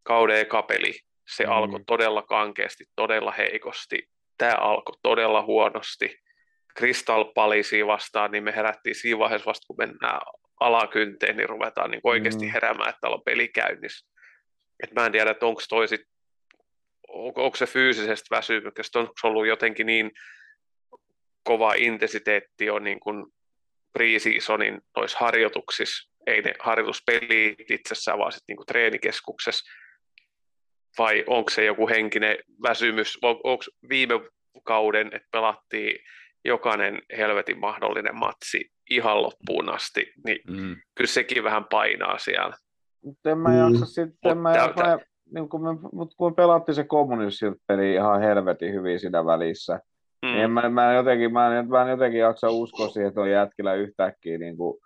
[0.02, 1.00] kauden eka peli.
[1.28, 1.52] Se mm.
[1.52, 4.08] alkoi todella kankeasti, todella heikosti.
[4.38, 6.20] Tämä alkoi todella huonosti.
[6.78, 7.24] Crystal
[7.86, 10.20] vastaan, niin me herättiin siinä vaiheessa vasta, kun mennään
[10.60, 12.52] alakynteen, niin ruvetaan niin oikeasti mm.
[12.52, 14.06] heräämään, että täällä on peli käynnissä.
[14.82, 16.00] Et mä en tiedä, että onko toi sit,
[17.08, 20.10] onko, onko se fyysisestä väsymyksestä, onko se ollut jotenkin niin
[21.42, 23.26] kova intensiteetti on niin kuin
[23.98, 29.72] pre-seasonin noissa harjoituksissa, ei ne harjoituspelit itsessään, vaan sitten niinku treenikeskuksessa,
[30.98, 34.14] vai onko se joku henkinen väsymys, onko viime
[34.64, 35.98] kauden, että pelattiin
[36.44, 40.76] jokainen helvetin mahdollinen matsi ihan loppuun asti, niin mm.
[40.94, 42.56] kyllä sekin vähän painaa siellä.
[43.04, 44.98] Mutta en mä jaksa sitten, mä, mä,
[45.34, 49.80] niin kun, me, mut kun me pelattiin se kommunistit peli ihan helvetin hyvin siinä välissä,
[50.24, 50.40] Mm.
[50.40, 53.74] En, mä, mä, jotenkin, mä, en, mä en jotenkin jaksa uskoa siihen, että on jätkillä
[53.74, 54.78] yhtäkkiä, niin kuin,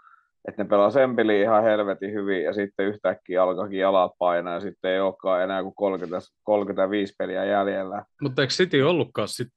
[0.48, 4.60] että ne pelaa sen peli ihan helvetin hyvin ja sitten yhtäkkiä alkaakin jalat painaa ja
[4.60, 8.04] sitten ei olekaan enää kuin 30, 35 peliä jäljellä.
[8.22, 9.48] Mutta eikö City ollutkaan sit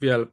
[0.00, 0.26] vielä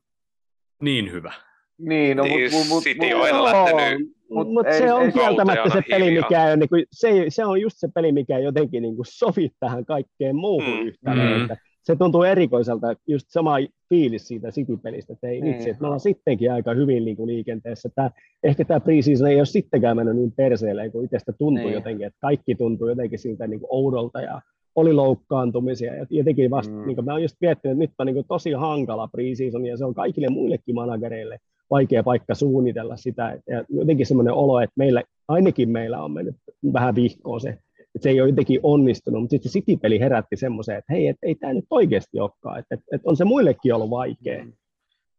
[0.81, 1.34] niin hyvä?
[1.77, 5.69] Niin, no, niin mut, mut, City mut, on aina lähtenyt mutta mut se on kieltämättä
[5.69, 8.95] se peli, mikä on, niin kuin, se, se on just se peli, mikä jotenkin niin
[8.95, 10.88] kuin sovi tähän kaikkeen muuhun mm.
[10.88, 11.17] yhtään.
[11.17, 11.47] Mm.
[11.88, 13.55] Se tuntuu erikoiselta, just sama
[13.89, 17.89] fiilis siitä City-pelistä, että ei itse, että me ollaan sittenkin aika hyvin niin kuin liikenteessä.
[17.95, 18.11] Tää,
[18.43, 21.73] ehkä tämä preseason ei ole sittenkään mennyt niin perseelle, kun itsestä tuntuu niin.
[21.73, 24.41] jotenkin, että kaikki tuntuu jotenkin siltä niin kuin oudolta ja
[24.76, 26.88] oli loukkaantumisia ja jotenkin vasta, Mm.
[26.88, 29.93] niin mä oon just miettinyt, että nyt on niin tosi hankala preseason ja se on
[29.93, 31.39] kaikille muillekin managereille
[31.69, 36.35] vaikea paikka suunnitella sitä ja jotenkin semmoinen olo, että meillä, ainakin meillä on mennyt
[36.73, 37.57] vähän vihkoon se,
[37.97, 41.17] että se ei ole jotenkin onnistunut, mutta sitten se City-peli herätti semmoiseen, että hei, et
[41.23, 44.45] ei tämä nyt oikeasti olekaan, että, että, että on se muillekin ollut vaikea,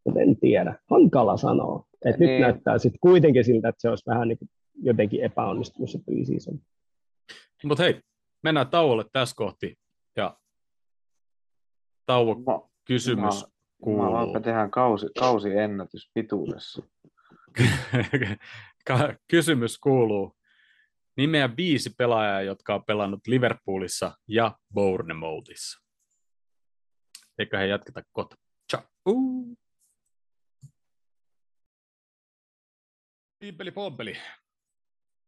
[0.04, 2.30] mutta en tiedä, hankala sanoa, että Niin.
[2.30, 4.48] nyt näyttää sitten kuitenkin siltä, että se olisi vähän niin kuin
[4.82, 6.58] jotenkin epäonnistunut se preseason.
[7.64, 8.00] Mutta hei,
[8.42, 9.78] mennään tauolle tässä kohti.
[10.16, 10.36] Ja
[12.06, 13.48] tauon Ma- kysymys Ma-
[13.82, 14.02] kuuluu.
[14.04, 16.82] Jumalauta, tehdään kausi, kausi ennätys pituudessa.
[18.88, 20.37] Ka- kysymys kuuluu.
[21.18, 25.82] Nimeä viisi pelaajaa, jotka on pelannut Liverpoolissa ja Bournemouthissa.
[27.38, 28.36] Eiköhän jatketa kohta.
[28.70, 28.82] Ciao.
[33.38, 34.16] Pimpeli pompeli.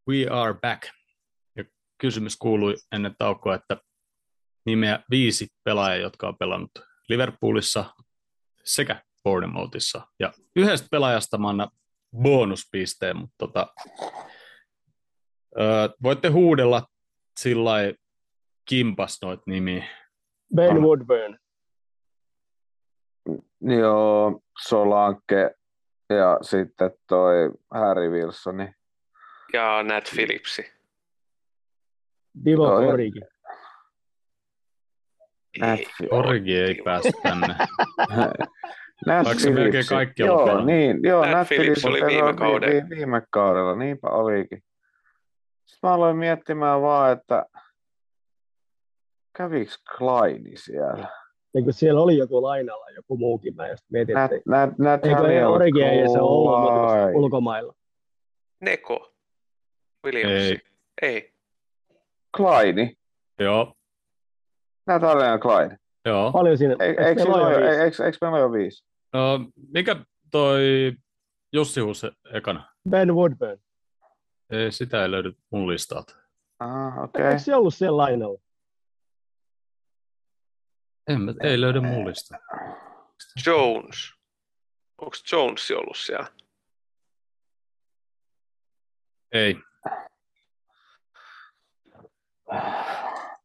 [0.09, 0.83] We are back.
[1.55, 1.63] Ja
[1.97, 3.77] kysymys kuului ennen taukoa, että
[4.65, 6.71] nimeä viisi pelaajaa, jotka on pelannut
[7.09, 7.93] Liverpoolissa
[8.63, 10.07] sekä Bournemouthissa.
[10.19, 11.69] Ja yhdestä pelaajasta mä annan
[12.17, 13.73] bonuspisteen, mutta tota,
[15.59, 16.87] öö, voitte huudella
[17.39, 17.71] sillä
[18.69, 19.83] kimpas noit nimiä.
[20.55, 20.83] Ben On.
[20.83, 21.37] Woodburn.
[23.61, 25.55] Joo, Solanke
[26.09, 28.73] ja sitten toi Harry Wilsoni.
[29.53, 30.71] Ja Nat Phillipsi.
[32.45, 33.19] Divo Origi.
[36.11, 37.47] Origi ei päästä tänne.
[39.05, 42.39] Nat Vaikka se melkein kaikki Joo, niin, joo, Nat Nat Phillips Phillips oli viime pelannut
[42.39, 42.89] kauden.
[42.89, 44.63] Vi, viime kaudella, niinpä olikin.
[45.71, 47.45] Sitten mä aloin miettimään vaan, että
[49.37, 51.07] käviks Kleini siellä?
[51.53, 55.05] Ja kun siellä oli joku lainalla, joku muukin, mä just mietin, Nat, että Nat, Nat
[55.05, 57.73] eikö ei Origi ei se ole ollut ulkomailla.
[58.59, 59.13] Neko.
[60.05, 60.31] Williams.
[60.31, 60.59] Ei.
[61.01, 61.33] Ei.
[62.37, 62.97] Kleini.
[63.39, 63.73] Joo,
[64.87, 65.77] Natalia Klein.
[66.05, 66.31] joo.
[66.31, 66.75] Paljon siinä.
[66.79, 67.83] Eikö, eikö eikö, meillä ole jo eikö, viisi?
[67.83, 68.83] eikö, eikö meillä ole viisi?
[69.13, 69.39] No,
[69.73, 69.95] mikä
[70.31, 70.91] toi
[71.53, 72.69] Jussi Huus ekana?
[72.89, 73.57] Ben Woodburn.
[74.51, 76.15] Ei, sitä ei löydy mun listalta.
[76.59, 77.25] Ah, okei.
[77.25, 78.39] Eikö se ollut siellä lainalla?
[81.07, 82.43] En, mä- ei löydy mun listalta.
[83.45, 84.13] Jones.
[84.97, 86.27] Onko Jones ollut siellä?
[89.31, 89.57] Ei.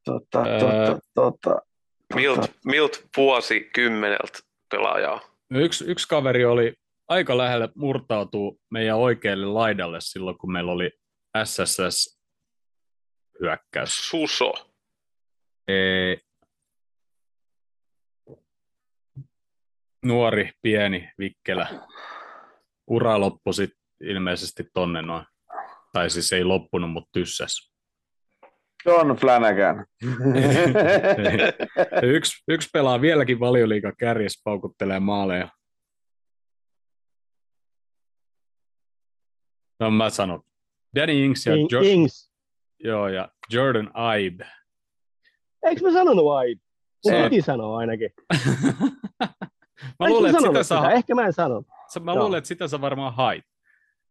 [0.04, 0.58] Tota, Ää.
[0.60, 1.62] tota, tota.
[2.14, 4.38] Milt, milt vuosikymmeneltä
[4.70, 5.20] pelaajaa.
[5.50, 6.74] Yksi, yksi kaveri oli
[7.08, 10.90] aika lähellä murtautua meidän oikealle laidalle silloin, kun meillä oli
[11.44, 14.08] SSS-hyökkäys.
[14.08, 14.52] Suso.
[15.68, 16.20] Ei.
[20.04, 21.68] Nuori, pieni, vikkelä.
[22.86, 23.70] Ura loppui sit
[24.00, 25.26] ilmeisesti tonne noin.
[25.92, 27.72] Tai siis ei loppunut, mutta tyssäs.
[28.86, 29.86] John Flanagan.
[32.16, 35.48] yksi, yksi pelaa vieläkin valioliiga kärjessä paukuttelee maaleja.
[39.80, 40.40] No mä sanon.
[40.96, 42.30] Danny Ings ja, Ing- jo- Ings.
[42.84, 43.90] joo, ja Jordan
[44.20, 44.46] Ibe.
[45.62, 46.60] Eikö mä sanonut Aib?
[47.04, 48.10] Mun Se- piti sanoa ainakin.
[49.20, 49.26] mä
[50.00, 50.90] Eikö luulen, että sitä sitä?
[50.90, 51.66] Ehkä mä en sanonut.
[51.92, 52.22] sä- mä Joo.
[52.24, 53.44] luulen, että sitä sä varmaan hait.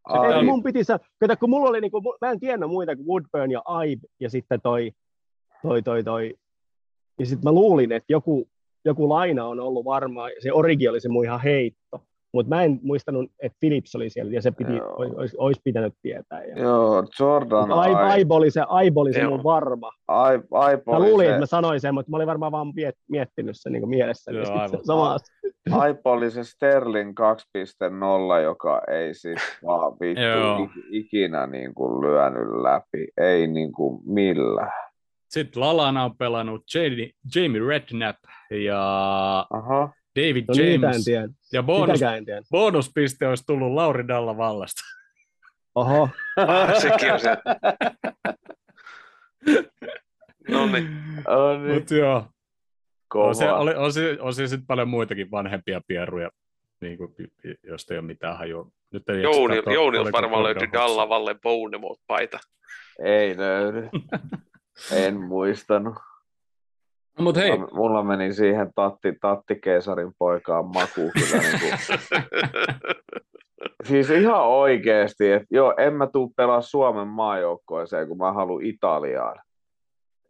[0.03, 1.05] Ai, Ei, mun piti sanoa.
[1.19, 4.29] Kato, kun mulla oli niinku, mu- mä en tiennyt muita kuin Woodburn ja Aib ja
[4.29, 4.91] sitten toi,
[5.61, 6.35] toi, toi, toi.
[7.19, 8.49] Ja sitten mä luulin, että joku,
[8.85, 12.03] joku laina on ollut varmaan, se Origi oli se mun ihan heitto.
[12.35, 16.43] Mutta mä en muistanut, että Philips oli siellä ja se piti, olisi, olisi, pitänyt tietää.
[16.43, 16.59] Ja...
[16.59, 19.29] Joo, Jordan Aib, Aib oli se, Aib oli se Joo.
[19.29, 19.91] mun varma.
[20.07, 22.95] Aib, Aib Mä luulin, se, että mä sanoin sen, mutta mä olin varmaan vaan miet,
[23.09, 24.31] miettinyt sen niin mielessä.
[24.31, 24.79] Joo, aivan.
[24.85, 25.17] Sama,
[25.71, 27.13] Aib oli se Sterling
[28.37, 33.07] 2.0, joka ei siis vaan vittu ikinä niin kuin lyönyt läpi.
[33.17, 34.71] Ei niin kuin millään.
[35.29, 38.17] Sitten Lalana on pelannut Jamie, Jamie Redknapp
[38.51, 38.79] ja
[39.49, 39.93] Aha.
[40.15, 41.03] David no niitä en James.
[41.05, 41.27] tiedä.
[41.53, 42.41] Ja bonus, en tiedä.
[42.51, 44.81] bonuspiste olisi tullut Lauri Dalla vallasta.
[45.75, 47.29] Oho, Ah, sekin on se.
[50.49, 50.87] No niin.
[51.27, 52.27] On niin Mutta joo,
[53.07, 53.27] kova.
[53.27, 56.29] on, se, oli, on, se, on se sitten paljon muitakin vanhempia pieruja,
[56.81, 57.15] niin kuin,
[57.63, 58.71] josta ei ole mitään hajua.
[58.91, 60.81] Nyt ei Jouni, katsoa, Jounilta oliko varmaan Gordon löytyi Hodgson.
[60.81, 62.39] Dallavalle Bournemouth-paita.
[63.03, 63.89] Ei löydy.
[65.05, 65.95] en muistanut.
[67.19, 71.43] No, Mutta hei, Mulla, mulla meni siihen Tatti, Tatti Keesarin poikaan maku kyllä.
[71.43, 71.71] Niin kuin,
[73.87, 79.44] siis ihan oikeasti, että joo, en mä tuu pelaa Suomen maajoukkoeseen, kun mä haluan Italiaan.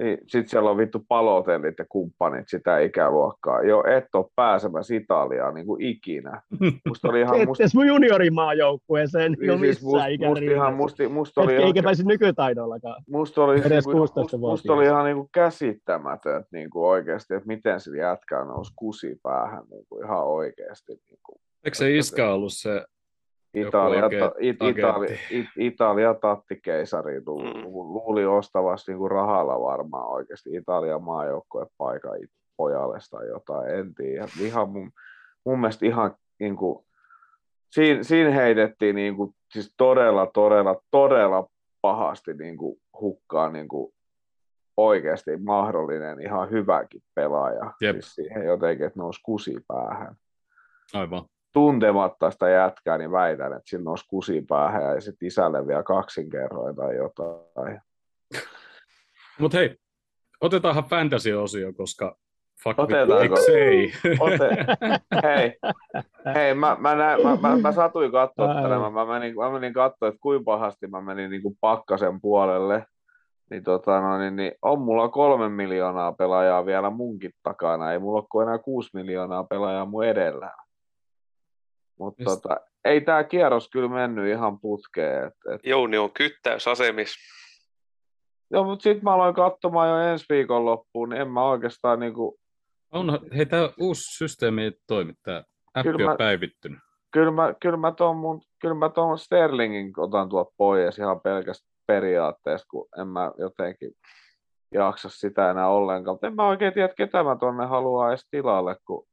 [0.03, 3.63] Niin, Sitten siellä on vittu palotellit ja kumppanit sitä ikäluokkaa.
[3.63, 6.41] Jo et ole pääsemässä Italiaan niin kuin ikinä.
[6.87, 7.47] Musta oli ihan...
[7.47, 7.63] Musta...
[7.73, 13.03] mun juniorimaajoukkueeseen niin siis missään must, must ihan, must, musta oli Eikä ihan, pääsi nykytaidollakaan.
[13.09, 16.85] musta oli, edes niinku, 16 musta, musta oli ihan niin kuin käsittämätön että niin kuin
[16.85, 20.93] oikeasti, että miten sillä jätkää nousi kusi päähän niin kuin ihan oikeasti.
[20.93, 22.85] Niin kuin, Eikö se iskä ollut se
[23.57, 27.61] Italia, ta, it, Italia, it, Italia tattikeisari lu, Mm.
[27.63, 32.19] lu, luuli ostavasti niin kuin rahalla varmaan oikeasti Italian maajoukkojen paikan
[32.57, 34.27] pojalle tai jotain, en tiedä.
[34.41, 34.91] Ihan mun,
[35.45, 36.85] mun mielestä ihan niin kuin,
[37.71, 41.47] siinä, siinä heitettiin niin kuin, siis todella, todella, todella
[41.81, 43.93] pahasti niin kuin, hukkaan niin kuin,
[44.77, 47.71] oikeasti mahdollinen ihan hyväkin pelaaja.
[47.81, 47.93] Jep.
[47.93, 50.15] Siis siihen jotenkin, että nousi kusi päähän
[50.93, 51.25] Aivan.
[51.55, 56.75] Tuntematta sitä jätkää, niin väitän, että sillä nousi kusi päähän ja sitten isälle vielä kaksinkerroin
[56.75, 57.81] tai jotain.
[59.39, 59.75] Mutta hei,
[60.41, 62.15] otetaanhan fantasy-osio, koska
[62.63, 63.35] fuck Otetaanko?
[63.35, 63.91] miksei.
[64.19, 64.49] Ote,
[65.23, 65.57] hei,
[66.35, 69.05] hei mä, mä, näin, mä, mä, mä satuin katsottelemaan, Ai.
[69.05, 72.85] mä menin, mä menin katsoa, että kuinka pahasti mä menin niin kuin pakkasen puolelle,
[73.49, 78.19] niin, tota, no, niin, niin on mulla kolme miljoonaa pelaajaa vielä munkin takana, ei mulla
[78.19, 80.64] ole kuin enää kuusi miljoonaa pelaajaa mun edellä.
[81.99, 85.27] Mutta tota, ei tämä kierros kyllä mennyt ihan putkeen.
[85.27, 87.15] Et, et, Jouni on kyttäysasemis.
[88.51, 92.39] joo, mutta sitten mä aloin katsomaan jo ensi viikon loppuun, niin en mä oikeastaan niinku,
[92.91, 95.43] On, hei, tämä uusi systeemi ei toimi, tämä
[95.73, 96.79] appi Kyllä on mä- päivittynyt.
[97.11, 101.67] kyllä mä, kyllä mä ton mun, kyllä mä ton Sterlingin otan tuolta pois ihan pelkästä
[101.87, 103.91] periaatteesta, kun en mä jotenkin
[104.73, 106.13] jaksa sitä enää ollenkaan.
[106.13, 109.07] Mutta en mä oikein tiedä, ketä mä tonne haluaa edes tilalle, kun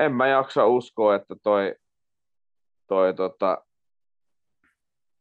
[0.00, 1.74] en mä jaksa uskoa, että toi,
[2.86, 3.64] toi tota,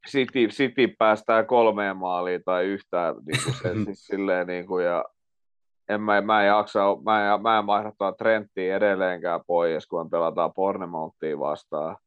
[0.08, 5.06] City, City päästää kolmeen maaliin tai yhtään niin kuin se, siis silleen niin kuin, ja
[5.90, 10.10] en mä, mä en jaksa, mä en, mä en vaihda tuota Trenttiä edelleenkään pois, kun
[10.10, 11.98] pelataan Pornemouttia vastaan.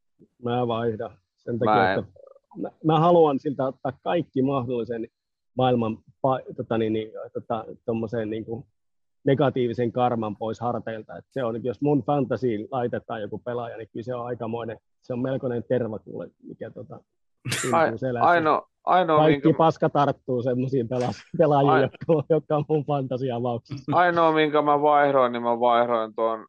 [0.44, 1.18] Mä vaihdan.
[1.36, 2.12] Sen takia, Mä en- että
[2.56, 5.08] mä, mä, haluan siltä ottaa kaikki mahdollisen
[5.56, 5.98] maailman
[6.56, 8.66] tota, niin, niin, tota, tommoseen, niin kuin
[9.24, 11.16] negatiivisen karman pois harteilta.
[11.16, 15.12] Et se on, jos mun fantasiin laitetaan joku pelaaja, niin kyllä se on aikamoinen, se
[15.12, 17.00] on melkoinen tervakuule, mikä tota.
[18.20, 23.96] Ainoa, ainoa, Kaikki minkä, paska tarttuu semmoisiin pela- pelaajiin, Ai- jotka, jotka on mun fantasiavauksissa.
[23.96, 26.46] ainoa, minkä mä vaihdoin, niin mä vaihdoin tuon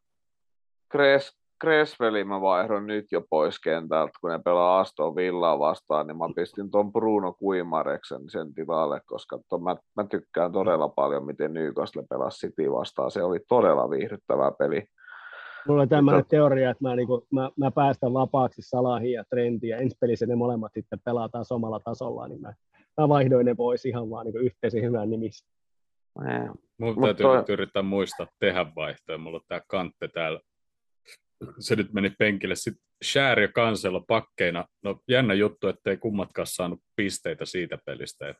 [0.88, 6.16] Kres, Kresvelin mä vaihdoin nyt jo pois kentältä, kun ne pelaa Aston Villaa vastaan, niin
[6.18, 11.52] mä pistin tuon Bruno Kuimareksen sen tilalle, koska ton, mä, mä, tykkään todella paljon, miten
[11.54, 13.10] Newcastle pelasi City vastaan.
[13.10, 14.84] Se oli todella viihdyttävä peli.
[15.68, 19.70] Mulla on tämmöinen Mutta- teoria, että mä, niinku, mä, mä päästän vapaaksi Salahin ja Trentin
[19.70, 22.54] ja ensi pelissä ne molemmat sitten pelataan samalla tasolla, niin mä,
[23.00, 25.46] mä vaihdoin ne pois ihan vaan niinku yhteisen hyvän nimissä.
[26.78, 29.18] Mun Mut täytyy toi- yrittää muistaa tehdä vaihtoja.
[29.18, 30.40] Mulla on tää kantte täällä.
[31.58, 32.54] Se nyt meni penkille.
[32.54, 34.64] Sitten Share ja Kanselo pakkeina.
[34.84, 38.28] No jännä juttu, ettei kummatkaan saanut pisteitä siitä pelistä.
[38.28, 38.36] Et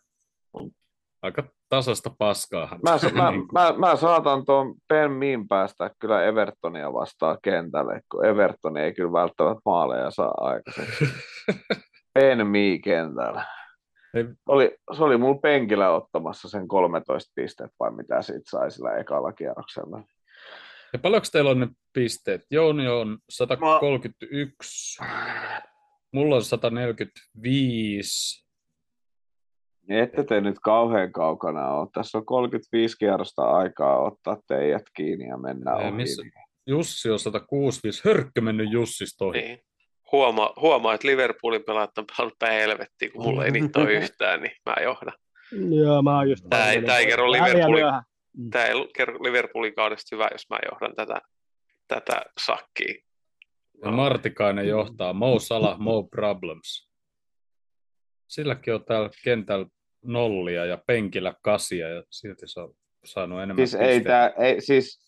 [1.23, 2.81] aika tasasta paskaahan.
[2.83, 8.25] Mä, mä, Niin mä, mä saatan tuon Ben Min päästä kyllä Evertonia vastaan kentälle, kun
[8.27, 11.05] Everton ei kyllä välttämättä maaleja saa aikaiseksi.
[12.19, 13.45] Ben Mi kentällä.
[14.15, 18.97] Ei- Oli, se oli mulla penkillä ottamassa sen 13 pistettä vai mitä siitä sai sillä
[18.97, 20.03] ekalla kierroksella.
[20.95, 22.43] Ja paljonko teillä on ne pisteet?
[22.51, 24.99] Jouni on 131.
[26.13, 28.45] Mulla on 145.
[29.89, 31.89] Niin ette te nyt kauhean kaukana ole.
[31.95, 35.97] Tässä on 35 kierrosta aikaa ottaa teidät kiinni ja mennä Ei, ohi.
[35.97, 36.23] missä-
[36.67, 38.03] Jussi on 165.
[38.05, 39.41] Hörkkö mennyt Jussista ohi.
[39.41, 39.59] Niin.
[40.13, 44.41] Huomaa, huomaa, että Liverpoolin pelaajat on pelannut päin helvettiin, kun mulla ei niitä ole yhtään,
[44.43, 45.15] niin mä johdan.
[45.85, 46.45] Joo, mä oon just...
[46.51, 48.03] Tää ei- tää ei kerro Liverpoolin- myöhään.
[48.51, 51.21] Tämä ei kerro Liverpoolin kaudesta hyvä, jos mä johdan tätä,
[51.89, 52.95] tätä sakkia.
[53.85, 55.13] Ja Martikainen johtaa.
[55.13, 56.89] Mo Salah, Mo Problems.
[58.29, 59.67] Silläkin on täällä kentällä
[60.05, 62.75] nollia ja penkillä kasia ja silti se on
[63.05, 65.01] saanut enemmän Siis ei tää, ei, siis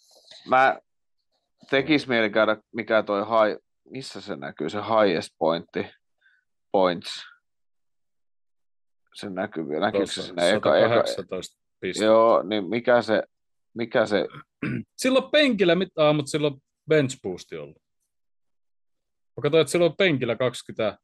[0.48, 0.78] mä
[1.70, 5.86] tekis mieli käydä, mikä toi high, missä se näkyy, se highest pointti,
[6.72, 7.24] points.
[9.14, 11.04] Se näkyy, vielä, näkyykö se sinne eka, eka,
[11.86, 12.04] 118 pistettä.
[12.04, 13.22] joo, niin mikä se,
[13.74, 14.26] mikä se,
[14.96, 16.54] Silloin penkillä, mit, ah, mutta silloin
[16.88, 17.76] bench boosti ollut.
[19.36, 20.98] Mä katsoin, että silloin penkillä 20,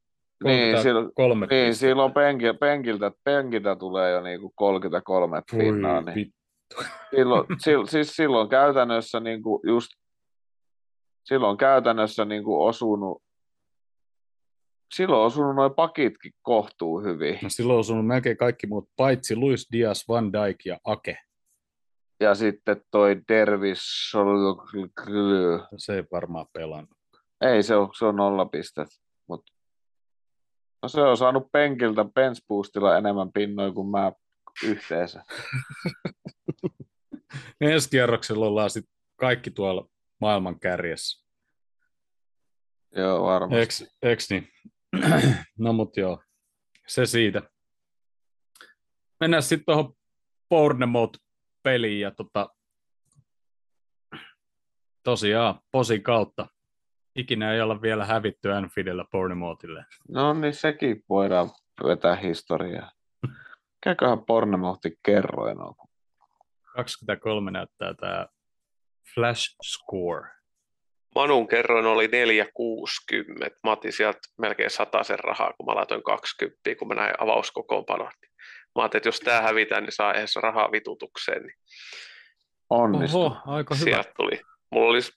[0.45, 6.77] niin, silloin, 33 niin silloin penkiltä, penkiltä, penkiltä tulee jo niinku 33 pinnaa, niin vittu.
[7.17, 9.91] silloin, sil, siis silloin käytännössä niinku just
[11.25, 13.22] silloin käytännössä niinku osunut
[14.95, 17.39] silloin on osunut noin pakitkin kohtuu hyvin.
[17.43, 21.19] No silloin on osunut melkein kaikki muut, paitsi Luis Diaz, Van Dijk ja Ake.
[22.21, 23.81] Ja sitten toi Dervis,
[25.77, 26.99] Se ei varmaan pelannut.
[27.41, 28.89] ei se on, se on nolla pistet,
[29.29, 29.53] mutta
[30.83, 34.13] no se on saanut penkiltä bench boostilla enemmän pinnoja kuin mä
[34.65, 35.25] yhteensä.
[37.61, 39.89] Ensi kierroksella ollaan sitten kaikki tuolla
[40.21, 41.23] maailman kärjessä.
[42.97, 43.63] Joo, varmasti.
[43.63, 44.49] Eks, eks niin?
[45.59, 46.23] No mut joo,
[46.87, 47.43] se siitä.
[49.21, 49.95] Mennään sitten tuohon
[50.49, 52.49] Bournemouth-peliin ja tota,
[55.03, 56.47] tosiaan posin kautta.
[57.17, 59.85] Ikinä ei olla vielä hävitty Anfieldillä Bournemouthille.
[60.09, 61.51] No niin, sekin voidaan
[61.85, 62.91] vetää historiaa.
[63.81, 65.75] Käyköhän Pornemouthti kerroin on.
[66.75, 68.27] 23 näyttää tämä
[69.15, 70.42] Flash Score.
[71.15, 72.11] Manun kerroin oli 4,60.
[73.65, 78.15] Mä otin sieltä melkein sen rahaa, kun mä laitoin 20, kun mä näin avauskokoonpanot.
[78.77, 81.43] Mä ajattelin, että jos tämä hävitään, niin saa edes rahaa vitutukseen.
[81.43, 81.57] Niin
[82.71, 83.23] Onnistu.
[83.23, 83.85] Oho, aika hyvä.
[83.85, 84.41] sieltä tuli.
[84.71, 85.13] Mulla olisi,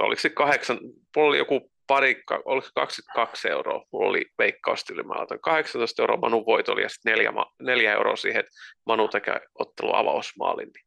[0.00, 0.78] oliko se kahdeksan,
[1.16, 6.16] mulla oli joku pari, oliko se 22 euroa, mulla oli veikkaustili, mä laitoin 18 euroa,
[6.16, 7.32] Manu voit oli ja sitten 4,
[7.62, 8.52] 4 euroa siihen, että
[8.86, 10.70] Manu tekee ottelu avausmaalin.
[10.74, 10.84] Niin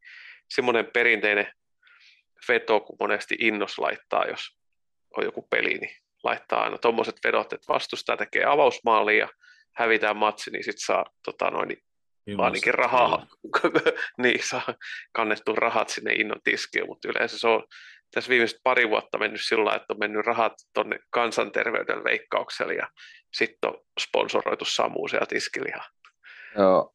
[0.49, 1.47] semmoinen perinteinen
[2.47, 4.57] veto, kun monesti innos laittaa, jos
[5.17, 9.29] on joku peli, niin laittaa aina tuommoiset vedot, että vastustaja tekee avausmaalin ja
[9.75, 11.83] hävitään matsi, niin sitten saa tota noin, niin
[12.37, 13.27] ainakin rahaa,
[14.23, 14.73] niin saa
[15.11, 17.63] kannettu rahat sinne innon tiskiin, mutta yleensä se on
[18.11, 22.87] tässä viimeiset pari vuotta mennyt sillä että on mennyt rahat tuonne kansanterveyden veikkaukselle ja
[23.33, 25.83] sitten on sponsoroitu Samu sieltä tiskillä
[26.57, 26.93] Joo.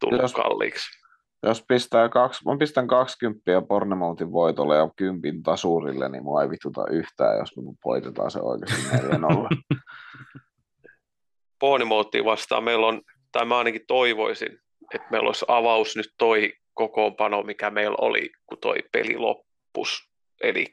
[0.00, 1.07] tullut Jos- kalliiksi.
[1.42, 6.84] Jos pistää kaksi, mä pistän 20 Pornemoutin voitolle ja 10 tasurille, niin mua ei vituta
[6.90, 9.78] yhtään, jos me voitetaan se oikeasti 4-0.
[11.60, 13.02] Bournemouthiin vastaan meillä on,
[13.32, 14.58] tai mä ainakin toivoisin,
[14.94, 20.08] että meillä olisi avaus nyt toi kokoonpano, mikä meillä oli, kun toi peli loppus.
[20.42, 20.66] Eli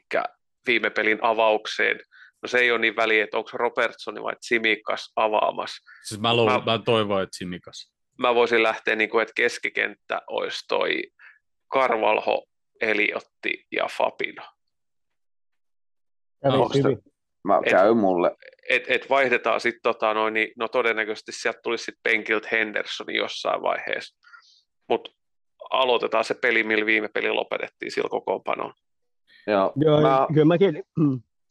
[0.66, 2.00] viime pelin avaukseen.
[2.42, 5.82] No se ei ole niin väliä, että onko Robertsoni vai Tsimikas avaamassa.
[6.04, 7.95] Siis mä, luulen, Mä- mä toivon, että Simikas.
[8.18, 11.02] Mä voisin lähteä, niin kuin, että keskikenttä olisi toi
[11.68, 12.46] Karvalho,
[12.80, 14.42] Eliotti ja Fabino.
[16.74, 16.98] Hyvin.
[17.44, 18.36] Mä Et- käy mulle.
[18.68, 23.62] Et, et vaihdetaan sitten, tota, noin, niin, no todennäköisesti sieltä tulisi sitten penkiltä Henderson jossain
[23.62, 24.16] vaiheessa.
[24.88, 25.10] Mutta
[25.70, 28.74] aloitetaan se peli, millä viime peli lopetettiin sillä kokoonpanoon.
[29.46, 30.82] Ja Joo, mä, kyllä mäkin,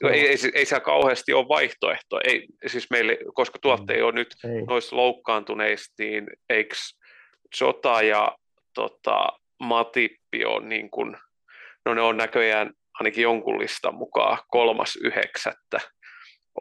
[0.03, 4.11] No, ei, ei, ei siellä kauheasti ole vaihtoehtoa, ei, siis meille, koska tuolta ei ole
[4.11, 4.61] nyt ei.
[4.61, 6.75] noista loukkaantuneista, niin eikö
[7.61, 8.37] Jota ja
[8.73, 9.27] tota,
[9.59, 11.17] Matippi on niin kuin,
[11.85, 15.79] no ne on näköjään ainakin jonkun listan mukaan kolmas yhdeksättä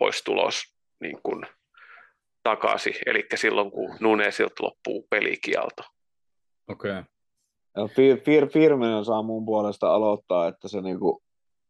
[0.01, 0.63] olisi tulos
[1.01, 1.47] niin kuin
[2.43, 5.83] takaisin, eli silloin kun Nunesilta loppuu pelikielto.
[6.69, 6.91] Okei.
[7.77, 7.95] Okay.
[7.95, 11.23] Fir, Fir, Firminen saa mun puolesta aloittaa, että se niinku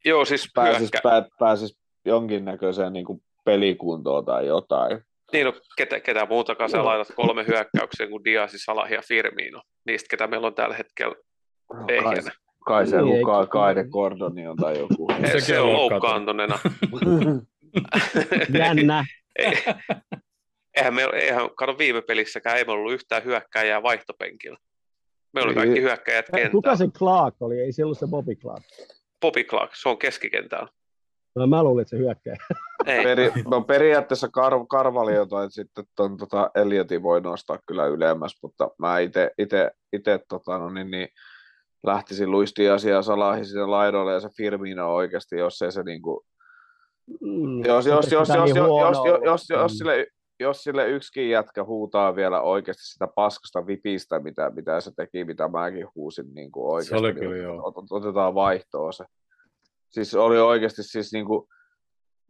[0.05, 5.01] Joo, siis pääsis, hyökkä, pää, pääsis jonkinnäköiseen niinku pelikuntoon tai jotain.
[5.33, 10.07] niin no, ketä, ketä muutakaan sä laitat kolme hyökkäykseen kuin Diasi, Salah ja Firmino, niistä
[10.11, 11.15] ketä meillä on tällä hetkellä
[11.69, 12.31] Kai, ehjänä.
[12.67, 15.09] kai se Niin, eikö- Kaide Gordoni on tai joku.
[15.33, 16.59] Se, se on loukkaantuneena.
[18.59, 19.05] Jännä.
[19.39, 19.57] Ei-
[20.77, 24.59] eihän, me, eihän kato viime pelissäkään ei me ollut yhtään hyökkääjää vaihtopenkillä.
[25.33, 25.65] Meillä oli Niin.
[25.67, 26.77] kaikki hyökkäjät Kuka kentällä.
[26.77, 27.61] se Clark oli?
[27.61, 28.63] Ei se ollut se Bobby Clark.
[29.25, 30.69] Bobby Clark, se on keskikentällä.
[31.37, 32.37] No, mä luulin, että se hyökkää.
[32.87, 38.39] Ei, Peri, no periaatteessa kar, Karvaliota että sitten ton, tota, Eliotin voi nostaa kyllä ylemmäs,
[38.43, 41.09] mutta mä itse ite, ite, tota, no, niin, niin,
[41.87, 46.25] lähtisin Luis Diaz ja Salahi sinne laidoille ja se Firmino oikeasti, jos ei se niinku,
[47.21, 50.07] Mm, jos, jos, jos, jos, niin jos, jos, jos, jos, jos, sille,
[50.41, 55.49] jos sille yksikin jätkä huutaa vielä oikeasti sitä paskasta vipistä, mitä, mitä se teki, mitä
[55.49, 57.71] mäkin huusin niin kuin oikeasti, oli niin kyllä, joo.
[57.71, 59.05] ot- otetaan vaihtoon se.
[59.91, 61.49] Siis oli oikeasti siis niin kuin,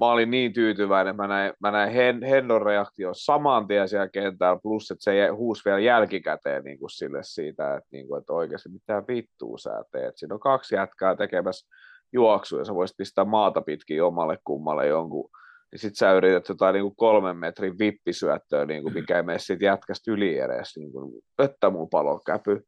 [0.01, 4.61] mä olin niin tyytyväinen, mä näin, mä näin Hen, Hennon reaktio saman tien siellä kentällä,
[4.63, 8.69] plus että se huusi vielä jälkikäteen niin kuin sille siitä, että, niin kuin, että oikeasti
[8.69, 10.17] mitä vittua sä teet.
[10.17, 11.69] Siinä on kaksi jätkää tekemässä
[12.13, 15.31] juoksuja, sä voisit pistää maata pitkin omalle kummalle jonkun,
[15.75, 19.39] niin sit sä yrität jotain niin kuin kolmen metrin vippisyöttöä, niin kuin, mikä ei mene
[19.39, 22.61] siitä jätkästä yli edes, niin kuin, että mun palokäpy.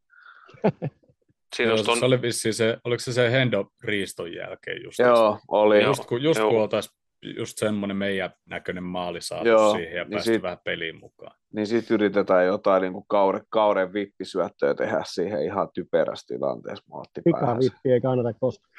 [1.57, 4.99] siinä Joo, on, se oli vissiin se, oliko se se Hendo riiston jälkeen just?
[4.99, 5.81] Joo, oli.
[5.81, 5.87] Joo.
[5.87, 6.62] Just kun, just kun Joo.
[6.62, 6.97] oltaisiin
[7.37, 11.37] just semmoinen meidän näköinen maali saatu Joo, siihen ja niin päästy sit- vähän peliin mukaan.
[11.55, 16.85] niin sitten yritetään jotain niin kuin kauden, kauden vippisyöttöä tehdä siihen ihan typerässä tilanteessa.
[16.91, 17.09] Päähän.
[17.24, 18.74] Pikavippi ei kannata koskaan.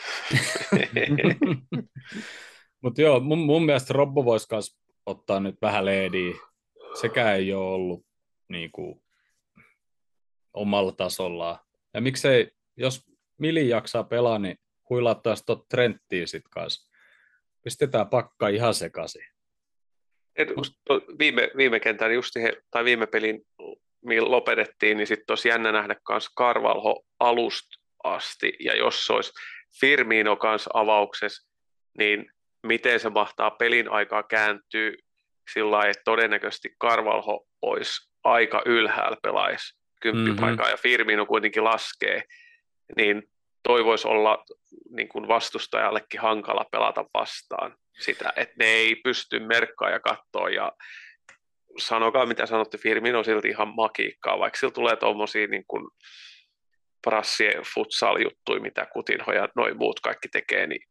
[2.82, 6.36] Mutta joo, mun, mun mielestä Robbo voisi myös ottaa nyt vähän leediä.
[7.02, 8.06] Sekä ei ole ollut
[8.50, 9.02] niin kuin,
[10.54, 11.60] omalla tasollaan.
[11.94, 14.58] Ja miksei, jos Mili jaksaa pelaa, niin
[14.90, 16.92] huilattaisi tuot Trenttiin sitten kanssa.
[17.64, 19.26] Pistetään pakka ihan sekaisin.
[20.36, 20.50] Et,
[21.20, 23.48] viime, viime kentän just he, tai viime pelin
[24.20, 29.34] lopetettiin, niin sitten olisi jännä nähdä myös Karvalho alusta asti, ja jos se olisi
[29.80, 31.50] Firmino kanssa avauksessa,
[31.98, 32.32] niin
[32.68, 34.92] miten se mahtaa pelin aikaa kääntyä
[35.54, 40.72] sillä lailla, että todennäköisesti Karvalho olisi aika ylhäällä pelaisi kymppipaikaa, mm-hmm.
[40.72, 42.24] ja Firmino kuitenkin laskee,
[42.98, 43.24] niin
[43.64, 44.44] toivoisi olla
[44.90, 50.72] niin kuin vastustajallekin hankala pelata vastaan sitä, että ne ei pysty merkkaa ja katsoa ja
[51.78, 55.88] sanokaa mitä sanotte, Firmino on silti ihan makiikkaa, vaikka sillä tulee tuommoisia niin kuin
[57.02, 60.82] prassien futsal-juttuja, mitä Kutinho ja noin muut kaikki tekee, niin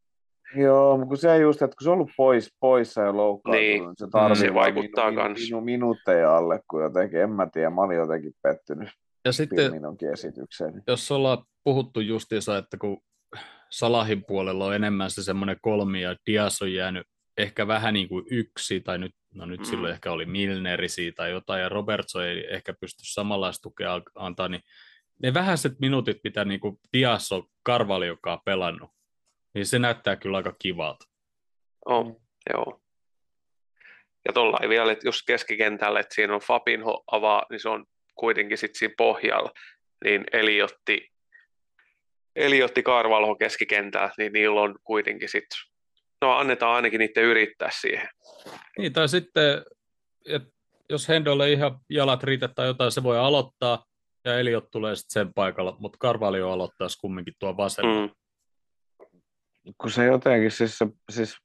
[0.56, 3.84] Joo, mutta kun se just, että kun se on ollut pois, poissa ja loukkaantunut, niin,
[3.84, 7.70] niin se tarvitsee se vaikuttaa minu, minu, minu, minuutteja alle, kun jotenkin, en mä tiedä,
[7.70, 8.88] mä olin jotenkin pettynyt
[9.24, 10.82] ja sitten, minunkin esitykseen.
[10.86, 13.02] Jos ollaan puhuttu justiinsa, että kun
[13.70, 17.06] Salahin puolella on enemmän se semmoinen kolmi ja Dias on jäänyt
[17.38, 19.64] ehkä vähän niin kuin yksi, tai nyt, no nyt mm.
[19.64, 24.62] silloin ehkä oli Milnerisi tai jotain, ja Robertso ei ehkä pysty samanlaista tukea antaa, niin
[25.22, 28.90] ne vähäiset minuutit, mitä niin kuin Dias on Karvali, joka on pelannut,
[29.56, 31.04] niin se näyttää kyllä aika kivalta.
[31.86, 32.16] On,
[32.52, 32.80] joo.
[34.28, 37.86] Ja tuolla ei vielä, että just keskikentällä, että siinä on Fabinho avaa, niin se on
[38.14, 39.50] kuitenkin sitten siinä pohjalla,
[40.04, 41.08] niin Eliotti,
[42.36, 45.58] Eliotti Karvalho keskikentällä, niin niillä on kuitenkin sitten,
[46.22, 48.08] no annetaan ainakin niiden yrittää siihen.
[48.78, 49.64] Niin, tai sitten,
[50.26, 50.48] että
[50.90, 53.84] jos Hendolle ihan jalat riitä tai jotain, se voi aloittaa,
[54.24, 58.06] ja Eliot tulee sitten sen paikalla, mutta Karvalio aloittaisi kumminkin tuo vasemmalla.
[58.06, 58.12] Mm.
[59.78, 61.36] Kun se jotenkin, siis, se, siis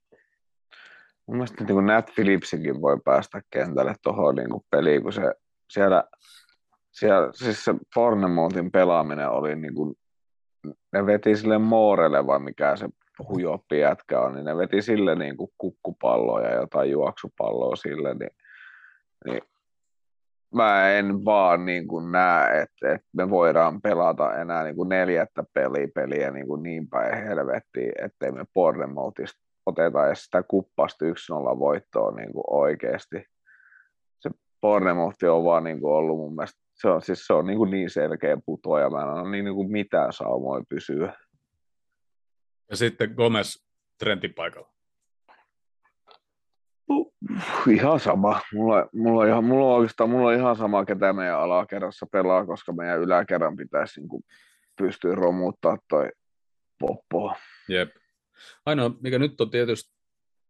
[1.28, 5.34] mun mielestä niin Nat Phillipsinkin voi päästä kentälle tuohon niin peliin, kun se
[5.70, 6.04] siellä
[6.92, 9.96] siellä, siis se Fornemontin pelaaminen oli niin kuin,
[10.94, 12.90] ne veti sille Moorelle vai mikä se
[13.30, 18.32] hujoppi jätkä on, niin ne veti sille niin kuin kukkupalloa ja jotain juoksupalloa sille, niin,
[19.26, 19.42] niin
[20.56, 25.44] mä en vaan niin kuin näe, että, että me voidaan pelata enää niin kuin neljättä
[25.54, 31.60] peliä, peliä niin, kuin niin päin helvettiin, ettei me Pornemotista oteta edes sitä kuppasta 1-0
[31.60, 33.26] voittoa niin kuin oikeasti.
[34.20, 34.30] Se
[34.62, 37.72] Pornemotti on vaan niin kuin ollut mun mielestä se on, siis se on niin, kuin
[37.72, 41.14] niin selkeä putoja, mä en ole niin, niin kuin mitään saumoja pysyä.
[42.70, 43.56] Ja sitten Gomez
[44.00, 44.71] Trentin paikalla.
[47.70, 48.42] Ihan sama.
[48.54, 52.46] Mulla, mulla, on ihan, mulla on oikeastaan mulla on ihan sama, ketä meidän alakerrassa pelaa,
[52.46, 54.24] koska meidän yläkerran pitäisi niin kuin
[54.78, 56.10] pystyä romuttaa toi
[56.80, 57.36] poppo.
[57.70, 57.96] Jep.
[58.66, 59.94] Ainoa, mikä nyt on tietysti,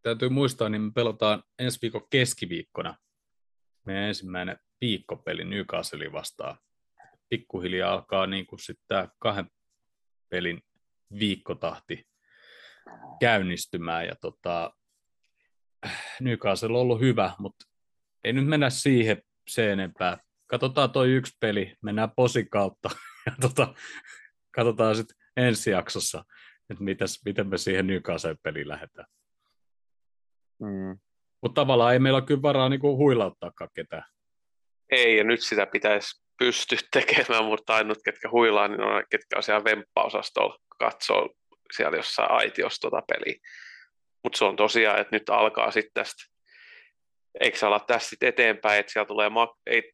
[0.03, 2.95] täytyy muistaa, niin me pelataan ensi viikon keskiviikkona
[3.85, 6.57] meidän ensimmäinen viikkopeli Newcastle vastaan.
[7.30, 9.47] Pikkuhiljaa alkaa niin kuin sitten tämä kahden
[10.30, 10.61] pelin
[11.19, 12.07] viikkotahti
[13.19, 14.05] käynnistymään.
[14.05, 14.73] Ja tota,
[16.19, 17.65] Newcastle on ollut hyvä, mutta
[18.23, 20.17] ei nyt mennä siihen se enempää.
[20.47, 22.89] Katsotaan toi yksi peli, mennään posin kautta
[23.25, 23.73] ja tota,
[24.51, 26.25] katsotaan sitten ensi jaksossa,
[26.69, 29.07] että mitäs, miten me siihen Newcastle-peliin lähdetään.
[30.59, 30.99] Mm.
[31.41, 34.03] Mutta tavallaan ei meillä ole kyllä varaa niinku huilauttaakaan ketään.
[34.91, 39.43] Ei, ja nyt sitä pitäisi pystyä tekemään, mutta ainut, ketkä huilaa, niin on ketkä on
[39.43, 41.29] siellä vemppaosastolla katsoo
[41.71, 43.39] siellä jossain aitiossa tuota peliä.
[44.23, 46.23] Mutta se on tosiaan, että nyt alkaa sitten tästä,
[47.39, 49.93] eikö se ala tästä sitten eteenpäin, että siellä tulee, mak- ei,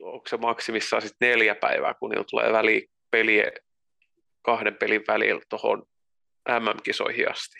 [0.00, 3.52] onko se maksimissaan sitten neljä päivää, kun niillä tulee väli peliä,
[4.42, 5.82] kahden pelin välillä tuohon
[6.48, 7.58] MM-kisoihin asti.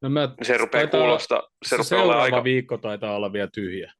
[0.00, 1.42] No mä, se rupeaa kuulostaa.
[1.42, 2.44] Se, se rupeaa seuraava aika...
[2.44, 3.92] viikko taitaa olla vielä tyhjä.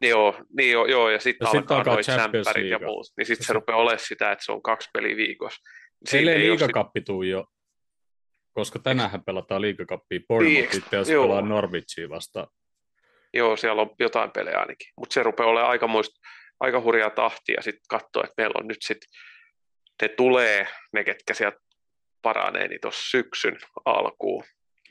[0.00, 3.46] Niin joo, niin joo, joo ja sitten alkaa, alkaa noin sämpärit ja muut, niin sitten
[3.46, 5.60] se rupeaa olemaan sitä, että se on kaksi peliä viikossa.
[6.08, 7.46] Siinä ei liikakappi tuu jo,
[8.52, 12.46] koska tänään pelataan liikakappia Bournemouth itse asiassa pelaa Norwichia vastaan.
[13.34, 16.12] Joo, siellä on jotain pelejä ainakin, mutta se rupeaa olemaan aika, muist,
[16.60, 19.08] aika hurjaa tahtia ja sitten katsoa, että meillä on nyt sitten,
[20.02, 21.58] ne tulee, ne ketkä sieltä
[22.22, 24.44] paranee, niin tuossa syksyn alkuun,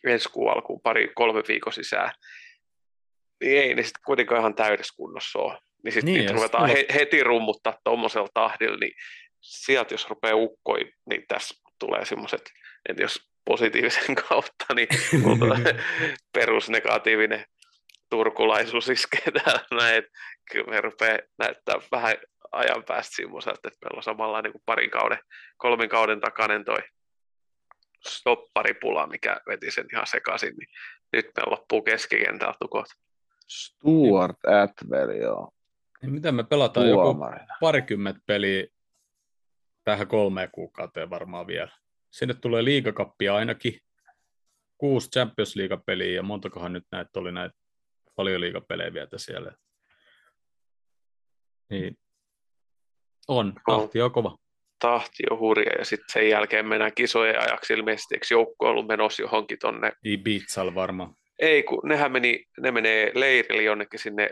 [0.07, 2.11] ensi kuun alkuun, pari, kolme viikon sisään,
[3.43, 5.59] niin ei ne sitten kuitenkaan ihan täydessä kunnossa ole.
[5.83, 8.93] Niin sitten niin, ruvetaan he, heti rummuttaa tuommoisella tahdilla, niin
[9.41, 12.51] sieltä jos rupeaa ukkoi, niin tässä tulee semmoiset,
[12.89, 14.87] että jos positiivisen kautta, niin
[16.37, 17.45] perusnegatiivinen
[18.09, 20.11] turkulaisuus iskee täällä näin, että
[20.51, 22.15] kyllä me rupeaa näyttää vähän
[22.51, 25.19] ajan päästä semmoiselta, että meillä on samalla niin kuin parin kauden,
[25.57, 26.77] kolmen kauden takainen toi
[28.07, 30.69] stopparipula, mikä veti sen ihan sekaisin, niin
[31.13, 32.87] nyt me loppuu keskikentältä tukot.
[33.47, 35.51] Stuart Atwell, joo.
[36.01, 37.55] Niin miten me pelataan joku Tuomarina.
[37.61, 38.67] parikymmentä peliä
[39.83, 41.71] tähän kolmeen kuukauteen varmaan vielä.
[42.11, 43.79] Sinne tulee liigakappia ainakin,
[44.77, 47.55] kuusi Champions League-peliä ja montakohan nyt näitä oli näitä
[48.15, 49.51] paljon liigapelejä vielä siellä.
[51.69, 51.97] Niin.
[53.27, 54.37] On, tahti on kova.
[54.79, 59.21] Tahti on hurja ja sitten sen jälkeen mennään kisojen ajaksi ilmeisesti, eikö joukko ollut menossa
[59.21, 61.15] johonkin tonne Ibizal varmaan.
[61.39, 64.29] Ei, kun nehän meni, ne menee leirille jonnekin sinne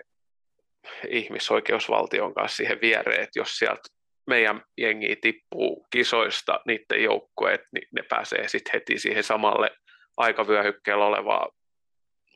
[1.10, 3.90] ihmisoikeusvaltion kanssa siihen viereen, että jos sieltä
[4.28, 9.72] meidän jengi tippuu kisoista niiden joukkueet, niin ne pääsee sitten heti siihen samalle
[10.18, 11.52] aikavyöhykkeellä olevaan,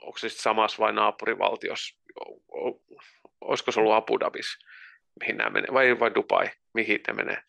[0.01, 1.97] onko se sitten samassa vai naapurivaltiossa,
[3.41, 4.57] olisiko se ollut Abu Dhabis,
[5.19, 7.43] mihin nämä menee, vai, vai Dubai, mihin ne menee,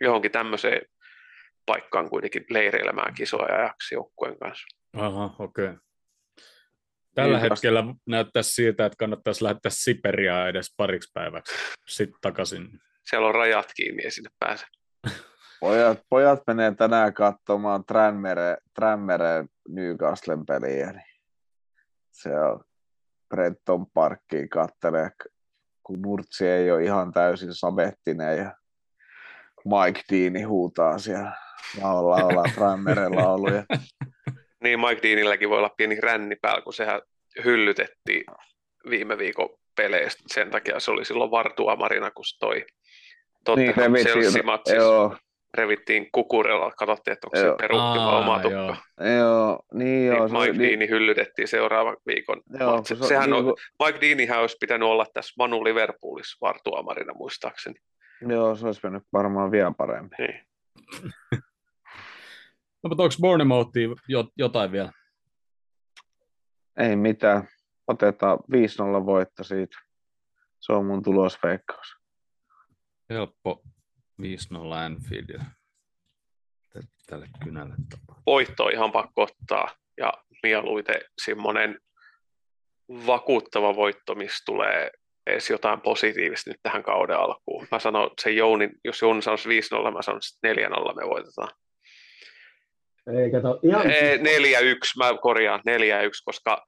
[0.00, 0.82] johonkin tämmöiseen
[1.66, 4.66] paikkaan kuitenkin leireilemään kisoja ajaksi joukkueen kanssa.
[4.96, 5.64] Aha, okei.
[5.64, 5.76] Okay.
[7.14, 11.54] Tällä Niin, hetkellä näyttäisi siltä, että kannattaisi lähettää Siperiaa edes pariksi päiväksi
[11.86, 12.68] sitten takaisin.
[13.10, 14.68] Siellä on rajat kiinni ja sinne pääsee.
[15.60, 20.92] Pojat, pojat menee tänään katsomaan Tranmere, Tranmere Newcastlen peliä.
[20.92, 21.20] Niin
[22.12, 22.64] se on
[23.28, 25.10] Brenton Parkkiin kattelee,
[25.82, 28.52] kun Murtsi ei ole ihan täysin samettinen ja
[29.64, 31.32] Mike Deani huutaa siellä
[31.82, 33.64] laulaa, laulaa Tranmeren lauluja.
[34.62, 37.00] Niin Mike Deanilläkin voi olla pieni ränni päällä, kun sehän
[37.44, 38.24] hyllytettiin
[38.90, 40.22] viime viikon peleistä.
[40.26, 42.38] Sen takia se oli silloin vartuamarina, kun se
[43.44, 45.16] toi Niin, revittiin, Chelsea-matsissa joo,
[45.54, 47.56] revittiin kukurella, katsottiin, että onko se Joo.
[47.56, 48.56] peruutti vai Aa, oma tukka.
[48.56, 48.76] joo.
[49.18, 50.18] joo, niin joo.
[50.18, 52.42] Niin se Mike Deani hyllytettiin seuraavan viikon.
[52.60, 53.54] Joo, se- Sehän niin on,
[53.86, 57.76] Mike Deanihän olisi pitänyt olla tässä Manu Liverpoolissa vartuamarina muistaakseni.
[58.28, 60.10] Joo, se olisi mennyt varmaan vielä paremmin.
[60.18, 60.40] Niin.
[62.82, 64.92] No, mutta onko Bournemouthia jo, jotain vielä?
[66.76, 67.48] Ei mitään.
[67.86, 69.76] Otetaan 5-0 voitto siitä.
[70.60, 71.97] Se on mun tulosveikkaus.
[73.10, 73.62] Helppo
[74.22, 74.24] 5-0
[74.74, 75.40] Anfield.
[77.06, 78.22] Tälle kynälle tapaa.
[78.26, 80.12] Voitto on ihan pakko ottaa ja
[80.42, 81.78] mieluiten semmoinen
[83.06, 84.90] vakuuttava voitto, missä tulee
[85.26, 87.66] edes jotain positiivista nyt tähän kauden alkuun.
[87.70, 90.60] Mä sanon sen Jounin, jos Jouni sanoisi 5-0, mä sanon sitten 4-0
[90.94, 91.48] me voitetaan.
[93.22, 94.20] Ei, kato, ihan, Ei, 4-1,
[94.96, 95.62] mä korjaan 4-1,
[96.24, 96.66] koska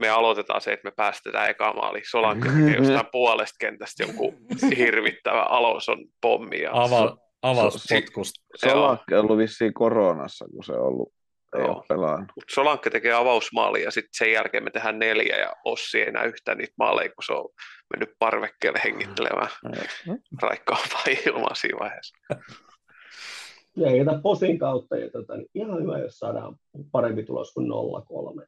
[0.00, 2.02] me aloitetaan se, että me päästetään eka maali.
[2.10, 4.34] Solanka tekee jostain puolesta kentästä jonkun
[4.76, 6.62] hirvittävä Alonson pommi.
[6.62, 8.40] Ja Ava, avauspotkusta.
[8.74, 11.12] On ollut vissiin koronassa, kun se on ollut,
[11.56, 11.84] ei Joo.
[11.90, 16.24] ole Solanka tekee avausmaali ja sitten sen jälkeen me tehdään neljä ja Ossi ei enää
[16.24, 17.48] yhtään niitä maaleja, kun se on
[17.90, 19.50] mennyt parvekkeelle hengittelemään
[20.42, 22.16] raikkaampaa ilmaa siinä vaiheessa.
[23.76, 26.56] ja jätä posin kautta, ja tota, niin ihan hyvä, jos saadaan
[26.92, 27.66] parempi tulos kuin
[28.42, 28.46] 0-3.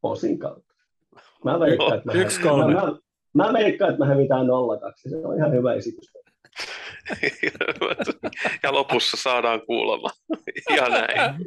[0.00, 0.74] Posin kautta.
[1.44, 2.74] Mä veikkaan, että me, Yksi kolme.
[2.74, 2.92] mä, mä,
[3.46, 4.48] mä veikkaan, että me hävitään 0-2.
[4.96, 6.12] Se on ihan hyvä esitys.
[8.62, 10.08] ja lopussa saadaan kuulemma.
[10.76, 11.34] Ja näin.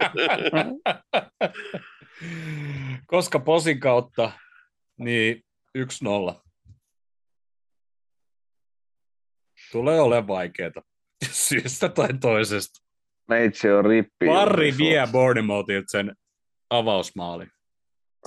[3.08, 4.32] Koska posin kautta,
[4.98, 5.44] niin
[5.78, 5.82] 1-0.
[9.72, 10.72] Tulee olemaan vaikeaa.
[11.32, 12.84] Syystä tai toisesta.
[13.28, 14.26] Meitsi on rippi.
[14.26, 16.16] Parri vie Bournemouthilta sen
[16.70, 17.46] avausmaali.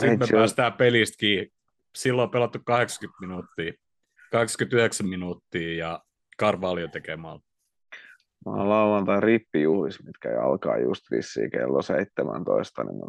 [0.00, 1.52] Sitten me päästään pelistä kiinni.
[1.96, 3.72] Silloin on pelattu 80 minuuttia,
[4.32, 6.00] 89 minuuttia ja
[6.40, 7.40] Carvalho tekee maali.
[8.46, 13.04] Mä oon lauantai rippijuhlis, mitkä alkaa just vissiin kello 17, niin mä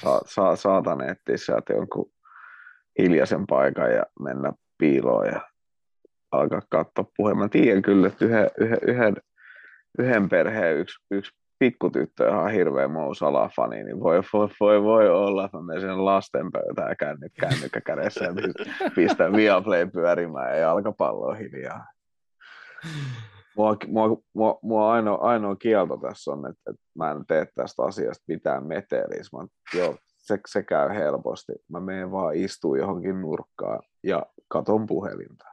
[0.00, 2.12] sa- sa- saatan etsiä sieltä jonkun
[2.98, 5.40] hiljaisen paikan ja mennä piiloon ja
[6.32, 7.38] alkaa katsoa puheen.
[7.38, 9.16] Mä tiedän kyllä, että yhden, yhden, yhden,
[9.98, 15.08] yhden perheen yksi, yksi pikkutyttö on ihan hirveä Mo Salah-fani, niin voi, voi, voi, voi
[15.08, 18.32] olla, että mä menen sen lastenpöytään ja känny, kännykkä kädessä ja
[18.94, 21.86] pistän- Viaplay pyörimään ja jalkapallo on hiljaa.
[23.56, 27.82] Mua, mua, mua, mua ainoa, ainoa kielto tässä on, että, että mä en tee tästä
[27.82, 29.22] asiasta mitään meteliä.
[29.32, 29.46] Mä,
[29.78, 31.52] joo, se, se käy helposti.
[31.68, 35.44] Mä menen vaan istuu johonkin nurkkaan ja katon puhelinta.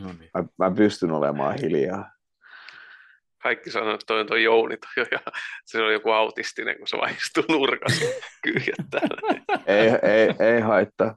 [0.00, 0.30] No niin.
[0.34, 2.10] Mä, mä pystyn olemaan hiljaa.
[3.42, 5.18] Kaikki sanoo, että toi on toi Jouni toi, ja
[5.64, 8.04] se on joku autistinen, kun se vaan istuu nurkassa
[8.42, 9.00] kyhjättää.
[9.66, 11.16] Ei, ei, ei haittaa.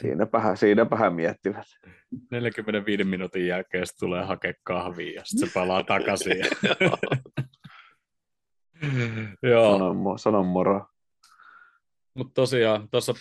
[0.00, 1.64] Siinäpä, hän- siinäpä hän miettivät.
[2.30, 6.36] 45 minuutin jälkeen se tulee hakea kahvia ja sitten se palaa takaisin.
[9.42, 10.86] Joo, Sanon, mo- sanon moro.
[12.14, 13.14] mutta tosiaan tuossa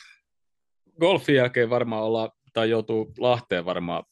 [0.99, 4.03] golfin jälkeen varmaan ollaan, tai joutuu Lahteen varmaan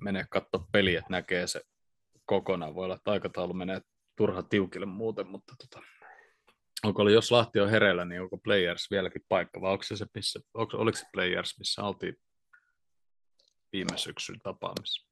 [0.00, 1.60] menee katsoa peliä, että näkee se
[2.26, 2.74] kokonaan.
[2.74, 3.80] Voi olla, että aikataulu menee
[4.16, 5.86] turha tiukille muuten, mutta tota,
[6.84, 10.06] onko oli, jos Lahti on hereillä, niin onko Players vieläkin paikka, vai onko se se,
[10.14, 12.16] missä, onko, oliko se Players, missä oltiin
[13.72, 15.08] viime syksyn tapaamissa?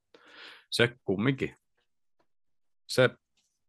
[0.71, 1.55] Se kumminkin.
[2.87, 3.09] Se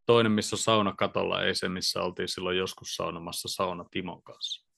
[0.05, 4.69] toinen, missä sauna katolla, ei se, missä oltiin silloin joskus saunomassa sauna Timon kanssa.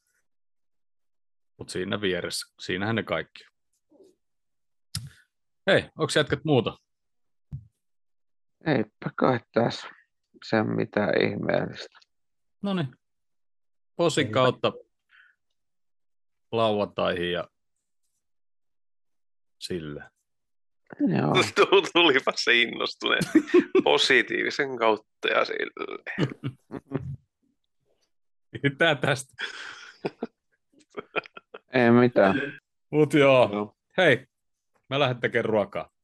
[1.58, 3.46] Mutta siinä vieressä, siinähän ne kaikki.
[5.68, 6.78] Hei, onko jätkät muuta?
[8.66, 9.88] Eipä kai tässä
[10.44, 12.00] se mitään ihmeellistä.
[12.62, 12.96] No niin.
[13.96, 14.74] Posin kautta
[16.52, 17.50] lauantaihin ja
[19.60, 20.04] sille.
[21.00, 21.34] Joo.
[21.94, 23.24] Tulipa se innostuneen
[23.84, 26.04] positiivisen kautta ja sille.
[28.78, 29.34] Tää tästä.
[31.74, 32.42] Ei mitään.
[32.90, 33.50] Mut joo.
[33.54, 33.76] Joo.
[33.98, 34.28] Hei,
[34.90, 35.95] mä lähden tekemään ruokaa.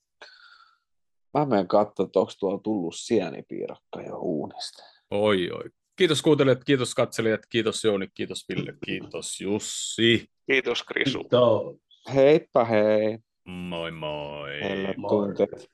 [1.34, 4.84] Mä menen katsoa, että onko tuolla tullut sienipiirakka jo uunista.
[5.12, 5.64] Oi, oi.
[5.96, 10.26] Kiitos kuuntelijat, kiitos katselijat, kiitos Jouni, kiitos Ville, kiitos Jussi.
[10.46, 11.20] Kiitos Krisu.
[11.20, 11.76] Kiitos.
[12.14, 13.18] Heippa hei.
[13.46, 14.50] Moi moi.
[14.62, 15.10] Helle Moi.
[15.10, 15.70] tunteet.